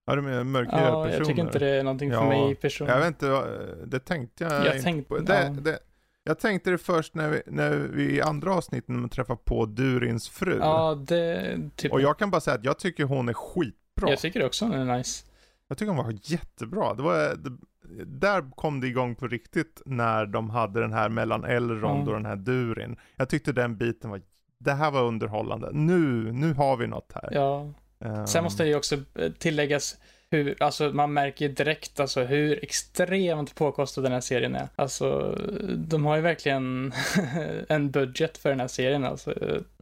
[0.08, 1.18] Ja, du menar mörkhyade Ja, personer?
[1.20, 3.00] jag tycker inte det är någonting för Ja, mig personligen.
[3.00, 5.18] Jag vet inte, det tänkte jag, Jag inte tänkte- på.
[5.18, 5.50] Det, ja.
[5.50, 5.80] det,
[6.24, 10.58] jag tänkte det först när vi, när vi i andra avsnitten träffar på Durins fru.
[10.60, 14.10] Ja, det, typ, Och jag kan bara säga att jag tycker hon är skitbra.
[14.10, 15.26] jag tycker också den är nice.
[15.68, 16.94] Jag tycker hon var jättebra.
[16.94, 17.58] Det var, det,
[18.06, 22.08] där kom det igång på riktigt när de hade den här mellan Elrond Mm.
[22.08, 22.96] och den här Durin.
[23.16, 24.22] Jag tyckte den biten var,
[24.60, 25.70] det här var underhållande.
[25.74, 27.30] Nu, nu har vi något här.
[27.32, 27.74] Ja.
[28.06, 29.98] Ehm, Sen måste det ju också eh, tilläggas
[30.30, 34.68] hur, alltså man märker ju direkt alltså hur extremt påkostad den här serien är.
[34.76, 35.38] Alltså,
[35.78, 36.94] de har ju verkligen
[37.70, 39.34] en budget för den här serien alltså.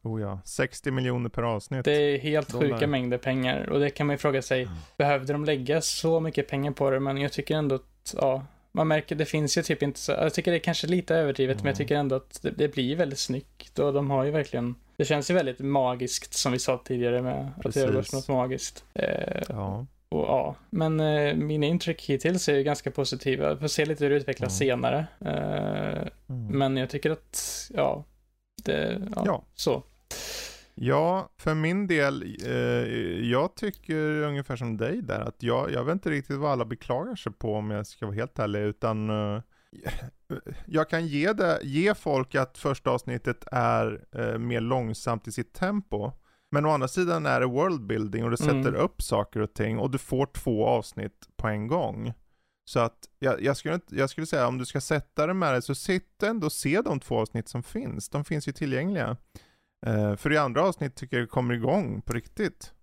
[0.03, 1.85] Oh ja, 60 miljoner per avsnitt.
[1.85, 2.69] Det är helt Dollar.
[2.69, 6.47] sjuka mängder pengar och det kan man ju fråga sig, behövde de lägga så mycket
[6.47, 6.99] pengar på det?
[6.99, 8.45] Men jag tycker ändå att, ja,
[8.75, 11.57] man märker, det finns ju typ inte så, jag tycker det är kanske lite överdrivet,
[11.57, 11.77] men jag Mm.
[11.77, 15.29] tycker ändå att det, det blir väldigt snyggt och de har ju verkligen, det känns
[15.29, 17.83] ju väldigt magiskt som vi sa tidigare med att det Precis.
[17.83, 18.83] görs något magiskt.
[18.93, 19.85] Eh, Ja.
[20.09, 23.47] och ja, men eh, mina intryck hittills är ju ganska positiva.
[23.49, 24.69] Jag får se lite hur det utvecklas Mm.
[24.69, 25.07] senare.
[25.21, 26.57] Eh, Mm.
[26.57, 28.03] men jag tycker att, ja,
[28.63, 29.43] det, ja, Ja.
[29.55, 29.83] så.
[30.77, 32.51] Ja, för min del, eh,
[33.31, 37.15] jag tycker ungefär som dig där, att jag, jag vet inte riktigt vad alla beklagar
[37.15, 39.41] sig på om jag ska vara helt ärlig, utan eh,
[40.65, 45.53] jag kan ge, det, ge folk att första avsnittet är eh, mer långsamt i sitt
[45.53, 46.11] tempo.
[46.51, 48.63] Men å andra sidan är det worldbuilding och det Mm.
[48.63, 52.13] sätter upp saker och ting och du får två avsnitt på en gång.
[52.69, 55.61] Så att jag, jag, skulle, jag skulle säga om du ska sätta det med det
[55.61, 58.09] så sitt ändå och se de två avsnitt som finns.
[58.09, 59.17] De finns ju tillgängliga.
[59.85, 62.73] Eh, för i andra avsnitt tycker jag det kommer igång på riktigt.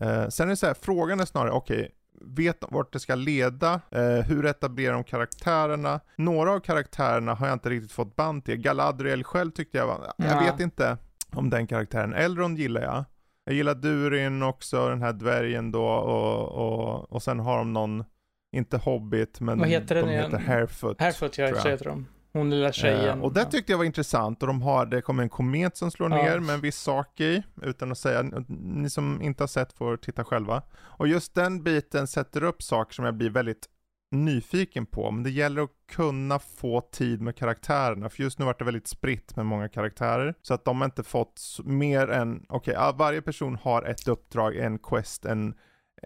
[0.00, 1.90] Eh, sen är det så här, frågan är snarare, okej,
[2.20, 3.80] vet de vart det ska leda?
[3.90, 6.00] Eh, hur etablerar de karaktärerna?
[6.16, 8.56] Några av karaktärerna har jag inte riktigt fått band till.
[8.56, 10.40] Galadriel själv tyckte jag var, jag Ja.
[10.40, 10.96] vet inte
[11.32, 12.12] om den karaktären.
[12.14, 13.04] Elrond gillar jag.
[13.44, 18.04] Jag gillar Durin också, den här dvärgen då, och, och, och sen har de någon,
[18.52, 20.24] inte Hobbit, men Vad heter den de igen?
[20.32, 21.00] heter Harefoot.
[21.00, 21.72] Harefoot, ja, så jag.
[21.72, 22.06] heter de.
[22.36, 23.18] Hon lilla tjejen.
[23.18, 25.90] Eh, och det tyckte jag var intressant och de har, det kommer en komet som
[25.90, 26.16] slår Ja.
[26.16, 29.96] ner med en viss sak i, utan att säga, ni som inte har sett får
[29.96, 30.62] titta själva.
[30.76, 33.68] Och just den biten sätter upp saker som jag blir väldigt
[34.10, 38.58] nyfiken på, men det gäller att kunna få tid med karaktärerna, för just nu vart
[38.58, 42.74] det väldigt spritt med många karaktärer, så att de har inte fått mer än, okej,
[42.74, 45.54] ja, varje person har ett uppdrag, en quest, en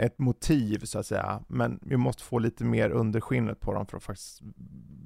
[0.01, 3.87] ett motiv så att säga, men vi måste få lite mer under skinnet på dem
[3.87, 4.41] för att faktiskt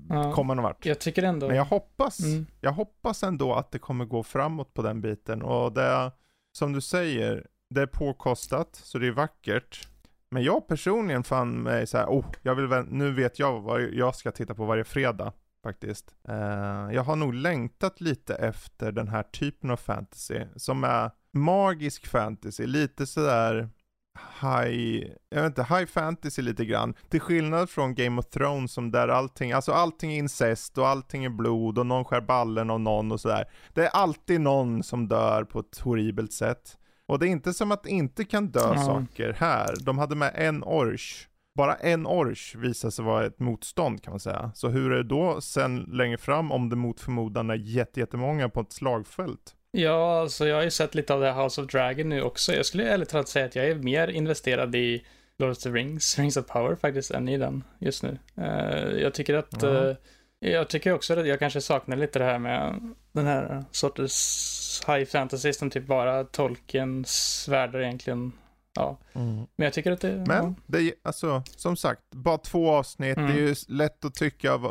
[0.08, 0.32] Ja.
[0.32, 0.86] komma någon vart.
[0.86, 1.46] Jag tycker ändå...
[1.46, 2.46] Men jag hoppas, Mm.
[2.60, 6.12] jag hoppas ändå att det kommer gå framåt på den biten och det,
[6.52, 9.88] som du säger, det är påkostat så det är vackert.
[10.30, 14.14] Men jag personligen fann mig så här, oh, jag vill, nu vet jag vad jag
[14.16, 15.32] ska titta på varje fredag
[15.62, 16.14] faktiskt.
[16.28, 16.34] Eh,
[16.94, 22.66] jag har nog längtat lite efter den här typen av fantasy som är magisk fantasy,
[22.66, 23.68] lite sådär
[24.40, 26.94] high, jag vet inte, high fantasy lite grann.
[27.08, 31.24] Till skillnad från Game of Thrones som där allting, alltså allting är incest och allting
[31.24, 33.44] är blod och någon skär ballen av någon och sådär.
[33.74, 36.78] Det är alltid någon som dör på ett horribelt sätt.
[37.06, 38.82] Och det är inte som att det inte kan dö Ja.
[38.84, 39.74] saker här.
[39.84, 41.28] De hade med en orch.
[41.58, 44.50] Bara en orch visar sig vara ett motstånd kan man säga.
[44.54, 48.48] Så hur är det då sen längre fram om det mot förmodan är jätte- jättemånga
[48.48, 49.54] på ett slagfält?
[49.74, 52.52] Ja, alltså jag har ju sett lite av det House of Dragon nu också.
[52.54, 55.04] Jag skulle ärligt talat säga att jag är mer investerad i
[55.38, 58.18] Lord of the Rings, Rings of Power faktiskt, än i den just nu.
[58.36, 59.88] Eh, jag tycker att, Ja.
[59.88, 59.96] eh,
[60.40, 65.04] jag tycker också att jag kanske saknar lite det här med den här sortens high
[65.04, 68.32] fantasy som typ bara Tolkiens världar egentligen.
[68.74, 70.54] Ja, men jag tycker att det, Men, ja.
[70.66, 73.16] det alltså, som sagt, bara två avsnitt.
[73.16, 73.30] Mm.
[73.30, 74.66] Det är ju lätt att tycka av,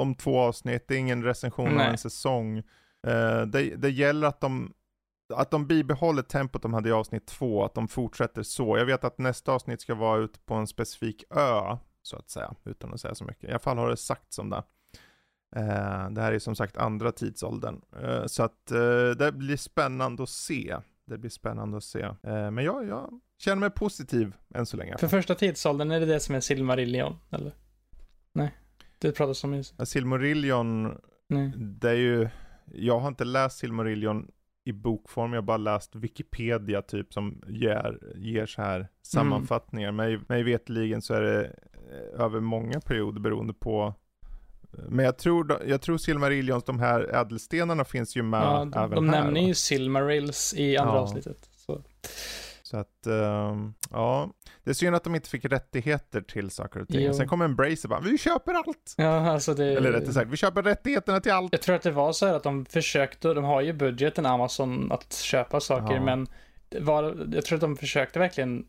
[0.00, 0.84] om två avsnitt.
[0.88, 1.88] Det är ingen recension av Nej.
[1.88, 2.62] en säsong.
[3.06, 4.72] Eh, det, det gäller att de,
[5.34, 8.78] att de bibehåller tempot de hade i avsnitt två, att de fortsätter så.
[8.78, 12.54] Jag vet att nästa avsnitt ska vara ute på en specifik ö, så att säga,
[12.64, 13.44] utan att säga så mycket.
[13.44, 14.62] I alla fall har det sagts om det.
[15.56, 17.80] Eh, det här är som sagt andra tidsåldern.
[18.02, 20.76] Eh, så att eh, det blir spännande att se.
[21.06, 22.08] Det blir spännande att se.
[22.22, 24.98] Men jag, jag känner mig positiv än så länge.
[24.98, 27.52] För första tidsåldern, är det det som är Silmarillion, eller?
[28.32, 28.54] Nej,
[28.98, 29.62] det pratas om i...
[29.76, 30.98] Ja, Silmarillion,
[31.28, 31.52] Nej.
[31.56, 32.28] det är ju,
[32.72, 34.28] jag har inte läst Silmarillion
[34.64, 39.92] i bokform, jag har bara läst Wikipedia typ som ger, ger så här sammanfattningar.
[39.92, 43.94] Mig, mig vetligen så är det eh, över många perioder beroende på
[44.88, 48.90] men jag tror, jag tror Silmarillions, de här ädelstenarna finns ju med Ja, de, även
[48.94, 49.22] de här.
[49.22, 49.46] nämner va?
[49.46, 50.98] ju Silmarils i andra Ja.
[51.00, 51.48] avsnittet.
[51.56, 51.82] Så.
[52.74, 54.30] Så att, ehm, ja.
[54.64, 57.00] Det är synd att de inte fick rättigheter till saker och ting.
[57.00, 57.14] Jo.
[57.14, 58.94] Sen kommer Embracer bara, vi köper allt!
[58.96, 59.64] Ja, alltså det...
[59.66, 61.52] Eller rättare sagt, vi köper rättigheterna till allt!
[61.52, 64.92] Jag tror att det var så här att de försökte, de har ju budgeten Amazon
[64.92, 66.00] att köpa saker, Ja.
[66.04, 66.26] men
[66.80, 68.66] var, jag tror att de försökte verkligen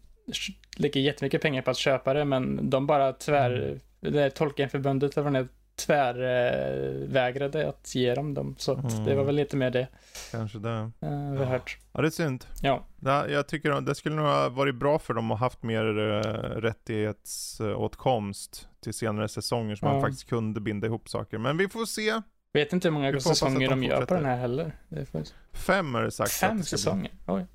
[0.77, 4.13] lägga jättemycket pengar på att köpa det, men de bara tvär, Mm.
[4.13, 5.47] det är Tolkienförbundet eller vad det
[5.89, 8.55] är, tvärvägrade att ge dem dem.
[8.57, 9.05] Så Mm.
[9.05, 9.87] det var väl lite mer det
[10.31, 10.69] Kanske det.
[11.03, 11.77] uh, vi har hört.
[11.93, 12.45] Ja, det är synd.
[12.61, 15.63] Ja, Ja, jag tycker att det skulle nog ha varit bra för dem att haft
[15.63, 16.21] mer uh,
[16.61, 20.01] rättighetsåtkomst till senare säsonger så man Ja.
[20.01, 21.37] faktiskt kunde binda ihop saker.
[21.37, 22.21] Men vi får se.
[22.53, 24.75] vet inte hur många säsonger de de gör på den här heller.
[25.11, 25.23] Får...
[25.53, 26.31] Fem är det sagt.
[26.31, 26.81] Fem det ska bli.
[26.81, 27.11] säsonger?
[27.27, 27.45] Oj.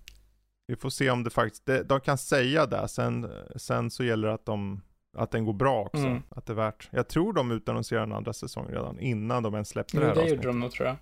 [0.67, 2.89] Vi får se om det faktiskt, det, de kan säga det.
[2.89, 4.83] Sen, sen så gäller det att, de,
[5.17, 5.97] att den går bra också.
[6.07, 6.23] Mm.
[6.29, 6.89] Att det är värt.
[6.93, 10.15] Jag tror de utannonserade en andra säsong redan innan de ens släppte det Jo, här
[10.15, 10.53] det gjorde avsnittet.
[10.53, 10.97] de nog tror jag.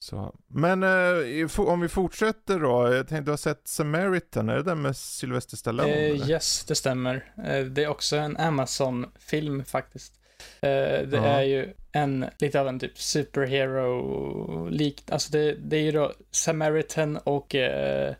[0.00, 0.34] Så.
[0.46, 2.94] Men eh, om vi fortsätter då.
[2.94, 5.90] Jag tänkte, du har sett Samaritan, är det den med Sylvester Stallone?
[6.06, 7.32] Eh, yes, det stämmer.
[7.46, 10.14] Eh, det är också en Amazon-film faktiskt.
[10.60, 10.68] Eh,
[11.08, 11.24] det Ja.
[11.24, 17.16] är ju en, lite av en typ superhero-lik, alltså det, det är ju då Samaritan
[17.16, 18.14] och eh,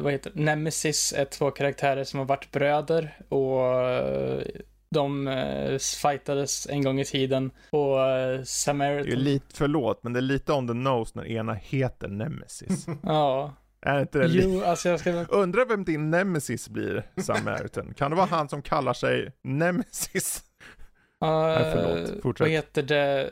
[0.00, 0.42] vad heter det?
[0.42, 4.42] Nemesis är två karaktärer som har varit bröder och eh,
[4.90, 10.02] de eh, fightades en gång i tiden och eh, Det är ju Samaritan, lite, förlåt,
[10.02, 12.86] men det är lite on the nose när ena heter Nemesis.
[13.02, 17.94] ja, är inte det jo, alltså jag ska Undrar vem din Nemesis blir, Samaritan.
[17.94, 20.42] kan det vara han som kallar sig Nemesis?
[21.20, 22.10] Nej, förlåt.
[22.10, 22.40] Uh, Fortsätt.
[22.44, 23.30] vad heter det?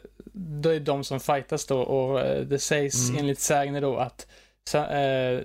[0.63, 3.21] Det är de som fightas då och eh, det sägs Mm.
[3.21, 4.27] enligt sägner då att
[4.69, 5.41] sa, eh,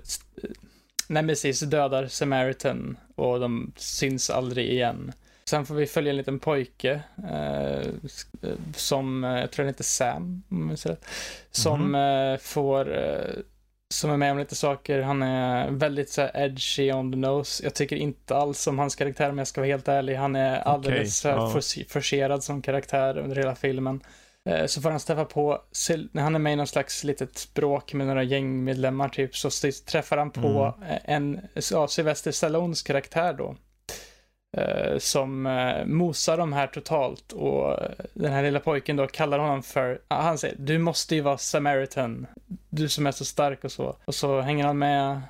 [1.09, 5.11] Nemesis dödar Samaritan och de syns aldrig igen.
[5.45, 7.87] Sen får vi följa en liten pojke eh, eh,
[8.75, 11.05] som, eh, jag tror han heter Sam, om jag minns rätt,
[11.51, 11.95] som Mhm.
[12.33, 13.33] eh, får eh,
[13.93, 15.01] som är med om lite saker.
[15.01, 17.63] Han är väldigt så här, edgy on the nose.
[17.63, 20.15] Jag tycker inte alls om hans karaktär om jag ska vara helt ärlig.
[20.15, 21.51] Han är alldeles okay, ja.
[21.55, 24.01] force- forcerad som karaktär under hela filmen.
[24.49, 25.61] Eh, Så får han träffa på,
[26.11, 29.49] när han är med i någon slags litet bråk med några gängmedlemmar typ, så
[29.87, 30.89] träffar han på Mm.
[30.89, 33.55] eh, en, ja, Sylvester Stallones karaktär då.
[34.57, 35.41] eh, Som
[35.85, 37.77] mosar de här totalt och
[38.13, 42.27] den här lilla pojken då kallar honom för, han säger du måste ju vara Samaritan,
[42.69, 43.95] du som är så stark och så.
[44.05, 45.21] Och så hänger han med,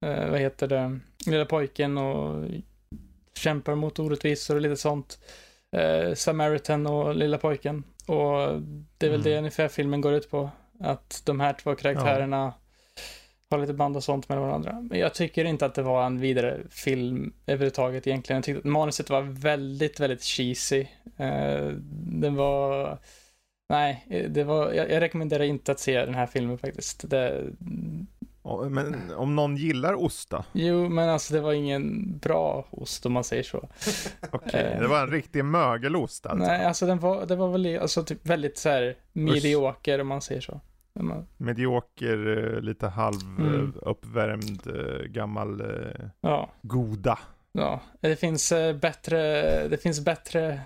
[0.00, 2.44] vad heter det, lilla pojken och
[3.38, 5.18] kämpar mot orättvisor och lite sånt.
[6.14, 7.84] Samaritan och lilla pojken.
[8.06, 8.60] Och
[8.98, 9.22] det är väl Mm.
[9.22, 10.50] det ungefär filmen går ut på.
[10.80, 12.54] Att de här två karaktärerna
[13.50, 14.80] har lite band och sånt med varandra.
[14.90, 18.36] Men jag tycker inte att det var en vidare film överhuvudtaget egentligen.
[18.36, 20.86] Jag tyckte att manuset var väldigt, väldigt cheesy.
[21.16, 21.66] Eh,
[22.22, 22.98] den var...
[23.68, 27.10] Nej, det var, jag, jag rekommenderar inte att se den här filmen faktiskt.
[27.10, 28.11] Det, Ja,
[28.70, 30.44] Men om någon gillar ost då?
[30.52, 33.68] jo, men alltså det var ingen bra ost om man säger så.
[34.30, 34.80] Okej, Eh.
[34.80, 36.46] det var en riktig mögelost alltså.
[36.46, 40.20] Nej, alltså den var, det var väl alltså typ väldigt så här medioker om man
[40.22, 40.60] säger så.
[40.94, 43.54] Man- Medioker, eh, lite halv Mm.
[43.54, 45.62] eh, uppvärmd, eh, gammal
[46.20, 47.18] Ja, goda.
[47.52, 47.80] ja.
[48.00, 49.18] Det finns bättre,
[49.68, 50.60] det finns bättre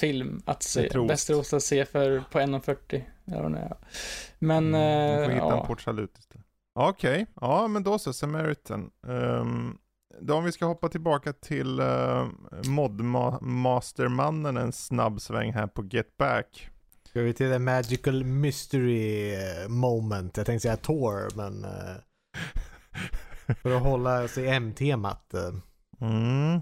[0.00, 1.52] film att se, Bättre ost.
[1.54, 3.02] att se för på 1,40.
[3.24, 3.76] Ja, nej, ja.
[4.38, 5.60] Men, Mm, du får hitta ja.
[5.60, 6.46] en Port Salut istället.
[6.88, 8.90] Okej, ja men då så, Samaritan.
[9.06, 9.78] Um,
[10.20, 12.26] då om vi ska hoppa tillbaka till uh,
[12.68, 16.70] modmastermannen en snabb sväng här på Get Back.
[17.08, 20.36] Ska vi till the magical mystery eh, moment?
[20.36, 21.96] Jag tänkte säga Tor, men eh,
[23.62, 25.34] för att hålla i M-temat.
[25.34, 25.54] eh.
[26.00, 26.60] Mm.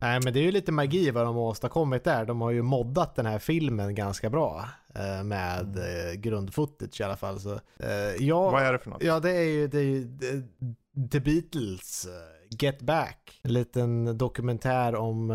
[0.00, 2.24] Nej men det är ju lite magi vad de har åstadkommit där.
[2.24, 4.64] De har ju moddat den här filmen ganska bra.
[4.94, 7.40] eh, Med eh, grundfootage i alla fall.
[7.40, 9.02] Så, eh, jag, Vad är det för något?
[9.02, 10.18] Ja, det är ju, det är ju
[11.10, 12.08] The- Beatles,
[12.60, 13.40] Get Back.
[13.42, 15.30] En liten dokumentär om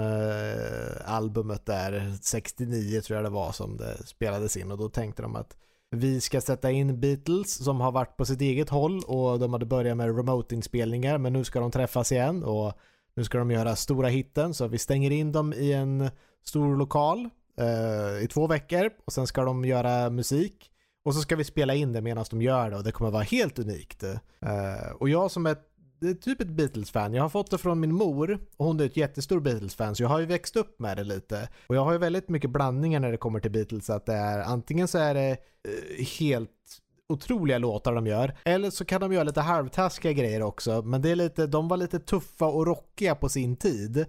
[1.05, 5.35] albumet där, 69 tror jag det var som det spelades in och då tänkte de
[5.35, 5.57] att
[5.91, 9.65] vi ska sätta in Beatles som har varit på sitt eget håll och de hade
[9.65, 12.73] börjat med remote-inspelningar men nu ska de träffas igen och
[13.15, 16.09] nu ska de göra stora hitten så vi stänger in dem i en
[16.43, 17.29] stor lokal
[17.59, 20.71] eh, i två veckor och sen ska de göra musik
[21.05, 23.23] och så ska vi spela in det medan de gör det och det kommer vara
[23.23, 24.03] helt unikt.
[24.03, 25.55] Eh, och jag som är
[26.01, 28.97] är typ ett Beatles-fan, jag har fått det från min mor och hon är ett
[28.97, 31.49] jättestor Beatles-fan så jag har ju växt upp med det lite.
[31.67, 34.39] Och jag har ju väldigt mycket blandningar när det kommer till Beatles att det är
[34.39, 36.51] antingen så är det eh, helt
[37.09, 38.37] otroliga låtar de gör.
[38.43, 40.81] Eller så kan de göra lite halvtaskiga grejer också.
[40.81, 44.05] Men det är lite, de var lite tuffa och rockiga på sin tid.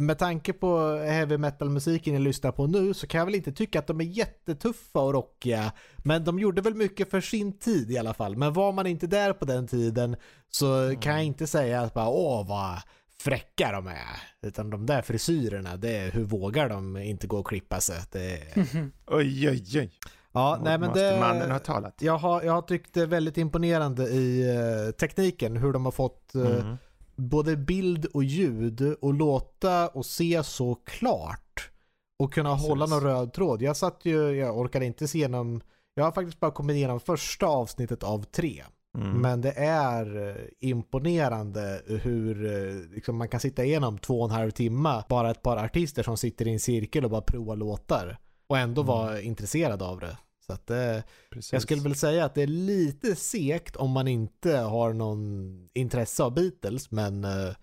[0.00, 3.78] Med tanke på heavy metal-musiken jag lyssnar på nu så kan jag väl inte tycka
[3.78, 5.72] att de är jättetuffa och rockiga.
[5.96, 8.36] Men de gjorde väl mycket för sin tid i alla fall.
[8.36, 10.16] Men var man inte där på den tiden
[10.48, 12.78] så kan jag inte säga att bara åh vad
[13.20, 14.22] fräcka de är.
[14.42, 17.96] Utan de där frisyrerna, det är hur vågar de inte gå och klippa sig?
[18.12, 18.64] Det är...
[19.06, 19.90] Oj, oj, oj.
[20.38, 21.64] Ja, nej men Mastermannen har det...
[21.64, 21.94] talat.
[22.02, 25.92] Jag har, jag har tyckt det är väldigt imponerande i eh, tekniken, hur de har
[25.92, 26.76] fått eh, Mm.
[27.16, 31.70] både bild och ljud och låta och se så klart.
[32.18, 32.68] Och kunna Precis.
[32.68, 33.62] hålla någon röd tråd.
[33.62, 35.60] Jag satt ju, jag orkade inte se igenom,
[35.94, 38.62] jag har faktiskt bara kommit igenom första avsnittet av tre.
[38.98, 39.10] Mm.
[39.20, 44.36] Men det är eh, imponerande hur eh, liksom man kan sitta igenom två och en
[44.36, 48.18] halv timme, bara ett par artister som sitter i en cirkel och bara provar låtar.
[48.48, 48.94] Och ändå Mm.
[48.94, 50.16] vara intresserad av det.
[50.48, 51.52] Så att det, Precis.
[51.52, 56.22] jag skulle väl säga att det är lite segt om man inte har någon intresse
[56.22, 57.54] av Beatles, men eh,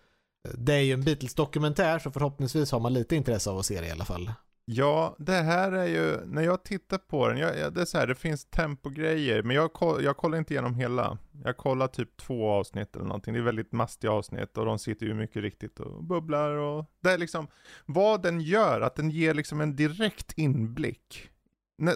[0.53, 3.87] det är ju en Beatles-dokumentär så förhoppningsvis har man lite intresse av att se det
[3.87, 4.31] i alla fall.
[4.65, 8.07] Ja, det här är ju, när jag tittar på den, jag, det är så här,
[8.07, 11.17] det finns tempogrejer, men jag, koll- jag kollar inte igenom hela.
[11.43, 15.05] Jag kollar typ två avsnitt eller någonting, det är väldigt mastiga avsnitt och de sitter
[15.05, 17.47] ju mycket riktigt och bubblar och det är liksom,
[17.85, 21.29] vad den gör, att den ger liksom en direkt inblick.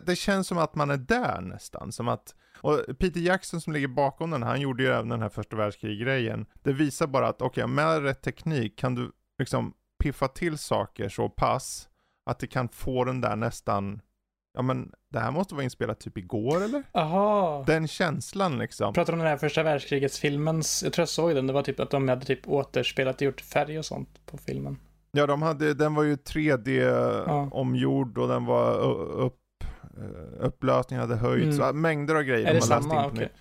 [0.06, 3.88] Det känns som att man är där nästan, som att och Peter Jackson som ligger
[3.88, 6.46] bakom den, han gjorde ju även den här första världskrig-grejen.
[6.64, 9.74] Det visar bara att, okej, med rätt teknik kan du liksom
[10.04, 11.90] piffa till saker så pass
[12.26, 14.02] att det kan få den där nästan,
[14.54, 16.84] ja men det här måste vara inspelat typ igår eller?
[16.94, 17.64] Aha.
[17.68, 18.94] Den känslan liksom.
[18.94, 21.80] Pratar om den här första världskrigets filmens, jag tror jag såg den, det var typ
[21.80, 24.78] att de hade typ återspelat och gjort färg och sånt på filmen.
[25.12, 26.70] Ja, de hade, den var ju 3D
[27.28, 27.50] Ja.
[27.52, 29.36] och den var upp,
[30.40, 31.58] upplösningen hade höjts, Mm.
[31.58, 32.96] så mängder av grejer Är det de har läst samma?
[32.96, 33.20] in på Okej.
[33.26, 33.32] nytt.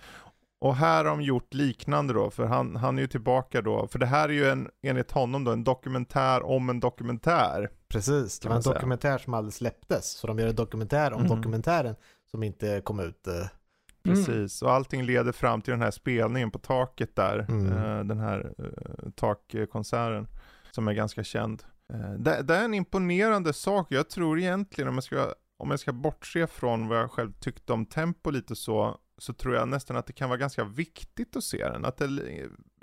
[0.61, 3.99] Och här har de gjort liknande då, för han, han är ju tillbaka då, för
[3.99, 7.69] det här är ju en, enligt honom då, en dokumentär om en dokumentär.
[7.87, 8.73] Precis, det var man en säga.
[8.73, 10.05] dokumentär som aldrig släpptes.
[10.11, 11.29] Så de gör en dokumentär om Mhm.
[11.29, 11.95] dokumentären
[12.31, 13.27] som inte kom ut.
[13.27, 13.33] eh.
[14.03, 17.45] Precis, och allting leder fram till den här spelningen på taket där.
[17.49, 17.71] Mm.
[17.77, 18.53] eh, den här
[19.15, 20.27] takkonserten
[20.71, 21.63] som är ganska känd.
[21.93, 23.87] Eh, det, det är en imponerande sak.
[23.89, 27.73] Jag tror egentligen om jag ska, om jag ska bortse från vad jag själv tyckte
[27.73, 31.43] om tempo lite så, så tror jag nästan att det kan vara ganska viktigt att
[31.43, 31.85] se den.
[31.85, 32.05] Att det,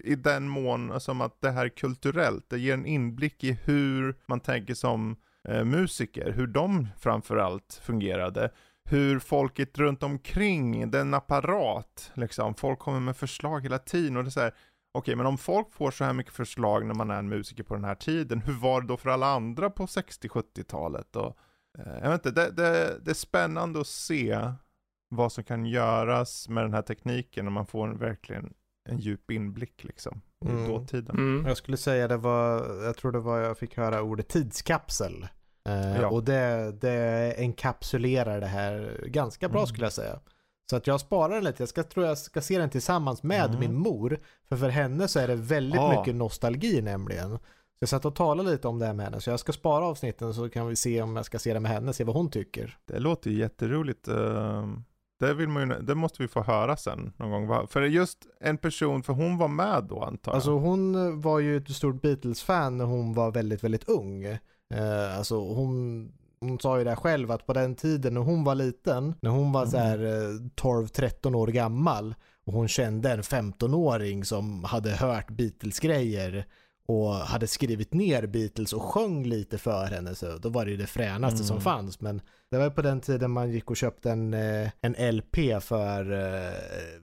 [0.05, 3.53] I den mån alltså, som att det här är kulturellt, det ger en inblick i
[3.53, 5.17] hur man tänker som
[5.49, 8.51] eh, musiker, hur de framförallt fungerade
[8.89, 14.29] hur folket runt omkring, den apparat, liksom, folk kommer med förslag hela tiden och det
[14.29, 14.55] är så här,
[14.95, 17.75] okej men om folk får så här mycket förslag när man är en musiker på
[17.75, 21.17] den här tiden, hur var det då för alla andra på 60-70-talet?
[21.17, 21.39] Och,
[21.85, 24.53] jag vet inte, det, det, det, är spännande att se
[25.09, 28.53] vad som kan göras med den här tekniken när man får en, verkligen
[28.89, 30.69] en djup inblick liksom i mm.
[30.69, 31.17] dåtiden.
[31.17, 31.47] Mm.
[31.47, 35.29] Jag skulle säga det var, jag tror det var jag fick höra ordet tidskapsel.
[35.69, 36.09] Uh, ja.
[36.09, 39.67] Och det, det enkapsulerar det här ganska bra mm.
[39.67, 40.21] skulle jag säga.
[40.71, 41.63] Så att jag sparar den lite.
[41.63, 43.61] Jag ska, tror jag ska se den tillsammans med mm.
[43.61, 44.21] min mor.
[44.49, 45.99] För för henne så är det väldigt ah.
[45.99, 47.39] mycket nostalgi nämligen.
[47.79, 49.21] Så jag satt och talade lite om det här med henne.
[49.21, 51.71] Så jag ska spara avsnitten så kan vi se om jag ska se det med
[51.71, 51.93] henne.
[51.93, 52.79] Se vad hon tycker.
[52.85, 54.09] Det låter ju jätteroligt.
[54.09, 54.85] Ehm,
[55.21, 57.69] det, vill man ju, det måste vi få höra sen någon gång.
[57.69, 60.35] För just en person, för hon var med då antar jag.
[60.35, 64.25] Alltså hon var ju ett stort Beatles-fan när hon var väldigt, väldigt ung.
[64.25, 66.09] Eh, alltså hon,
[66.41, 69.53] hon sa ju det själv att på den tiden när hon var liten, när hon
[69.53, 69.99] var så här
[70.57, 72.15] 12-13 eh, år gammal
[72.47, 76.47] och hon kände en 15-åring som hade hört Beatles-grejer
[76.87, 80.77] och hade skrivit ner Beatles och sjöng lite för henne så då var det ju
[80.77, 81.47] det fränaste mm.
[81.47, 85.17] som fanns men det var på den tiden man gick och köpte en, eh, en
[85.17, 86.53] LP för eh,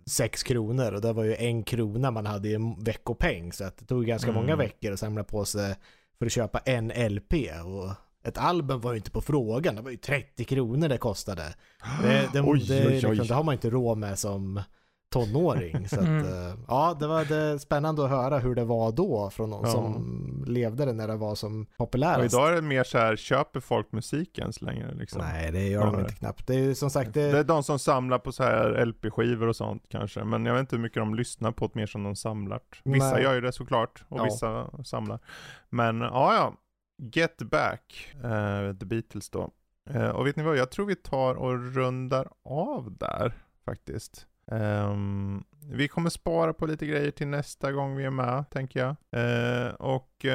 [0.05, 3.77] 6 kronor och det var ju en krona man hade i en veckopeng så att
[3.77, 4.41] det tog ganska mm.
[4.41, 5.75] många veckor att samla på sig
[6.19, 7.33] för att köpa en LP
[7.65, 7.91] och
[8.27, 11.55] ett album var ju inte på frågan, det var ju 30 kronor det kostade.
[12.01, 13.27] Det, det, oj, det, oj, oj.
[13.27, 14.61] Det har man inte råd med som
[15.13, 15.87] tonåring.
[15.89, 16.25] Så att, mm.
[16.25, 19.71] Eh, ja, det var det spännande att höra hur det var då från någon ja.
[19.71, 22.19] som levde det när det var som populärast.
[22.19, 25.21] Och idag är det mer så här, köper folk musik ens längre liksom?
[25.21, 26.47] Nej, det gör de inte knappt.
[26.47, 27.31] Det är som sagt det...
[27.31, 30.59] det är de som samlar på så här LP-skivor och sånt kanske, men jag vet
[30.59, 32.59] inte hur mycket de lyssnar på det mer som de samlar.
[32.83, 33.23] Vissa Nej.
[33.23, 34.23] gör ju det såklart, och ja.
[34.23, 35.19] vissa samlar.
[35.69, 36.53] Men ja, ja.
[37.13, 39.49] Get Back, uh, The Beatles då.
[39.95, 43.33] Uh, och vet ni vad, jag tror vi tar och rundar av där
[43.65, 44.27] faktiskt.
[44.45, 48.95] Um, vi kommer spara på lite grejer till nästa gång vi är med, tänker jag.
[49.15, 50.31] Uh, och uh,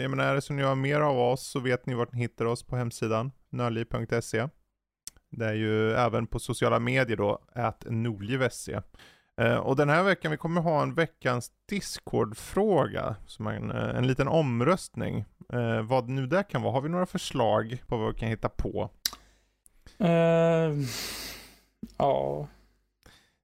[0.00, 2.20] jag menar, är det så ni har mer av oss så vet ni vart ni
[2.20, 4.48] hittar oss på hemsidan, nörli.se.
[5.30, 8.80] Det är ju även på sociala medier då, att noljiv.se.
[9.40, 14.06] Uh, eh, och den här veckan, vi kommer ha en veckans Discord-fråga, som en, en
[14.06, 15.24] liten omröstning.
[15.54, 16.72] Uh, vad nu det kan vara.
[16.72, 18.90] Har vi några förslag på vad vi kan hitta på?
[19.98, 20.84] Ehm,
[21.98, 22.48] ja.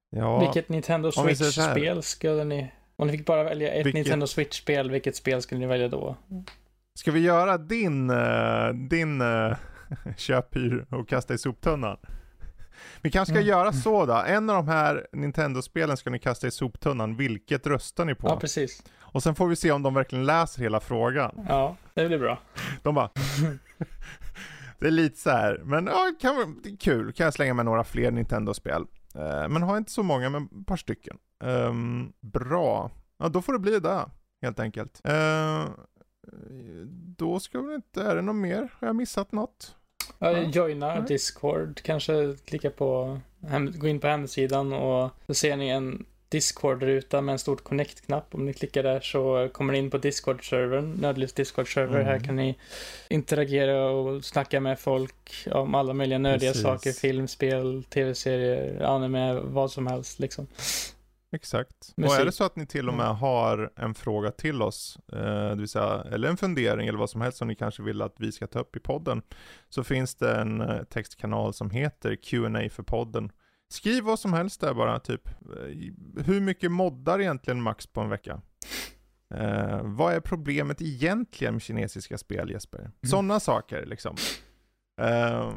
[0.09, 2.71] Ja, Vilket Nintendo Switch-spel skulle ni...
[2.95, 3.93] Om ni fick bara välja ett vilket...
[3.93, 6.15] Nintendo Switch-spel, vilket spel skulle ni välja då?
[6.99, 9.55] Ska vi göra din, uh, din uh,
[10.17, 11.97] köphyr och kasta i soptunnan?
[13.01, 13.49] Vi kanske ska mm.
[13.49, 14.13] göra så då.
[14.13, 17.15] En av de här Nintendo-spelen ska ni kasta i soptunnan.
[17.15, 18.27] Vilket röstar ni på?
[18.27, 18.83] Ja, precis.
[18.99, 21.45] Och sen får vi se om de verkligen läser hela frågan.
[21.47, 22.39] Ja, det blir bra.
[22.83, 23.09] De bara...
[24.79, 27.13] det är lite så här, men ja, kan, det är kul.
[27.13, 28.85] Kan jag slänga med några fler Nintendo-spel.
[29.15, 31.17] Uh, men har inte så många, men ett par stycken.
[31.43, 32.91] Um, bra.
[33.17, 34.05] Ja, då får det bli det,
[34.41, 35.01] helt enkelt.
[35.07, 35.69] Uh,
[37.17, 38.73] då ska vi inte, är det något mer?
[38.79, 39.75] Har jag missat något?
[40.19, 41.01] Ja, joina ja.
[41.01, 43.19] Discord, kanske klicka på,
[43.79, 48.35] gå in på hemsidan och så ser ni en Discord-ruta med en stor connect-knapp.
[48.35, 51.95] Om ni klickar där så kommer ni in på Discord-servern, Nödlivs Discord-server.
[51.95, 52.05] Mm.
[52.05, 52.57] Här kan ni
[53.09, 56.63] interagera och snacka med folk om alla möjliga nördiga Precis.
[56.63, 56.91] saker.
[56.91, 60.47] Film, spel, tv-serier, anime, vad som helst liksom.
[61.31, 61.93] Exakt.
[61.97, 62.11] Musik.
[62.11, 63.17] Och är det så att ni till och med mm.
[63.17, 67.21] har en fråga till oss, eh, det vill säga, eller en fundering eller vad som
[67.21, 69.21] helst som ni kanske vill att vi ska ta upp i podden,
[69.69, 73.31] så finns det en eh, textkanal som heter Q&A för podden.
[73.69, 75.27] Skriv vad som helst där bara, typ.
[75.27, 78.41] Eh, hur mycket moddar egentligen Max på en vecka?
[79.33, 82.79] Eh, vad är problemet egentligen med kinesiska spel Jesper?
[82.79, 82.91] Mm.
[83.03, 84.15] Sådana saker liksom.
[85.01, 85.53] Eh,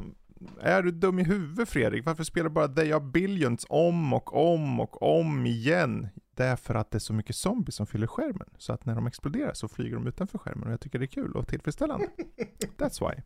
[0.60, 2.06] är du dum i huvudet Fredrik?
[2.06, 6.08] Varför spelar du bara They Are Billions om och om och om igen?
[6.36, 8.48] Det är för att det är så mycket zombies som fyller skärmen.
[8.58, 11.06] Så att när de exploderar så flyger de utanför skärmen och jag tycker det är
[11.06, 12.06] kul och tillfredsställande.
[12.78, 13.22] That's why.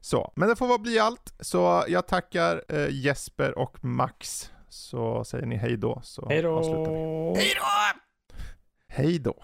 [0.00, 1.34] Så, men det får vara bli allt.
[1.40, 4.50] Så jag tackar eh, Jesper och Max.
[4.68, 6.00] Så säger ni hej då.
[6.04, 7.34] Så hej då!
[7.36, 7.62] Hej då!
[8.88, 9.34] Hej då!